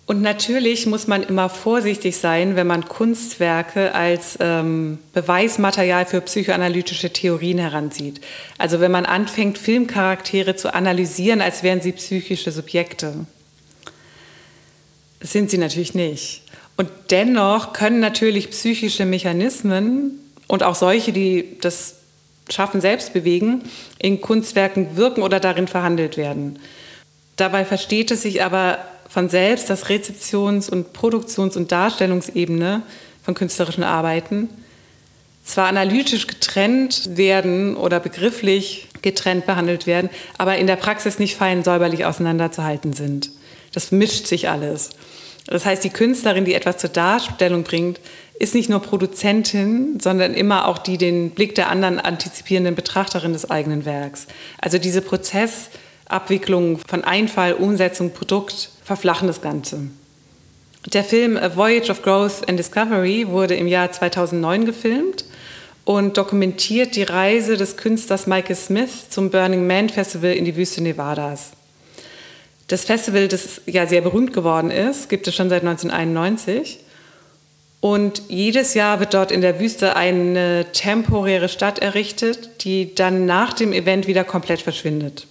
Und 0.05 0.21
natürlich 0.21 0.85
muss 0.85 1.07
man 1.07 1.23
immer 1.23 1.47
vorsichtig 1.47 2.17
sein, 2.17 2.57
wenn 2.57 2.67
man 2.67 2.89
Kunstwerke 2.89 3.95
als 3.95 4.37
ähm, 4.41 4.99
Beweismaterial 5.13 6.05
für 6.05 6.19
psychoanalytische 6.19 7.13
Theorien 7.13 7.57
heranzieht. 7.57 8.19
Also 8.57 8.81
wenn 8.81 8.91
man 8.91 9.05
anfängt, 9.05 9.57
Filmcharaktere 9.57 10.57
zu 10.57 10.73
analysieren, 10.73 11.39
als 11.39 11.63
wären 11.63 11.79
sie 11.79 11.93
psychische 11.93 12.51
Subjekte. 12.51 13.13
Das 15.21 15.31
sind 15.31 15.49
sie 15.49 15.57
natürlich 15.57 15.93
nicht. 15.93 16.43
Und 16.77 16.89
dennoch 17.09 17.73
können 17.73 17.99
natürlich 17.99 18.51
psychische 18.51 19.05
Mechanismen 19.05 20.19
und 20.47 20.63
auch 20.63 20.75
solche, 20.75 21.11
die 21.11 21.57
das 21.59 21.95
Schaffen 22.49 22.79
selbst 22.79 23.13
bewegen, 23.13 23.63
in 23.99 24.21
Kunstwerken 24.21 24.95
wirken 24.95 25.21
oder 25.21 25.39
darin 25.39 25.67
verhandelt 25.67 26.15
werden. 26.15 26.59
Dabei 27.35 27.65
versteht 27.65 28.11
es 28.11 28.21
sich 28.21 28.43
aber 28.43 28.77
von 29.09 29.29
selbst, 29.29 29.69
dass 29.69 29.89
Rezeptions- 29.89 30.69
und 30.69 30.93
Produktions- 30.93 31.57
und 31.57 31.71
Darstellungsebene 31.71 32.83
von 33.23 33.33
künstlerischen 33.33 33.83
Arbeiten 33.83 34.49
zwar 35.43 35.67
analytisch 35.67 36.27
getrennt 36.27 37.17
werden 37.17 37.75
oder 37.75 37.99
begrifflich 37.99 38.87
getrennt 39.01 39.45
behandelt 39.45 39.87
werden, 39.87 40.09
aber 40.37 40.57
in 40.57 40.67
der 40.67 40.75
Praxis 40.75 41.19
nicht 41.19 41.35
fein 41.35 41.63
säuberlich 41.63 42.05
auseinanderzuhalten 42.05 42.93
sind. 42.93 43.31
Das 43.73 43.91
mischt 43.91 44.27
sich 44.27 44.49
alles. 44.49 44.89
Das 45.47 45.65
heißt, 45.65 45.83
die 45.83 45.89
Künstlerin, 45.89 46.45
die 46.45 46.53
etwas 46.53 46.77
zur 46.77 46.89
Darstellung 46.89 47.63
bringt, 47.63 47.99
ist 48.37 48.53
nicht 48.53 48.69
nur 48.69 48.81
Produzentin, 48.81 49.99
sondern 49.99 50.33
immer 50.33 50.67
auch 50.67 50.77
die 50.77 50.97
den 50.97 51.31
Blick 51.31 51.55
der 51.55 51.69
anderen 51.69 51.99
antizipierenden 51.99 52.75
Betrachterin 52.75 53.33
des 53.33 53.49
eigenen 53.49 53.85
Werks. 53.85 54.27
Also 54.59 54.77
diese 54.77 55.01
Prozessabwicklung 55.01 56.79
von 56.87 57.03
Einfall, 57.03 57.53
Umsetzung, 57.53 58.11
Produkt 58.11 58.69
verflachen 58.83 59.27
das 59.27 59.41
Ganze. 59.41 59.87
Der 60.93 61.03
Film 61.03 61.35
A 61.37 61.55
Voyage 61.55 61.89
of 61.89 62.01
Growth 62.01 62.47
and 62.47 62.59
Discovery 62.59 63.27
wurde 63.27 63.55
im 63.55 63.67
Jahr 63.67 63.91
2009 63.91 64.65
gefilmt 64.65 65.25
und 65.83 66.17
dokumentiert 66.17 66.95
die 66.95 67.03
Reise 67.03 67.57
des 67.57 67.77
Künstlers 67.77 68.27
Michael 68.27 68.55
Smith 68.55 69.09
zum 69.09 69.29
Burning 69.29 69.65
Man 69.65 69.89
Festival 69.89 70.33
in 70.33 70.45
die 70.45 70.55
Wüste 70.55 70.81
Nevadas. 70.81 71.51
Das 72.67 72.83
Festival, 72.83 73.29
das 73.29 73.61
ja 73.65 73.87
sehr 73.87 74.01
berühmt 74.01 74.33
geworden 74.33 74.71
ist, 74.71 75.07
gibt 75.07 75.27
es 75.27 75.35
schon 75.35 75.49
seit 75.49 75.61
1991. 75.61 76.79
Und 77.79 78.23
jedes 78.27 78.73
Jahr 78.73 78.99
wird 78.99 79.13
dort 79.13 79.31
in 79.31 79.41
der 79.41 79.59
Wüste 79.59 79.95
eine 79.95 80.65
temporäre 80.73 81.47
Stadt 81.47 81.79
errichtet, 81.79 82.63
die 82.65 82.93
dann 82.93 83.25
nach 83.25 83.53
dem 83.53 83.71
Event 83.71 84.07
wieder 84.07 84.23
komplett 84.23 84.61
verschwindet. 84.61 85.27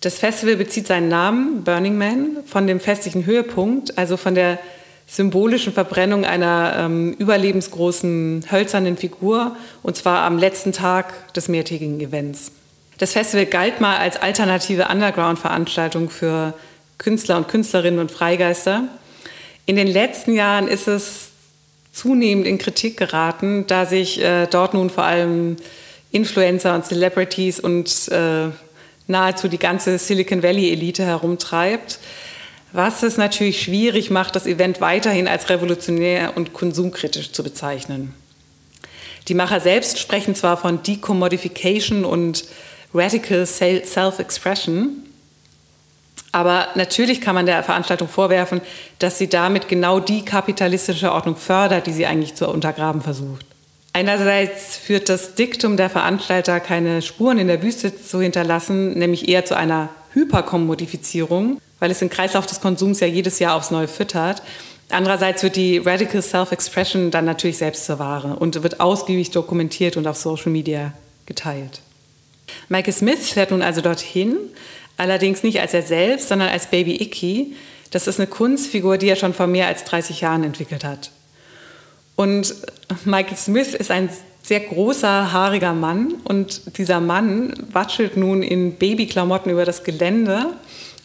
Das 0.00 0.18
Festival 0.18 0.56
bezieht 0.56 0.86
seinen 0.86 1.08
Namen, 1.08 1.64
Burning 1.64 1.96
Man, 1.96 2.38
von 2.46 2.66
dem 2.66 2.80
festlichen 2.80 3.26
Höhepunkt, 3.26 3.96
also 3.96 4.16
von 4.16 4.34
der 4.34 4.58
symbolischen 5.06 5.72
Verbrennung 5.72 6.24
einer 6.24 6.74
ähm, 6.76 7.14
überlebensgroßen 7.14 8.44
hölzernen 8.50 8.96
Figur, 8.96 9.56
und 9.82 9.96
zwar 9.96 10.24
am 10.24 10.36
letzten 10.36 10.72
Tag 10.72 11.32
des 11.32 11.48
mehrtägigen 11.48 11.98
Events. 12.00 12.52
Das 12.98 13.12
Festival 13.12 13.46
galt 13.46 13.80
mal 13.80 13.96
als 13.96 14.16
alternative 14.16 14.88
Underground-Veranstaltung 14.88 16.10
für 16.10 16.54
Künstler 16.98 17.36
und 17.36 17.46
Künstlerinnen 17.46 18.00
und 18.00 18.10
Freigeister. 18.10 18.88
In 19.66 19.76
den 19.76 19.86
letzten 19.86 20.34
Jahren 20.34 20.66
ist 20.66 20.88
es 20.88 21.28
zunehmend 21.92 22.46
in 22.46 22.58
Kritik 22.58 22.96
geraten, 22.96 23.66
da 23.68 23.86
sich 23.86 24.20
äh, 24.20 24.46
dort 24.46 24.74
nun 24.74 24.90
vor 24.90 25.04
allem 25.04 25.56
Influencer 26.10 26.74
und 26.74 26.86
Celebrities 26.86 27.60
und 27.60 28.08
äh, 28.08 28.48
nahezu 29.06 29.46
die 29.46 29.58
ganze 29.58 29.96
Silicon 29.98 30.42
Valley-Elite 30.42 31.04
herumtreibt, 31.04 32.00
was 32.72 33.04
es 33.04 33.16
natürlich 33.16 33.62
schwierig 33.62 34.10
macht, 34.10 34.34
das 34.34 34.46
Event 34.46 34.80
weiterhin 34.80 35.28
als 35.28 35.48
revolutionär 35.50 36.36
und 36.36 36.52
konsumkritisch 36.52 37.30
zu 37.32 37.44
bezeichnen. 37.44 38.12
Die 39.28 39.34
Macher 39.34 39.60
selbst 39.60 39.98
sprechen 39.98 40.34
zwar 40.34 40.56
von 40.56 40.82
Decommodification 40.82 42.04
und 42.04 42.44
Radical 42.94 43.46
Self-Expression. 43.46 45.04
Aber 46.32 46.68
natürlich 46.74 47.20
kann 47.20 47.34
man 47.34 47.46
der 47.46 47.62
Veranstaltung 47.62 48.08
vorwerfen, 48.08 48.60
dass 48.98 49.18
sie 49.18 49.28
damit 49.28 49.68
genau 49.68 49.98
die 49.98 50.24
kapitalistische 50.24 51.12
Ordnung 51.12 51.36
fördert, 51.36 51.86
die 51.86 51.92
sie 51.92 52.06
eigentlich 52.06 52.34
zu 52.34 52.48
untergraben 52.48 53.00
versucht. 53.00 53.44
Einerseits 53.94 54.76
führt 54.76 55.08
das 55.08 55.34
Diktum 55.34 55.76
der 55.76 55.90
Veranstalter, 55.90 56.60
keine 56.60 57.02
Spuren 57.02 57.38
in 57.38 57.48
der 57.48 57.62
Wüste 57.62 58.00
zu 58.00 58.20
hinterlassen, 58.20 58.92
nämlich 58.98 59.28
eher 59.28 59.44
zu 59.44 59.56
einer 59.56 59.88
Hyperkommodifizierung, 60.12 61.60
weil 61.80 61.90
es 61.90 61.98
den 61.98 62.10
Kreislauf 62.10 62.46
des 62.46 62.60
Konsums 62.60 63.00
ja 63.00 63.06
jedes 63.06 63.38
Jahr 63.38 63.56
aufs 63.56 63.70
Neue 63.70 63.88
füttert. 63.88 64.42
Andererseits 64.90 65.42
wird 65.42 65.56
die 65.56 65.78
Radical 65.78 66.22
Self-Expression 66.22 67.10
dann 67.10 67.24
natürlich 67.24 67.58
selbst 67.58 67.86
zur 67.86 67.98
Ware 67.98 68.36
und 68.36 68.62
wird 68.62 68.80
ausgiebig 68.80 69.30
dokumentiert 69.30 69.96
und 69.96 70.06
auf 70.06 70.16
Social 70.16 70.52
Media 70.52 70.92
geteilt. 71.26 71.80
Michael 72.68 72.92
Smith 72.92 73.30
fährt 73.30 73.50
nun 73.50 73.62
also 73.62 73.80
dorthin, 73.80 74.36
allerdings 74.96 75.42
nicht 75.42 75.60
als 75.60 75.74
er 75.74 75.82
selbst, 75.82 76.28
sondern 76.28 76.48
als 76.48 76.66
Baby 76.66 77.02
Icky. 77.02 77.54
Das 77.90 78.06
ist 78.06 78.20
eine 78.20 78.26
Kunstfigur, 78.26 78.98
die 78.98 79.08
er 79.08 79.16
schon 79.16 79.34
vor 79.34 79.46
mehr 79.46 79.66
als 79.66 79.84
30 79.84 80.20
Jahren 80.20 80.44
entwickelt 80.44 80.84
hat. 80.84 81.10
Und 82.16 82.54
Michael 83.04 83.36
Smith 83.36 83.74
ist 83.74 83.90
ein 83.90 84.10
sehr 84.42 84.60
großer, 84.60 85.32
haariger 85.32 85.74
Mann 85.74 86.14
und 86.24 86.78
dieser 86.78 87.00
Mann 87.00 87.52
watschelt 87.70 88.16
nun 88.16 88.42
in 88.42 88.74
Babyklamotten 88.74 89.52
über 89.52 89.64
das 89.64 89.84
Gelände 89.84 90.54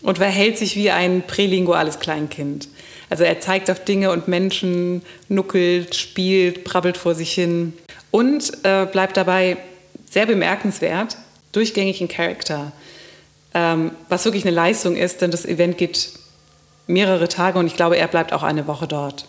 und 0.01 0.17
verhält 0.17 0.57
sich 0.57 0.75
wie 0.75 0.91
ein 0.91 1.23
prälinguales 1.27 1.99
Kleinkind. 1.99 2.67
Also 3.09 3.25
er 3.25 3.39
zeigt 3.41 3.69
auf 3.69 3.83
Dinge 3.83 4.11
und 4.11 4.27
Menschen, 4.27 5.01
nuckelt, 5.29 5.93
spielt, 5.93 6.63
brabbelt 6.63 6.97
vor 6.97 7.15
sich 7.15 7.33
hin 7.33 7.73
und 8.11 8.51
äh, 8.63 8.85
bleibt 8.85 9.17
dabei 9.17 9.57
sehr 10.09 10.25
bemerkenswert 10.25 11.17
durchgängig 11.53 12.01
ein 12.01 12.09
Charakter, 12.09 12.73
ähm, 13.53 13.91
was 14.09 14.25
wirklich 14.25 14.45
eine 14.45 14.55
Leistung 14.55 14.95
ist, 14.95 15.21
denn 15.21 15.31
das 15.31 15.45
Event 15.45 15.77
geht 15.77 16.09
mehrere 16.87 17.29
Tage 17.29 17.57
und 17.57 17.67
ich 17.67 17.75
glaube, 17.75 17.97
er 17.97 18.07
bleibt 18.07 18.33
auch 18.33 18.43
eine 18.43 18.67
Woche 18.67 18.87
dort. 18.87 19.25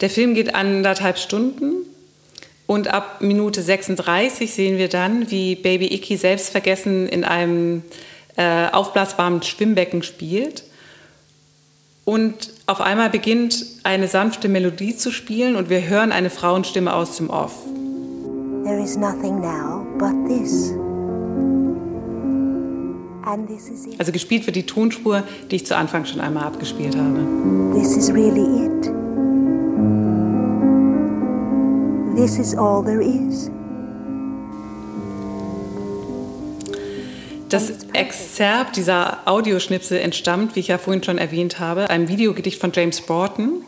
Der 0.00 0.08
Film 0.08 0.34
geht 0.34 0.54
anderthalb 0.54 1.18
Stunden 1.18 1.72
und 2.66 2.88
ab 2.88 3.20
Minute 3.20 3.62
36 3.62 4.52
sehen 4.52 4.78
wir 4.78 4.88
dann, 4.88 5.30
wie 5.30 5.56
Baby 5.56 5.92
Icky 5.92 6.16
selbstvergessen 6.16 7.08
in 7.08 7.24
einem 7.24 7.82
äh, 8.36 8.68
aufblasbaren 8.68 9.42
Schwimmbecken 9.42 10.02
spielt. 10.02 10.64
Und 12.04 12.50
auf 12.66 12.80
einmal 12.80 13.10
beginnt 13.10 13.64
eine 13.82 14.08
sanfte 14.08 14.48
Melodie 14.48 14.96
zu 14.96 15.10
spielen 15.10 15.56
und 15.56 15.68
wir 15.68 15.88
hören 15.88 16.12
eine 16.12 16.30
Frauenstimme 16.30 16.94
aus 16.94 17.16
dem 17.16 17.28
Off. 17.28 17.52
There 18.80 18.88
is 18.88 18.96
nothing 18.96 19.42
now 19.42 19.84
but 19.98 20.14
this. 20.26 20.72
Also 23.98 24.10
gespielt 24.10 24.46
wird 24.46 24.56
die 24.56 24.64
Tonspur, 24.64 25.22
die 25.50 25.56
ich 25.56 25.66
zu 25.66 25.76
Anfang 25.76 26.06
schon 26.06 26.18
einmal 26.18 26.44
abgespielt 26.44 26.96
habe. 26.96 27.26
This 27.74 27.94
is 27.94 28.10
really 28.10 28.64
it. 28.64 28.90
This 32.16 32.38
is 32.38 32.56
all 32.56 32.82
there 32.82 33.02
is. 33.02 33.50
Das 37.50 37.84
Exzerpt 37.92 38.76
dieser 38.76 39.18
Audioschnipsel 39.26 39.98
entstammt, 39.98 40.56
wie 40.56 40.60
ich 40.60 40.68
ja 40.68 40.78
vorhin 40.78 41.02
schon 41.02 41.18
erwähnt 41.18 41.60
habe, 41.60 41.90
einem 41.90 42.08
Videogedicht 42.08 42.58
von 42.58 42.72
James 42.72 43.02
Broughton, 43.02 43.62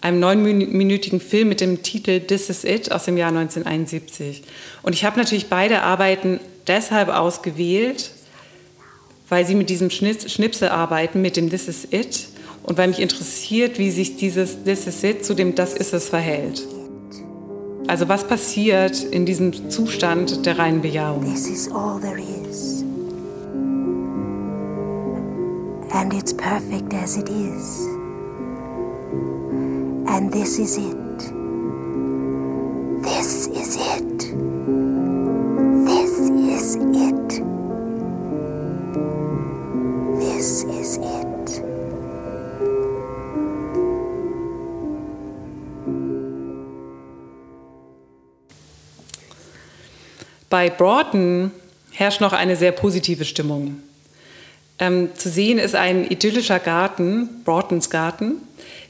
einem 0.00 0.20
neunminütigen 0.20 1.20
Film 1.20 1.48
mit 1.48 1.60
dem 1.60 1.82
Titel 1.82 2.20
This 2.20 2.50
Is 2.50 2.64
It 2.64 2.92
aus 2.92 3.04
dem 3.04 3.16
Jahr 3.16 3.28
1971. 3.28 4.42
Und 4.82 4.94
ich 4.94 5.04
habe 5.04 5.18
natürlich 5.18 5.48
beide 5.48 5.82
Arbeiten 5.82 6.40
deshalb 6.66 7.08
ausgewählt, 7.08 8.10
weil 9.28 9.46
sie 9.46 9.54
mit 9.54 9.70
diesem 9.70 9.90
Schnipsel 9.90 10.68
arbeiten, 10.68 11.22
mit 11.22 11.36
dem 11.36 11.50
This 11.50 11.68
Is 11.68 11.88
It, 11.90 12.28
und 12.62 12.78
weil 12.78 12.88
mich 12.88 13.00
interessiert, 13.00 13.78
wie 13.78 13.90
sich 13.90 14.16
dieses 14.16 14.64
This 14.64 14.86
Is 14.86 15.02
It 15.02 15.24
zu 15.24 15.34
dem 15.34 15.54
Das 15.54 15.72
Ist 15.72 15.92
Es 15.92 16.08
verhält. 16.08 16.66
Also 17.86 18.08
was 18.08 18.26
passiert 18.26 19.02
in 19.04 19.24
diesem 19.24 19.70
Zustand 19.70 20.44
der 20.44 20.58
reinen 20.58 20.82
Bejahung? 20.82 21.24
This 21.24 21.48
is 21.48 21.70
all 21.70 22.00
there 22.00 22.18
is. 22.18 22.84
And 25.92 26.12
it's 26.12 26.34
perfect 26.34 26.92
as 26.92 27.16
it 27.16 27.28
is. 27.28 27.95
And 30.16 30.32
this 30.32 30.58
is 30.58 30.78
it. 30.78 31.18
This 33.02 33.48
is 33.48 33.76
it. 33.76 34.18
This 35.84 36.30
is 36.56 36.76
it. 36.76 37.42
This 40.18 40.64
is 40.64 40.96
it. 40.96 41.62
Bei 50.48 50.70
Broughton 50.70 51.50
herrscht 51.92 52.22
noch 52.22 52.32
eine 52.32 52.56
sehr 52.56 52.72
positive 52.72 53.26
Stimmung. 53.26 53.82
Ähm, 54.78 55.10
zu 55.14 55.28
sehen 55.28 55.58
ist 55.58 55.74
ein 55.74 56.10
idyllischer 56.10 56.58
Garten, 56.58 57.42
Broughtons 57.44 57.90
Garten, 57.90 58.40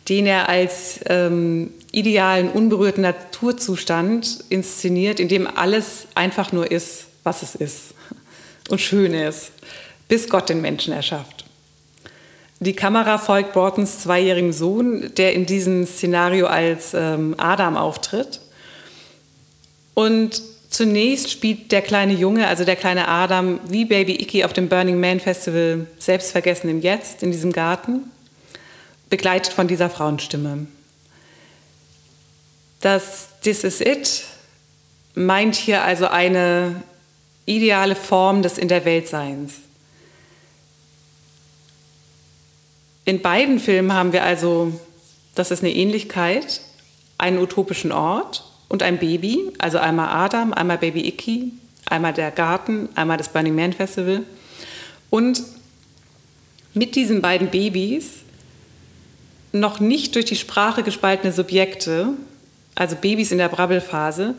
den 0.09 0.27
er 0.27 0.49
als 0.49 1.01
ähm, 1.07 1.73
idealen, 1.93 2.51
unberührten 2.51 3.03
Naturzustand 3.03 4.45
inszeniert, 4.49 5.19
in 5.19 5.29
dem 5.29 5.47
alles 5.47 6.07
einfach 6.15 6.53
nur 6.53 6.71
ist, 6.71 7.07
was 7.25 7.43
es 7.43 7.55
ist 7.55 7.95
und 8.69 8.81
schön 8.81 9.15
ist, 9.15 9.53
bis 10.09 10.29
Gott 10.29 10.49
den 10.49 10.61
Menschen 10.61 10.93
erschafft. 10.93 11.45
Die 12.61 12.75
Kamera 12.75 13.19
folgt 13.19 13.53
Broughtons 13.53 14.01
zweijährigen 14.01 14.53
Sohn, 14.53 15.13
der 15.17 15.35
in 15.35 15.45
diesem 15.45 15.85
Szenario 15.87 16.47
als 16.47 16.95
ähm, 16.95 17.35
Adam 17.37 17.77
auftritt. 17.77 18.41
Und 19.93 20.43
zunächst 20.71 21.31
spielt 21.31 21.71
der 21.71 21.83
kleine 21.83 22.15
Junge, 22.15 22.47
also 22.47 22.65
der 22.65 22.77
kleine 22.77 23.09
Adam, 23.09 23.61
wie 23.69 23.85
Baby 23.85 24.15
Icky 24.15 24.45
auf 24.45 24.55
dem 24.55 24.69
Burning 24.69 24.99
Man 24.99 25.21
Festival 25.21 25.87
selbstvergessen 25.99 26.71
im 26.71 26.81
Jetzt, 26.81 27.23
in 27.23 27.31
diesem 27.31 27.53
Garten, 27.53 28.11
begleitet 29.09 29.53
von 29.53 29.69
dieser 29.69 29.91
Frauenstimme. 29.91 30.67
Das 32.81 33.29
This 33.43 33.65
is 33.65 33.81
it 33.81 34.25
meint 35.15 35.55
hier 35.55 35.83
also 35.83 36.09
eine 36.09 36.83
ideale 37.47 37.97
Form 37.97 38.43
des 38.43 38.59
In 38.59 38.69
der 38.69 38.85
Weltseins. 38.85 39.55
In 43.05 43.23
beiden 43.23 43.61
Filmen 43.61 43.93
haben 43.93 44.13
wir 44.13 44.25
also, 44.25 44.73
das 45.37 45.53
ist 45.53 45.63
eine 45.63 45.73
Ähnlichkeit, 45.73 46.61
einen 47.19 47.39
utopischen 47.39 47.93
Ort 47.93 48.45
und 48.69 48.83
ein 48.83 48.99
Baby, 48.99 49.53
also 49.59 49.79
einmal 49.79 50.09
Adam, 50.09 50.53
einmal 50.53 50.79
Baby 50.79 51.07
Icky, 51.07 51.53
einmal 51.87 52.13
der 52.13 52.33
Garten, 52.33 52.89
einmal 52.97 53.17
das 53.17 53.29
Burning 53.29 53.55
Man 53.55 53.73
Festival. 53.73 54.25
Und 55.09 55.43
mit 56.75 56.97
diesen 56.97 57.23
beiden 57.23 57.49
Babys 57.49 58.09
noch 59.53 59.81
nicht 59.81 60.15
durch 60.15 60.25
die 60.25 60.37
Sprache 60.37 60.83
gespaltene 60.83 61.33
Subjekte, 61.33 62.09
also 62.75 62.97
Babys 62.97 63.33
in 63.33 63.39
der 63.39 63.49
Brabbelphase, 63.49 64.35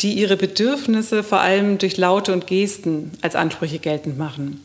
die 0.00 0.14
ihre 0.14 0.36
Bedürfnisse 0.36 1.22
vor 1.22 1.40
allem 1.40 1.78
durch 1.78 1.96
Laute 1.96 2.32
und 2.32 2.46
Gesten 2.46 3.12
als 3.20 3.36
Ansprüche 3.36 3.78
geltend 3.78 4.18
machen. 4.18 4.64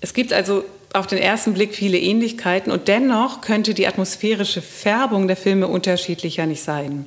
Es 0.00 0.14
gibt 0.14 0.32
also 0.32 0.64
auf 0.92 1.06
den 1.06 1.18
ersten 1.18 1.54
Blick 1.54 1.74
viele 1.74 1.98
Ähnlichkeiten 1.98 2.72
und 2.72 2.88
dennoch 2.88 3.42
könnte 3.42 3.74
die 3.74 3.86
atmosphärische 3.86 4.62
Färbung 4.62 5.28
der 5.28 5.36
Filme 5.36 5.68
unterschiedlicher 5.68 6.46
nicht 6.46 6.62
sein. 6.62 7.04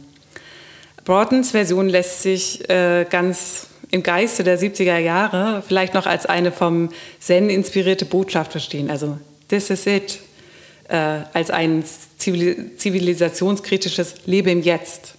Broughtons 1.03 1.51
Version 1.51 1.89
lässt 1.89 2.21
sich 2.21 2.69
äh, 2.69 3.05
ganz 3.09 3.67
im 3.91 4.03
Geiste 4.03 4.43
der 4.43 4.57
70er 4.57 4.97
Jahre 4.97 5.63
vielleicht 5.67 5.93
noch 5.93 6.05
als 6.05 6.25
eine 6.25 6.51
vom 6.51 6.89
Zen 7.19 7.49
inspirierte 7.49 8.05
Botschaft 8.05 8.51
verstehen. 8.51 8.89
Also, 8.89 9.17
this 9.54 9.70
is 9.70 9.86
it, 9.86 10.20
äh, 10.89 10.95
als 11.32 11.51
ein 11.51 11.84
zivilisationskritisches 12.18 14.16
Lebe 14.26 14.49
im 14.49 14.64
Jetzt, 14.64 15.14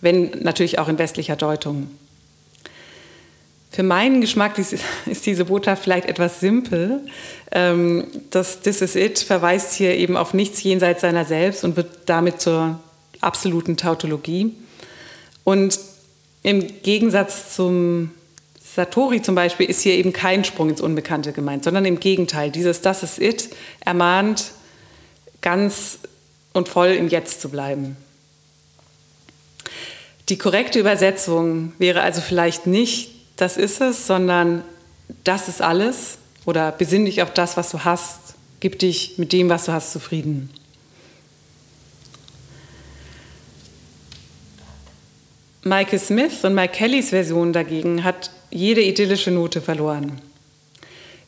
wenn 0.00 0.30
natürlich 0.42 0.78
auch 0.78 0.86
in 0.88 0.98
westlicher 0.98 1.34
Deutung. 1.34 1.90
Für 3.72 3.82
meinen 3.82 4.20
Geschmack 4.20 4.56
ist, 4.58 4.76
diese 5.26 5.46
Botschaft 5.46 5.82
vielleicht 5.82 6.06
etwas 6.06 6.38
simpel. 6.38 7.00
Ähm, 7.50 8.06
das 8.30 8.60
This 8.60 8.82
is 8.82 8.94
it 8.94 9.18
verweist 9.18 9.74
hier 9.74 9.96
eben 9.96 10.16
auf 10.16 10.32
nichts 10.32 10.62
jenseits 10.62 11.00
seiner 11.00 11.24
selbst 11.24 11.64
und 11.64 11.76
wird 11.76 11.90
damit 12.06 12.40
zur 12.40 12.78
absoluten 13.20 13.76
Tautologie. 13.76 14.54
Und 15.42 15.80
im 16.44 16.82
Gegensatz 16.82 17.56
zum 17.56 18.12
Satori 18.74 19.20
zum 19.20 19.34
Beispiel 19.34 19.68
ist 19.68 19.82
hier 19.82 19.94
eben 19.94 20.14
kein 20.14 20.44
Sprung 20.44 20.70
ins 20.70 20.80
Unbekannte 20.80 21.32
gemeint, 21.32 21.64
sondern 21.64 21.84
im 21.84 22.00
Gegenteil. 22.00 22.50
Dieses 22.50 22.80
Das 22.80 23.02
is 23.02 23.18
it 23.18 23.50
ermahnt, 23.80 24.52
ganz 25.42 25.98
und 26.54 26.68
voll 26.68 26.88
im 26.88 27.08
Jetzt 27.08 27.42
zu 27.42 27.50
bleiben. 27.50 27.96
Die 30.30 30.38
korrekte 30.38 30.78
Übersetzung 30.78 31.72
wäre 31.78 32.00
also 32.00 32.22
vielleicht 32.22 32.66
nicht 32.66 33.10
das 33.36 33.56
ist 33.56 33.80
es, 33.80 34.06
sondern 34.06 34.62
das 35.24 35.48
ist 35.48 35.60
alles 35.60 36.18
oder 36.44 36.70
besinn 36.70 37.04
dich 37.04 37.22
auf 37.22 37.32
das, 37.32 37.56
was 37.56 37.70
du 37.70 37.84
hast, 37.84 38.20
gib 38.60 38.78
dich 38.78 39.18
mit 39.18 39.32
dem, 39.32 39.48
was 39.48 39.64
du 39.64 39.72
hast, 39.72 39.92
zufrieden. 39.92 40.50
Michael 45.64 45.98
Smith 45.98 46.44
und 46.44 46.54
Mike 46.54 46.74
Kellys 46.74 47.10
Version 47.10 47.52
dagegen 47.52 48.04
hat 48.04 48.30
jede 48.52 48.82
idyllische 48.82 49.30
Note 49.30 49.60
verloren. 49.60 50.20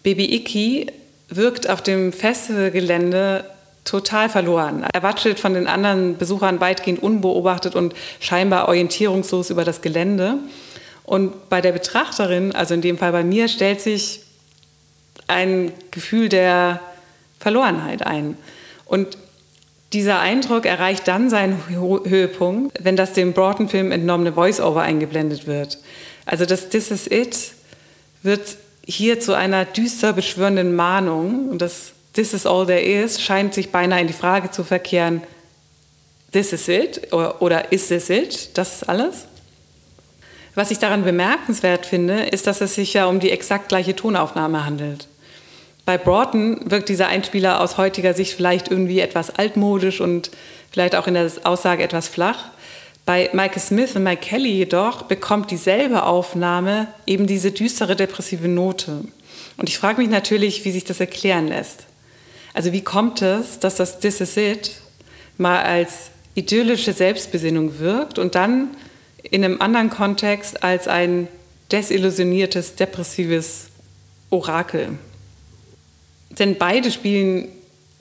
Baby 0.03 0.35
Icky 0.35 0.87
wirkt 1.29 1.69
auf 1.69 1.83
dem 1.83 2.13
Festivalgelände 2.13 3.45
total 3.85 4.29
verloren. 4.29 4.85
Er 4.93 5.03
watschelt 5.03 5.41
von 5.41 5.55
den 5.55 5.67
anderen 5.67 6.17
Besuchern 6.17 6.61
weitgehend 6.61 7.03
unbeobachtet 7.03 7.75
und 7.75 7.95
scheinbar 8.21 8.69
orientierungslos 8.69 9.51
über 9.51 9.65
das 9.65 9.83
Gelände. 9.83 10.39
Und 11.05 11.49
bei 11.51 11.61
der 11.61 11.73
Betrachterin, 11.73 12.53
also 12.53 12.75
in 12.75 12.81
dem 12.81 12.99
Fall 12.99 13.13
bei 13.13 13.25
mir, 13.25 13.49
stellt 13.49 13.81
sich 13.81 14.21
ein 15.27 15.73
Gefühl 15.91 16.29
der 16.29 16.81
Verlorenheit 17.41 18.07
ein. 18.07 18.37
Und 18.87 19.19
dieser 19.93 20.19
Eindruck 20.19 20.67
erreicht 20.67 21.07
dann 21.07 21.31
seinen 21.31 21.63
Höhepunkt, 21.69 22.79
wenn 22.83 22.97
das 22.97 23.13
dem 23.13 23.33
Broughton-Film 23.33 23.93
entnommene 23.93 24.33
Voice-Over 24.33 24.83
eingeblendet 24.83 25.47
wird. 25.47 25.79
Also 26.27 26.47
das 26.47 26.69
This 26.69 26.91
is 26.91 27.07
it 27.07 27.53
wird 28.23 28.57
hier 28.87 29.21
zu 29.21 29.35
einer 29.35 29.65
düster 29.65 30.13
beschwörenden 30.13 30.75
Mahnung 30.75 31.49
und 31.51 31.61
das 31.61 31.93
This 32.15 32.33
is 32.33 32.47
all 32.47 32.65
there 32.67 32.81
is 32.81 33.21
scheint 33.21 33.55
sich 33.55 33.73
beinahe 33.73 34.01
in 34.01 34.07
die 34.07 34.13
Frage 34.13 34.51
zu 34.51 34.63
verkehren, 34.63 35.23
This 36.33 36.53
is 36.53 36.69
it 36.69 37.13
oder, 37.13 37.43
oder 37.43 37.73
Is 37.73 37.89
this 37.89 38.11
it? 38.11 38.57
Das 38.57 38.77
ist 38.77 38.89
alles? 38.89 39.27
Was 40.55 40.71
ich 40.71 40.79
daran 40.79 41.03
bemerkenswert 41.03 41.85
finde, 41.85 42.27
ist, 42.27 42.47
dass 42.47 42.61
es 42.61 42.77
sich 42.77 42.95
ja 42.95 43.07
um 43.07 43.19
die 43.19 43.31
exakt 43.31 43.69
gleiche 43.69 43.97
Tonaufnahme 43.97 44.65
handelt. 44.65 45.09
Bei 45.85 45.99
Broughton 45.99 46.71
wirkt 46.71 46.89
dieser 46.89 47.09
Einspieler 47.09 47.61
aus 47.61 47.77
heutiger 47.77 48.15
Sicht 48.15 48.35
vielleicht 48.35 48.71
irgendwie 48.71 49.01
etwas 49.01 49.31
altmodisch 49.31 50.01
und 50.01 50.31
vielleicht 50.71 50.95
auch 50.95 51.07
in 51.07 51.15
der 51.15 51.31
Aussage 51.43 51.83
etwas 51.83 52.09
flach. 52.09 52.45
Bei 53.07 53.29
Michael 53.35 53.61
Smith 53.61 53.97
und 53.97 54.03
Mike 54.03 54.23
Kelly 54.23 54.51
jedoch 54.51 55.03
bekommt 55.03 55.51
dieselbe 55.51 56.05
Aufnahme 56.05 56.89
eben 57.07 57.27
diese 57.27 57.53
düstere 57.53 57.97
depressive 57.97 58.49
Note. 58.49 59.05
Und 59.59 59.69
ich 59.69 59.77
frage 59.77 60.01
mich 60.01 60.09
natürlich, 60.09 60.65
wie 60.65 60.71
sich 60.71 60.85
das 60.85 61.01
erklären 61.01 61.49
lässt. 61.49 61.85
Also 62.55 62.73
wie 62.73 62.81
kommt 62.81 63.21
es, 63.21 63.59
dass 63.59 63.77
das 63.77 64.01
This 64.01 64.23
Is 64.23 64.37
It 64.39 64.71
mal 65.37 65.63
als 65.63 66.11
idyllische 66.35 66.95
Selbstbesinnung 66.95 67.79
wirkt 67.79 68.19
und 68.19 68.35
dann 68.35 68.71
in 69.23 69.45
einem 69.45 69.61
anderen 69.61 69.91
Kontext 69.91 70.63
als 70.63 70.89
ein 70.89 71.29
desillusioniertes, 71.73 72.77
depressives 72.77 73.67
Orakel. 74.31 74.99
Denn 76.31 76.57
beide 76.57 76.91
spielen 76.91 77.49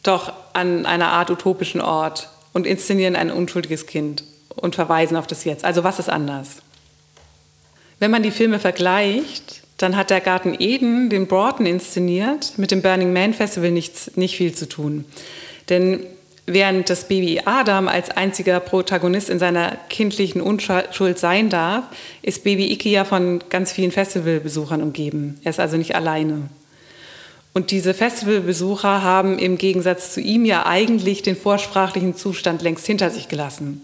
doch 0.02 0.34
an 0.54 0.86
einer 0.86 1.10
Art 1.10 1.30
utopischen 1.30 1.82
Ort 1.82 2.30
und 2.54 2.66
inszenieren 2.66 3.16
ein 3.16 3.32
unschuldiges 3.32 3.86
Kind 3.86 4.24
und 4.56 4.76
verweisen 4.76 5.18
auf 5.18 5.28
das 5.28 5.44
Jetzt. 5.44 5.66
Also 5.66 5.84
was 5.84 6.00
ist 6.00 6.10
anders? 6.10 6.58
Wenn 8.00 8.12
man 8.12 8.24
die 8.24 8.32
Filme 8.32 8.60
vergleicht, 8.60 9.62
dann 9.78 9.96
hat 9.96 10.10
der 10.10 10.22
Garten 10.22 10.56
Eden, 10.60 11.10
den 11.10 11.28
Broughton 11.28 11.66
inszeniert, 11.66 12.54
mit 12.58 12.72
dem 12.72 12.82
Burning 12.82 13.14
Man 13.14 13.34
Festival 13.34 13.72
nichts, 13.72 14.12
nicht 14.16 14.38
viel 14.38 14.54
zu 14.54 14.68
tun. 14.68 15.06
Denn 15.70 16.02
Während 16.46 16.90
das 16.90 17.08
Baby 17.08 17.42
Adam 17.46 17.88
als 17.88 18.10
einziger 18.10 18.60
Protagonist 18.60 19.30
in 19.30 19.40
seiner 19.40 19.78
kindlichen 19.90 20.42
Unschuld 20.42 21.18
sein 21.18 21.50
darf, 21.50 21.86
ist 22.22 22.44
Baby 22.44 22.70
Iki 22.74 22.92
ja 22.92 23.06
von 23.06 23.42
ganz 23.50 23.72
vielen 23.72 23.92
Festivalbesuchern 23.92 24.82
umgeben. 24.82 25.40
Er 25.44 25.52
ist 25.52 25.62
also 25.62 25.78
nicht 25.78 25.96
alleine. 25.96 26.50
Und 27.54 27.72
diese 27.72 27.94
Festivalbesucher 27.94 29.04
haben 29.04 29.40
im 29.40 29.58
Gegensatz 29.58 30.14
zu 30.14 30.20
ihm 30.20 30.44
ja 30.44 30.66
eigentlich 30.66 31.22
den 31.22 31.38
vorsprachlichen 31.38 32.18
Zustand 32.18 32.62
längst 32.62 32.86
hinter 32.86 33.10
sich 33.10 33.30
gelassen. 33.30 33.82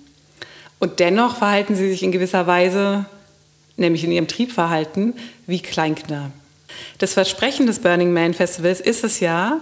Und 0.80 1.00
dennoch 1.00 1.38
verhalten 1.38 1.76
sie 1.76 1.90
sich 1.90 2.04
in 2.04 2.12
gewisser 2.12 2.48
Weise, 2.48 3.06
nämlich 3.78 4.04
in 4.04 4.12
ihrem 4.12 4.28
Triebverhalten, 4.28 5.14
wie 5.46 5.60
Kleinkner. 5.62 6.32
Das 6.98 7.14
Versprechen 7.14 7.68
des 7.68 7.80
Burning 7.80 8.14
Man 8.14 8.34
Festivals 8.34 8.80
ist 8.80 9.04
es 9.04 9.20
ja, 9.20 9.60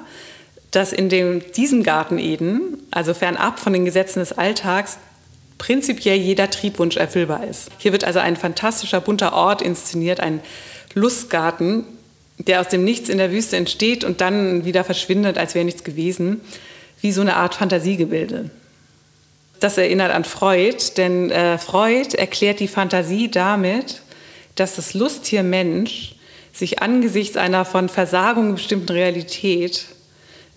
dass 0.71 0.93
in 0.93 1.09
dem, 1.09 1.41
diesem 1.53 1.83
Garten 1.83 2.19
Eden, 2.19 2.77
also 2.91 3.13
fernab 3.13 3.59
von 3.59 3.73
den 3.73 3.85
Gesetzen 3.85 4.19
des 4.19 4.33
Alltags, 4.33 4.97
prinzipiell 5.57 6.17
jeder 6.17 6.49
Triebwunsch 6.49 6.97
erfüllbar 6.97 7.45
ist. 7.45 7.69
Hier 7.79 7.91
wird 7.91 8.03
also 8.03 8.19
ein 8.19 8.35
fantastischer 8.35 9.01
bunter 9.01 9.33
Ort 9.33 9.61
inszeniert, 9.61 10.19
ein 10.19 10.41
Lustgarten, 10.93 11.83
der 12.37 12.61
aus 12.61 12.67
dem 12.67 12.83
Nichts 12.83 13.09
in 13.09 13.17
der 13.17 13.31
Wüste 13.31 13.57
entsteht 13.57 14.03
und 14.03 14.21
dann 14.21 14.65
wieder 14.65 14.83
verschwindet, 14.83 15.37
als 15.37 15.55
wäre 15.55 15.65
nichts 15.65 15.83
gewesen, 15.83 16.41
wie 17.01 17.11
so 17.11 17.21
eine 17.21 17.35
Art 17.35 17.55
Fantasiegebilde. 17.55 18.51
Das 19.59 19.77
erinnert 19.77 20.11
an 20.11 20.23
Freud, 20.23 20.77
denn 20.97 21.31
äh, 21.31 21.57
Freud 21.57 22.15
erklärt 22.15 22.59
die 22.59 22.67
Fantasie 22.67 23.29
damit, 23.29 24.01
dass 24.55 24.75
das 24.75 24.93
Lusttier 24.93 25.43
Mensch 25.43 26.15
sich 26.53 26.81
angesichts 26.81 27.37
einer 27.37 27.65
von 27.65 27.89
Versagung 27.89 28.53
bestimmten 28.53 28.91
Realität 28.91 29.85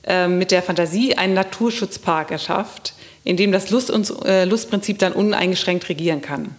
äh, 0.04 0.28
mit 0.28 0.50
der 0.50 0.62
Fantasie 0.62 1.16
einen 1.16 1.34
Naturschutzpark 1.34 2.30
erschafft, 2.30 2.94
in 3.24 3.36
dem 3.36 3.52
das 3.52 3.70
Lust 3.70 3.90
und, 3.90 4.24
äh, 4.24 4.44
Lustprinzip 4.44 4.98
dann 4.98 5.12
uneingeschränkt 5.12 5.88
regieren 5.88 6.22
kann. 6.22 6.56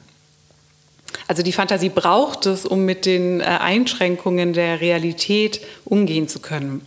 Also 1.27 1.43
die 1.43 1.51
Fantasie 1.51 1.89
braucht 1.89 2.45
es, 2.45 2.65
um 2.65 2.85
mit 2.85 3.05
den 3.05 3.41
äh, 3.41 3.45
Einschränkungen 3.45 4.53
der 4.53 4.81
Realität 4.81 5.61
umgehen 5.85 6.27
zu 6.27 6.39
können. 6.39 6.85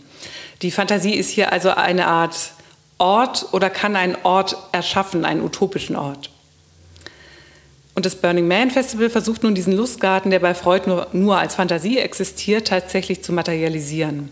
Die 0.61 0.71
Fantasie 0.71 1.15
ist 1.15 1.29
hier 1.29 1.51
also 1.51 1.71
eine 1.71 2.07
Art 2.07 2.35
Ort 2.97 3.47
oder 3.51 3.69
kann 3.69 3.95
einen 3.95 4.17
Ort 4.23 4.57
erschaffen, 4.71 5.25
einen 5.25 5.41
utopischen 5.41 5.95
Ort. 5.95 6.29
Und 7.95 8.05
das 8.05 8.15
Burning 8.15 8.47
Man 8.47 8.71
Festival 8.71 9.09
versucht 9.09 9.43
nun 9.43 9.55
diesen 9.55 9.73
Lustgarten, 9.73 10.29
der 10.29 10.39
bei 10.39 10.53
Freud 10.53 10.83
nur, 10.85 11.07
nur 11.13 11.37
als 11.37 11.55
Fantasie 11.55 11.97
existiert, 11.97 12.67
tatsächlich 12.67 13.23
zu 13.23 13.31
materialisieren. 13.31 14.31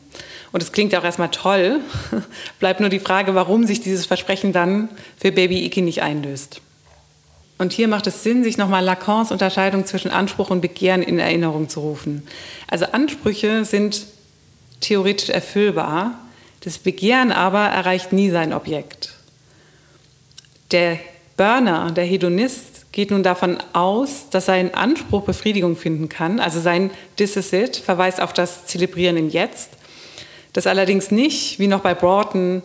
Und 0.51 0.61
es 0.61 0.73
klingt 0.73 0.93
auch 0.95 1.03
erstmal 1.03 1.31
toll, 1.31 1.79
bleibt 2.59 2.81
nur 2.81 2.89
die 2.89 2.99
Frage, 2.99 3.35
warum 3.35 3.65
sich 3.65 3.79
dieses 3.79 4.05
Versprechen 4.05 4.51
dann 4.51 4.89
für 5.17 5.31
Baby 5.31 5.65
Iki 5.65 5.81
nicht 5.81 6.01
einlöst. 6.01 6.61
Und 7.57 7.71
hier 7.71 7.87
macht 7.87 8.07
es 8.07 8.23
Sinn, 8.23 8.43
sich 8.43 8.57
nochmal 8.57 8.83
Lacans 8.83 9.31
Unterscheidung 9.31 9.85
zwischen 9.85 10.11
Anspruch 10.11 10.49
und 10.49 10.59
Begehren 10.59 11.01
in 11.01 11.17
Erinnerung 11.17 11.69
zu 11.69 11.79
rufen. 11.79 12.27
Also 12.67 12.85
Ansprüche 12.87 13.63
sind 13.63 14.05
theoretisch 14.81 15.29
erfüllbar, 15.29 16.19
das 16.63 16.77
Begehren 16.77 17.31
aber 17.31 17.65
erreicht 17.65 18.13
nie 18.13 18.29
sein 18.29 18.53
Objekt. 18.53 19.13
Der 20.71 20.97
Burner, 21.35 21.91
der 21.91 22.05
Hedonist, 22.05 22.91
geht 22.93 23.11
nun 23.11 23.23
davon 23.23 23.57
aus, 23.73 24.29
dass 24.29 24.45
sein 24.45 24.73
Anspruch 24.73 25.23
Befriedigung 25.23 25.75
finden 25.75 26.07
kann, 26.07 26.39
also 26.39 26.61
sein 26.61 26.91
This 27.17 27.35
is 27.35 27.51
it 27.51 27.75
verweist 27.75 28.21
auf 28.21 28.33
das 28.33 28.65
Zelebrieren 28.65 29.17
im 29.17 29.29
Jetzt, 29.29 29.71
das 30.53 30.67
allerdings 30.67 31.11
nicht, 31.11 31.59
wie 31.59 31.67
noch 31.67 31.81
bei 31.81 31.95
Broughton, 31.95 32.61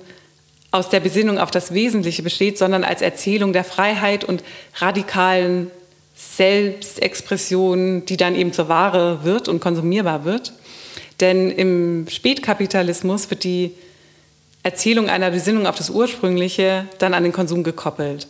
aus 0.71 0.91
der 0.91 1.01
Besinnung 1.01 1.39
auf 1.39 1.51
das 1.51 1.73
Wesentliche 1.73 2.23
besteht, 2.23 2.59
sondern 2.59 2.85
als 2.85 3.01
Erzählung 3.01 3.55
der 3.55 3.65
Freiheit 3.65 4.23
und 4.23 4.45
radikalen 4.75 5.71
Selbstexpression, 6.15 8.05
die 8.05 8.19
dann 8.19 8.35
eben 8.35 8.53
zur 8.53 8.69
Ware 8.69 9.25
wird 9.25 9.49
und 9.49 9.61
konsumierbar 9.61 10.27
wird. 10.27 10.53
Denn 11.21 11.51
im 11.51 12.07
Spätkapitalismus 12.09 13.31
wird 13.31 13.45
die 13.45 13.73
Erzählung 14.69 15.09
einer 15.09 15.31
Besinnung 15.31 15.67
auf 15.67 15.77
das 15.77 15.89
Ursprüngliche 15.89 16.85
dann 16.99 17.15
an 17.15 17.23
den 17.23 17.33
Konsum 17.33 17.65
gekoppelt. 17.65 18.29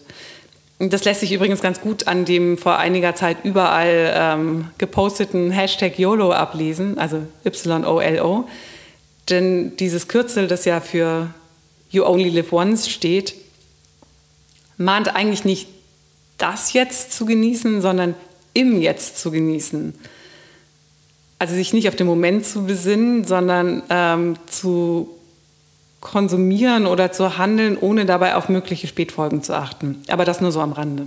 Das 0.79 1.05
lässt 1.05 1.19
sich 1.19 1.33
übrigens 1.33 1.61
ganz 1.61 1.81
gut 1.81 2.07
an 2.07 2.25
dem 2.25 2.57
vor 2.57 2.79
einiger 2.79 3.17
Zeit 3.17 3.39
überall 3.43 4.13
ähm, 4.15 4.71
geposteten 4.79 5.51
Hashtag 5.51 5.99
YOLO 5.99 6.31
ablesen, 6.31 6.97
also 6.97 7.23
Y-O-L-O. 7.45 8.45
Denn 9.29 9.77
dieses 9.79 10.07
Kürzel, 10.07 10.47
das 10.47 10.65
ja 10.65 10.81
für 10.81 11.35
You 11.91 12.05
Only 12.05 12.29
Live 12.29 12.53
Once 12.53 12.89
steht, 12.89 13.35
mahnt 14.77 15.17
eigentlich 15.17 15.45
nicht 15.45 15.67
das 16.39 16.73
Jetzt 16.73 17.13
zu 17.13 17.27
genießen, 17.27 17.83
sondern 17.83 18.15
im 18.55 18.81
Jetzt 18.81 19.19
zu 19.19 19.33
genießen. 19.33 19.93
Also 21.41 21.55
sich 21.55 21.73
nicht 21.73 21.89
auf 21.89 21.97
den 21.97 22.07
Moment 22.07 22.47
zu 22.47 22.65
besinnen, 22.65 23.25
sondern 23.25 23.83
ähm, 23.91 24.37
zu 24.47 25.18
konsumieren 26.01 26.87
oder 26.87 27.13
zu 27.13 27.39
handeln, 27.39 27.77
ohne 27.79 28.07
dabei 28.07 28.37
auf 28.37 28.49
mögliche 28.49 28.87
Spätfolgen 28.87 29.43
zu 29.43 29.55
achten. 29.57 30.03
Aber 30.09 30.25
das 30.25 30.41
nur 30.41 30.53
so 30.53 30.61
am 30.61 30.73
Rande. 30.73 31.07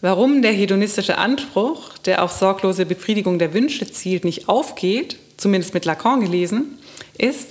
Warum 0.00 0.42
der 0.42 0.52
hedonistische 0.52 1.18
Anspruch, 1.18 1.98
der 1.98 2.22
auf 2.22 2.30
sorglose 2.30 2.86
Befriedigung 2.86 3.38
der 3.40 3.52
Wünsche 3.52 3.90
zielt, 3.90 4.24
nicht 4.24 4.48
aufgeht, 4.48 5.16
zumindest 5.36 5.74
mit 5.74 5.84
Lacan 5.84 6.20
gelesen, 6.20 6.78
ist, 7.16 7.50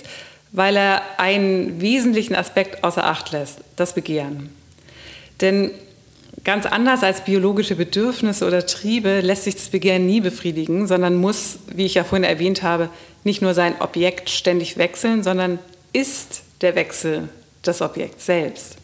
weil 0.52 0.76
er 0.76 1.02
einen 1.18 1.82
wesentlichen 1.82 2.34
Aspekt 2.34 2.84
außer 2.84 3.04
Acht 3.04 3.32
lässt, 3.32 3.58
das 3.76 3.94
Begehren. 3.94 4.48
Denn 5.42 5.70
ganz 6.42 6.64
anders 6.64 7.02
als 7.02 7.22
biologische 7.22 7.76
Bedürfnisse 7.76 8.46
oder 8.46 8.64
Triebe 8.64 9.20
lässt 9.20 9.44
sich 9.44 9.56
das 9.56 9.68
Begehren 9.68 10.06
nie 10.06 10.22
befriedigen, 10.22 10.86
sondern 10.86 11.16
muss, 11.16 11.58
wie 11.66 11.84
ich 11.84 11.94
ja 11.94 12.04
vorhin 12.04 12.24
erwähnt 12.24 12.62
habe, 12.62 12.88
nicht 13.24 13.42
nur 13.42 13.52
sein 13.52 13.78
Objekt 13.80 14.30
ständig 14.30 14.78
wechseln, 14.78 15.22
sondern 15.22 15.58
ist 15.92 16.42
der 16.60 16.74
Wechsel 16.74 17.28
das 17.62 17.82
Objekt 17.82 18.20
selbst. 18.20 18.76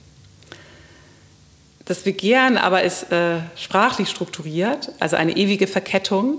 Das 1.84 2.00
Begehren 2.00 2.56
aber 2.56 2.82
ist 2.82 3.12
äh, 3.12 3.40
sprachlich 3.56 4.08
strukturiert, 4.08 4.90
also 5.00 5.16
eine 5.16 5.36
ewige 5.36 5.66
Verkettung, 5.66 6.38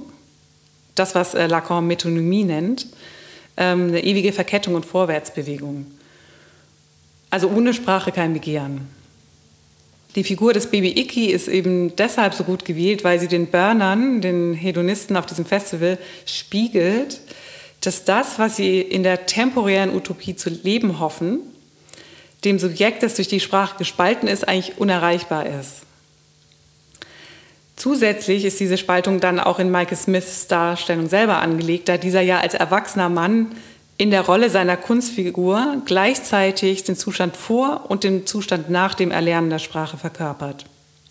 das, 0.95 1.13
was 1.13 1.35
äh, 1.35 1.47
Lacan 1.47 1.85
Metonymie 1.85 2.45
nennt, 2.45 2.87
ähm, 3.57 3.89
eine 3.89 4.03
ewige 4.03 4.33
Verkettung 4.33 4.75
und 4.75 4.85
Vorwärtsbewegung. 4.85 5.85
Also 7.29 7.49
ohne 7.49 7.73
Sprache 7.73 8.11
kein 8.11 8.33
Begehren. 8.33 8.87
Die 10.15 10.23
Figur 10.23 10.53
des 10.53 10.67
Baby 10.67 10.97
Icky 10.97 11.27
ist 11.27 11.49
eben 11.49 11.93
deshalb 11.97 12.33
so 12.33 12.45
gut 12.45 12.63
gewählt, 12.63 13.03
weil 13.03 13.19
sie 13.19 13.27
den 13.27 13.47
Burnern, 13.47 14.21
den 14.21 14.53
Hedonisten 14.53 15.17
auf 15.17 15.25
diesem 15.25 15.45
Festival, 15.45 15.97
spiegelt, 16.25 17.19
dass 17.85 18.03
das, 18.03 18.39
was 18.39 18.55
sie 18.55 18.81
in 18.81 19.03
der 19.03 19.25
temporären 19.25 19.93
Utopie 19.93 20.35
zu 20.35 20.49
leben 20.49 20.99
hoffen, 20.99 21.39
dem 22.43 22.59
Subjekt, 22.59 23.03
das 23.03 23.15
durch 23.15 23.27
die 23.27 23.39
Sprache 23.39 23.77
gespalten 23.77 24.27
ist, 24.27 24.47
eigentlich 24.47 24.77
unerreichbar 24.77 25.45
ist. 25.45 25.81
Zusätzlich 27.75 28.45
ist 28.45 28.59
diese 28.59 28.77
Spaltung 28.77 29.19
dann 29.19 29.39
auch 29.39 29.59
in 29.59 29.69
Michael 29.69 29.97
Smiths 29.97 30.47
Darstellung 30.47 31.09
selber 31.09 31.39
angelegt, 31.41 31.89
da 31.89 31.97
dieser 31.97 32.21
ja 32.21 32.39
als 32.39 32.53
erwachsener 32.53 33.09
Mann 33.09 33.51
in 33.97 34.11
der 34.11 34.21
Rolle 34.21 34.49
seiner 34.49 34.77
Kunstfigur 34.77 35.81
gleichzeitig 35.85 36.83
den 36.83 36.95
Zustand 36.95 37.35
vor 37.35 37.85
und 37.89 38.03
den 38.03 38.25
Zustand 38.25 38.69
nach 38.69 38.93
dem 38.93 39.11
Erlernen 39.11 39.49
der 39.49 39.59
Sprache 39.59 39.97
verkörpert. 39.97 40.65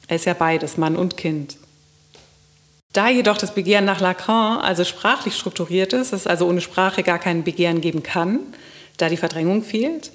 Er 0.07 0.17
ist 0.17 0.27
ja 0.27 0.35
beides, 0.35 0.77
Mann 0.77 0.97
und 0.97 1.17
Kind. 1.17 1.57
Da 2.95 3.09
jedoch 3.09 3.37
das 3.37 3.53
Begehren 3.53 3.85
nach 3.85 4.01
Lacan 4.01 4.61
also 4.61 4.85
sprachlich 4.85 5.35
strukturiert 5.37 5.93
ist, 5.93 6.13
es 6.13 6.29
also 6.29 6.47
ohne 6.49 6.61
Sprache 6.61 7.03
gar 7.03 7.19
kein 7.19 7.43
Begehren 7.43 7.81
geben 7.81 8.05
kann, 8.05 8.39
da 8.97 9.09
die 9.09 9.17
Verdrängung 9.17 9.65
fehlt, 9.65 10.13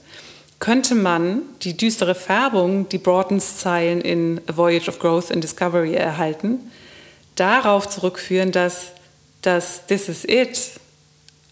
könnte 0.59 0.95
man 0.95 1.41
die 1.61 1.75
düstere 1.75 2.15
Färbung, 2.15 2.87
die 2.87 2.97
Broughtons 2.97 3.57
Zeilen 3.57 3.99
in 3.99 4.39
A 4.47 4.55
Voyage 4.55 4.87
of 4.87 4.97
Growth 4.97 5.29
and 5.29 5.43
Discovery 5.43 5.93
erhalten, 5.93 6.71
darauf 7.35 7.89
zurückführen, 7.89 8.53
dass 8.53 8.93
das 9.41 9.85
This 9.87 10.07
is 10.07 10.23
it 10.23 10.71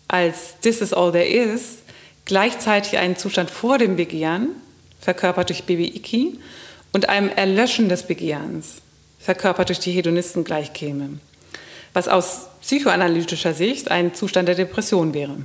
als 0.08 0.56
This 0.62 0.80
is 0.80 0.94
all 0.94 1.12
there 1.12 1.28
is 1.28 1.80
gleichzeitig 2.24 2.98
einen 3.00 3.18
Zustand 3.18 3.52
vor 3.52 3.78
dem 3.78 3.98
Begehren, 3.98 4.50
verkörpert 5.02 5.50
durch 5.50 5.66
Baby 5.66 5.88
Iki, 5.88 6.40
und 6.94 7.10
einem 7.10 7.30
Erlöschen 7.30 7.90
des 7.90 8.04
Begehrens, 8.04 8.82
verkörpert 9.28 9.68
durch 9.68 9.80
die 9.80 9.92
Hedonisten 9.92 10.46
gleichkäme, 10.46 11.20
was 11.92 12.08
aus 12.08 12.48
psychoanalytischer 12.62 13.54
Sicht 13.54 13.92
ein 13.92 14.16
Zustand 14.16 14.48
der 14.48 14.56
Depression 14.56 15.14
wäre. 15.14 15.36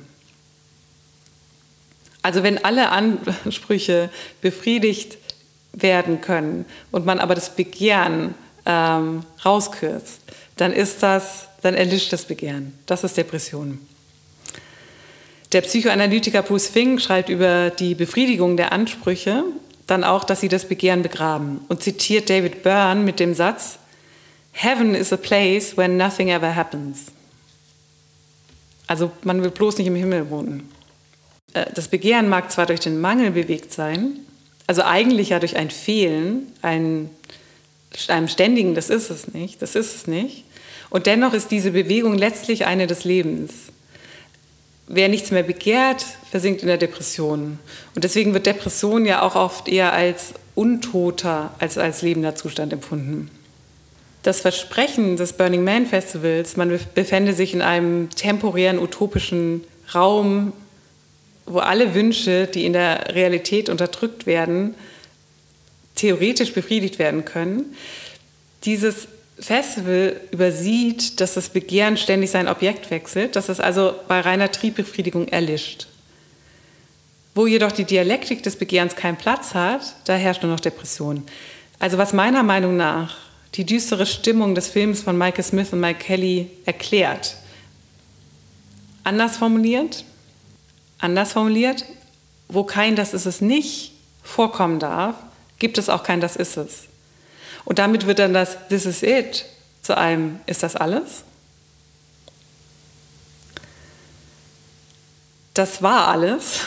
Also 2.22 2.44
wenn 2.44 2.64
alle 2.64 2.90
Ansprüche 2.90 4.08
befriedigt 4.40 5.18
werden 5.72 6.20
können 6.20 6.64
und 6.92 7.06
man 7.06 7.18
aber 7.18 7.34
das 7.34 7.56
Begehren 7.56 8.36
ähm, 8.66 9.24
rauskürzt, 9.44 10.20
dann 10.56 10.72
ist 10.72 11.02
das, 11.02 11.48
dann 11.62 11.74
erlischt 11.74 12.12
das 12.12 12.26
Begehren. 12.26 12.78
Das 12.86 13.02
ist 13.02 13.16
Depression. 13.16 13.84
Der 15.50 15.62
Psychoanalytiker 15.62 16.42
Bruce 16.42 16.68
Fink 16.68 17.02
schreibt 17.02 17.30
über 17.30 17.70
die 17.70 17.96
Befriedigung 17.96 18.56
der 18.56 18.70
Ansprüche 18.70 19.42
dann 19.86 20.04
auch, 20.04 20.24
dass 20.24 20.40
sie 20.40 20.48
das 20.48 20.66
Begehren 20.66 21.02
begraben 21.02 21.60
und 21.68 21.82
zitiert 21.82 22.30
David 22.30 22.62
Byrne 22.62 23.02
mit 23.02 23.20
dem 23.20 23.34
Satz, 23.34 23.78
Heaven 24.52 24.94
is 24.94 25.12
a 25.12 25.16
place 25.16 25.76
where 25.76 25.88
nothing 25.88 26.28
ever 26.28 26.54
happens. 26.54 27.06
Also 28.86 29.10
man 29.22 29.42
will 29.42 29.50
bloß 29.50 29.78
nicht 29.78 29.86
im 29.86 29.94
Himmel 29.94 30.28
wohnen. 30.30 30.70
Äh, 31.54 31.66
das 31.74 31.88
Begehren 31.88 32.28
mag 32.28 32.52
zwar 32.52 32.66
durch 32.66 32.80
den 32.80 33.00
Mangel 33.00 33.30
bewegt 33.30 33.72
sein, 33.72 34.18
also 34.66 34.82
eigentlich 34.82 35.30
ja 35.30 35.38
durch 35.38 35.56
ein 35.56 35.70
Fehlen, 35.70 36.52
ein, 36.62 37.10
einem 38.08 38.28
ständigen, 38.28 38.74
das 38.74 38.90
ist 38.90 39.10
es 39.10 39.28
nicht, 39.28 39.60
das 39.62 39.74
ist 39.74 39.94
es 39.94 40.06
nicht. 40.06 40.44
Und 40.90 41.06
dennoch 41.06 41.32
ist 41.32 41.50
diese 41.50 41.70
Bewegung 41.72 42.16
letztlich 42.16 42.66
eine 42.66 42.86
des 42.86 43.04
Lebens. 43.04 43.71
Wer 44.95 45.09
nichts 45.09 45.30
mehr 45.30 45.43
begehrt, 45.43 46.05
versinkt 46.30 46.61
in 46.61 46.68
der 46.68 46.76
Depression. 46.76 47.59
Und 47.95 48.05
deswegen 48.05 48.34
wird 48.34 48.45
Depression 48.45 49.07
ja 49.07 49.22
auch 49.22 49.36
oft 49.36 49.66
eher 49.66 49.95
als 49.95 50.34
untoter 50.55 51.55
als 51.59 51.78
als 51.78 52.03
lebender 52.03 52.34
Zustand 52.34 52.74
empfunden. 52.74 53.30
Das 54.22 54.43
Versprechen 54.43 55.16
des 55.16 55.32
Burning 55.32 55.64
Man 55.64 55.86
Festivals, 55.86 56.59
man 56.59 56.78
befände 56.95 57.32
sich 57.32 57.55
in 57.55 57.62
einem 57.62 58.11
temporären, 58.11 58.78
utopischen 58.78 59.64
Raum, 59.95 60.53
wo 61.47 61.61
alle 61.61 61.95
Wünsche, 61.95 62.47
die 62.47 62.66
in 62.66 62.74
der 62.74 63.14
Realität 63.14 63.70
unterdrückt 63.70 64.26
werden, 64.26 64.74
theoretisch 65.95 66.53
befriedigt 66.53 66.99
werden 66.99 67.24
können. 67.24 67.74
Dieses 68.64 69.09
Festival 69.38 70.20
übersieht, 70.30 71.20
dass 71.20 71.34
das 71.34 71.48
Begehren 71.48 71.96
ständig 71.96 72.30
sein 72.30 72.48
Objekt 72.48 72.90
wechselt, 72.90 73.36
dass 73.36 73.48
es 73.48 73.60
also 73.60 73.94
bei 74.08 74.20
reiner 74.20 74.50
Triebbefriedigung 74.50 75.28
erlischt. 75.28 75.88
Wo 77.34 77.46
jedoch 77.46 77.72
die 77.72 77.84
Dialektik 77.84 78.42
des 78.42 78.56
Begehrens 78.56 78.94
keinen 78.94 79.16
Platz 79.16 79.54
hat, 79.54 79.80
da 80.04 80.14
herrscht 80.14 80.42
nur 80.42 80.52
noch 80.52 80.60
Depression. 80.60 81.24
Also 81.78 81.98
was 81.98 82.12
meiner 82.12 82.42
Meinung 82.42 82.76
nach 82.76 83.16
die 83.54 83.66
düstere 83.66 84.06
Stimmung 84.06 84.54
des 84.54 84.68
Films 84.68 85.02
von 85.02 85.16
Michael 85.16 85.44
Smith 85.44 85.72
und 85.72 85.80
Mike 85.80 86.00
Kelly 86.00 86.50
erklärt. 86.64 87.36
Anders 89.04 89.36
formuliert, 89.36 90.04
anders 90.98 91.32
formuliert, 91.32 91.84
wo 92.48 92.64
kein 92.64 92.96
Das 92.96 93.14
ist 93.14 93.26
es 93.26 93.40
nicht 93.40 93.92
vorkommen 94.22 94.78
darf, 94.78 95.16
gibt 95.58 95.78
es 95.78 95.88
auch 95.88 96.02
kein 96.02 96.20
Das 96.20 96.36
ist 96.36 96.56
es. 96.56 96.84
Und 97.64 97.78
damit 97.78 98.06
wird 98.06 98.18
dann 98.18 98.34
das 98.34 98.56
This 98.68 98.86
is 98.86 99.02
it 99.02 99.44
zu 99.82 99.96
einem 99.96 100.40
Ist 100.46 100.62
das 100.62 100.76
alles? 100.76 101.24
Das 105.54 105.82
war 105.82 106.08
alles, 106.08 106.60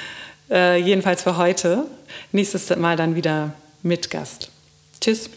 äh, 0.50 0.76
jedenfalls 0.80 1.22
für 1.22 1.36
heute. 1.36 1.86
Nächstes 2.30 2.74
Mal 2.76 2.96
dann 2.96 3.16
wieder 3.16 3.52
mit 3.82 4.10
Gast. 4.10 4.50
Tschüss. 5.00 5.28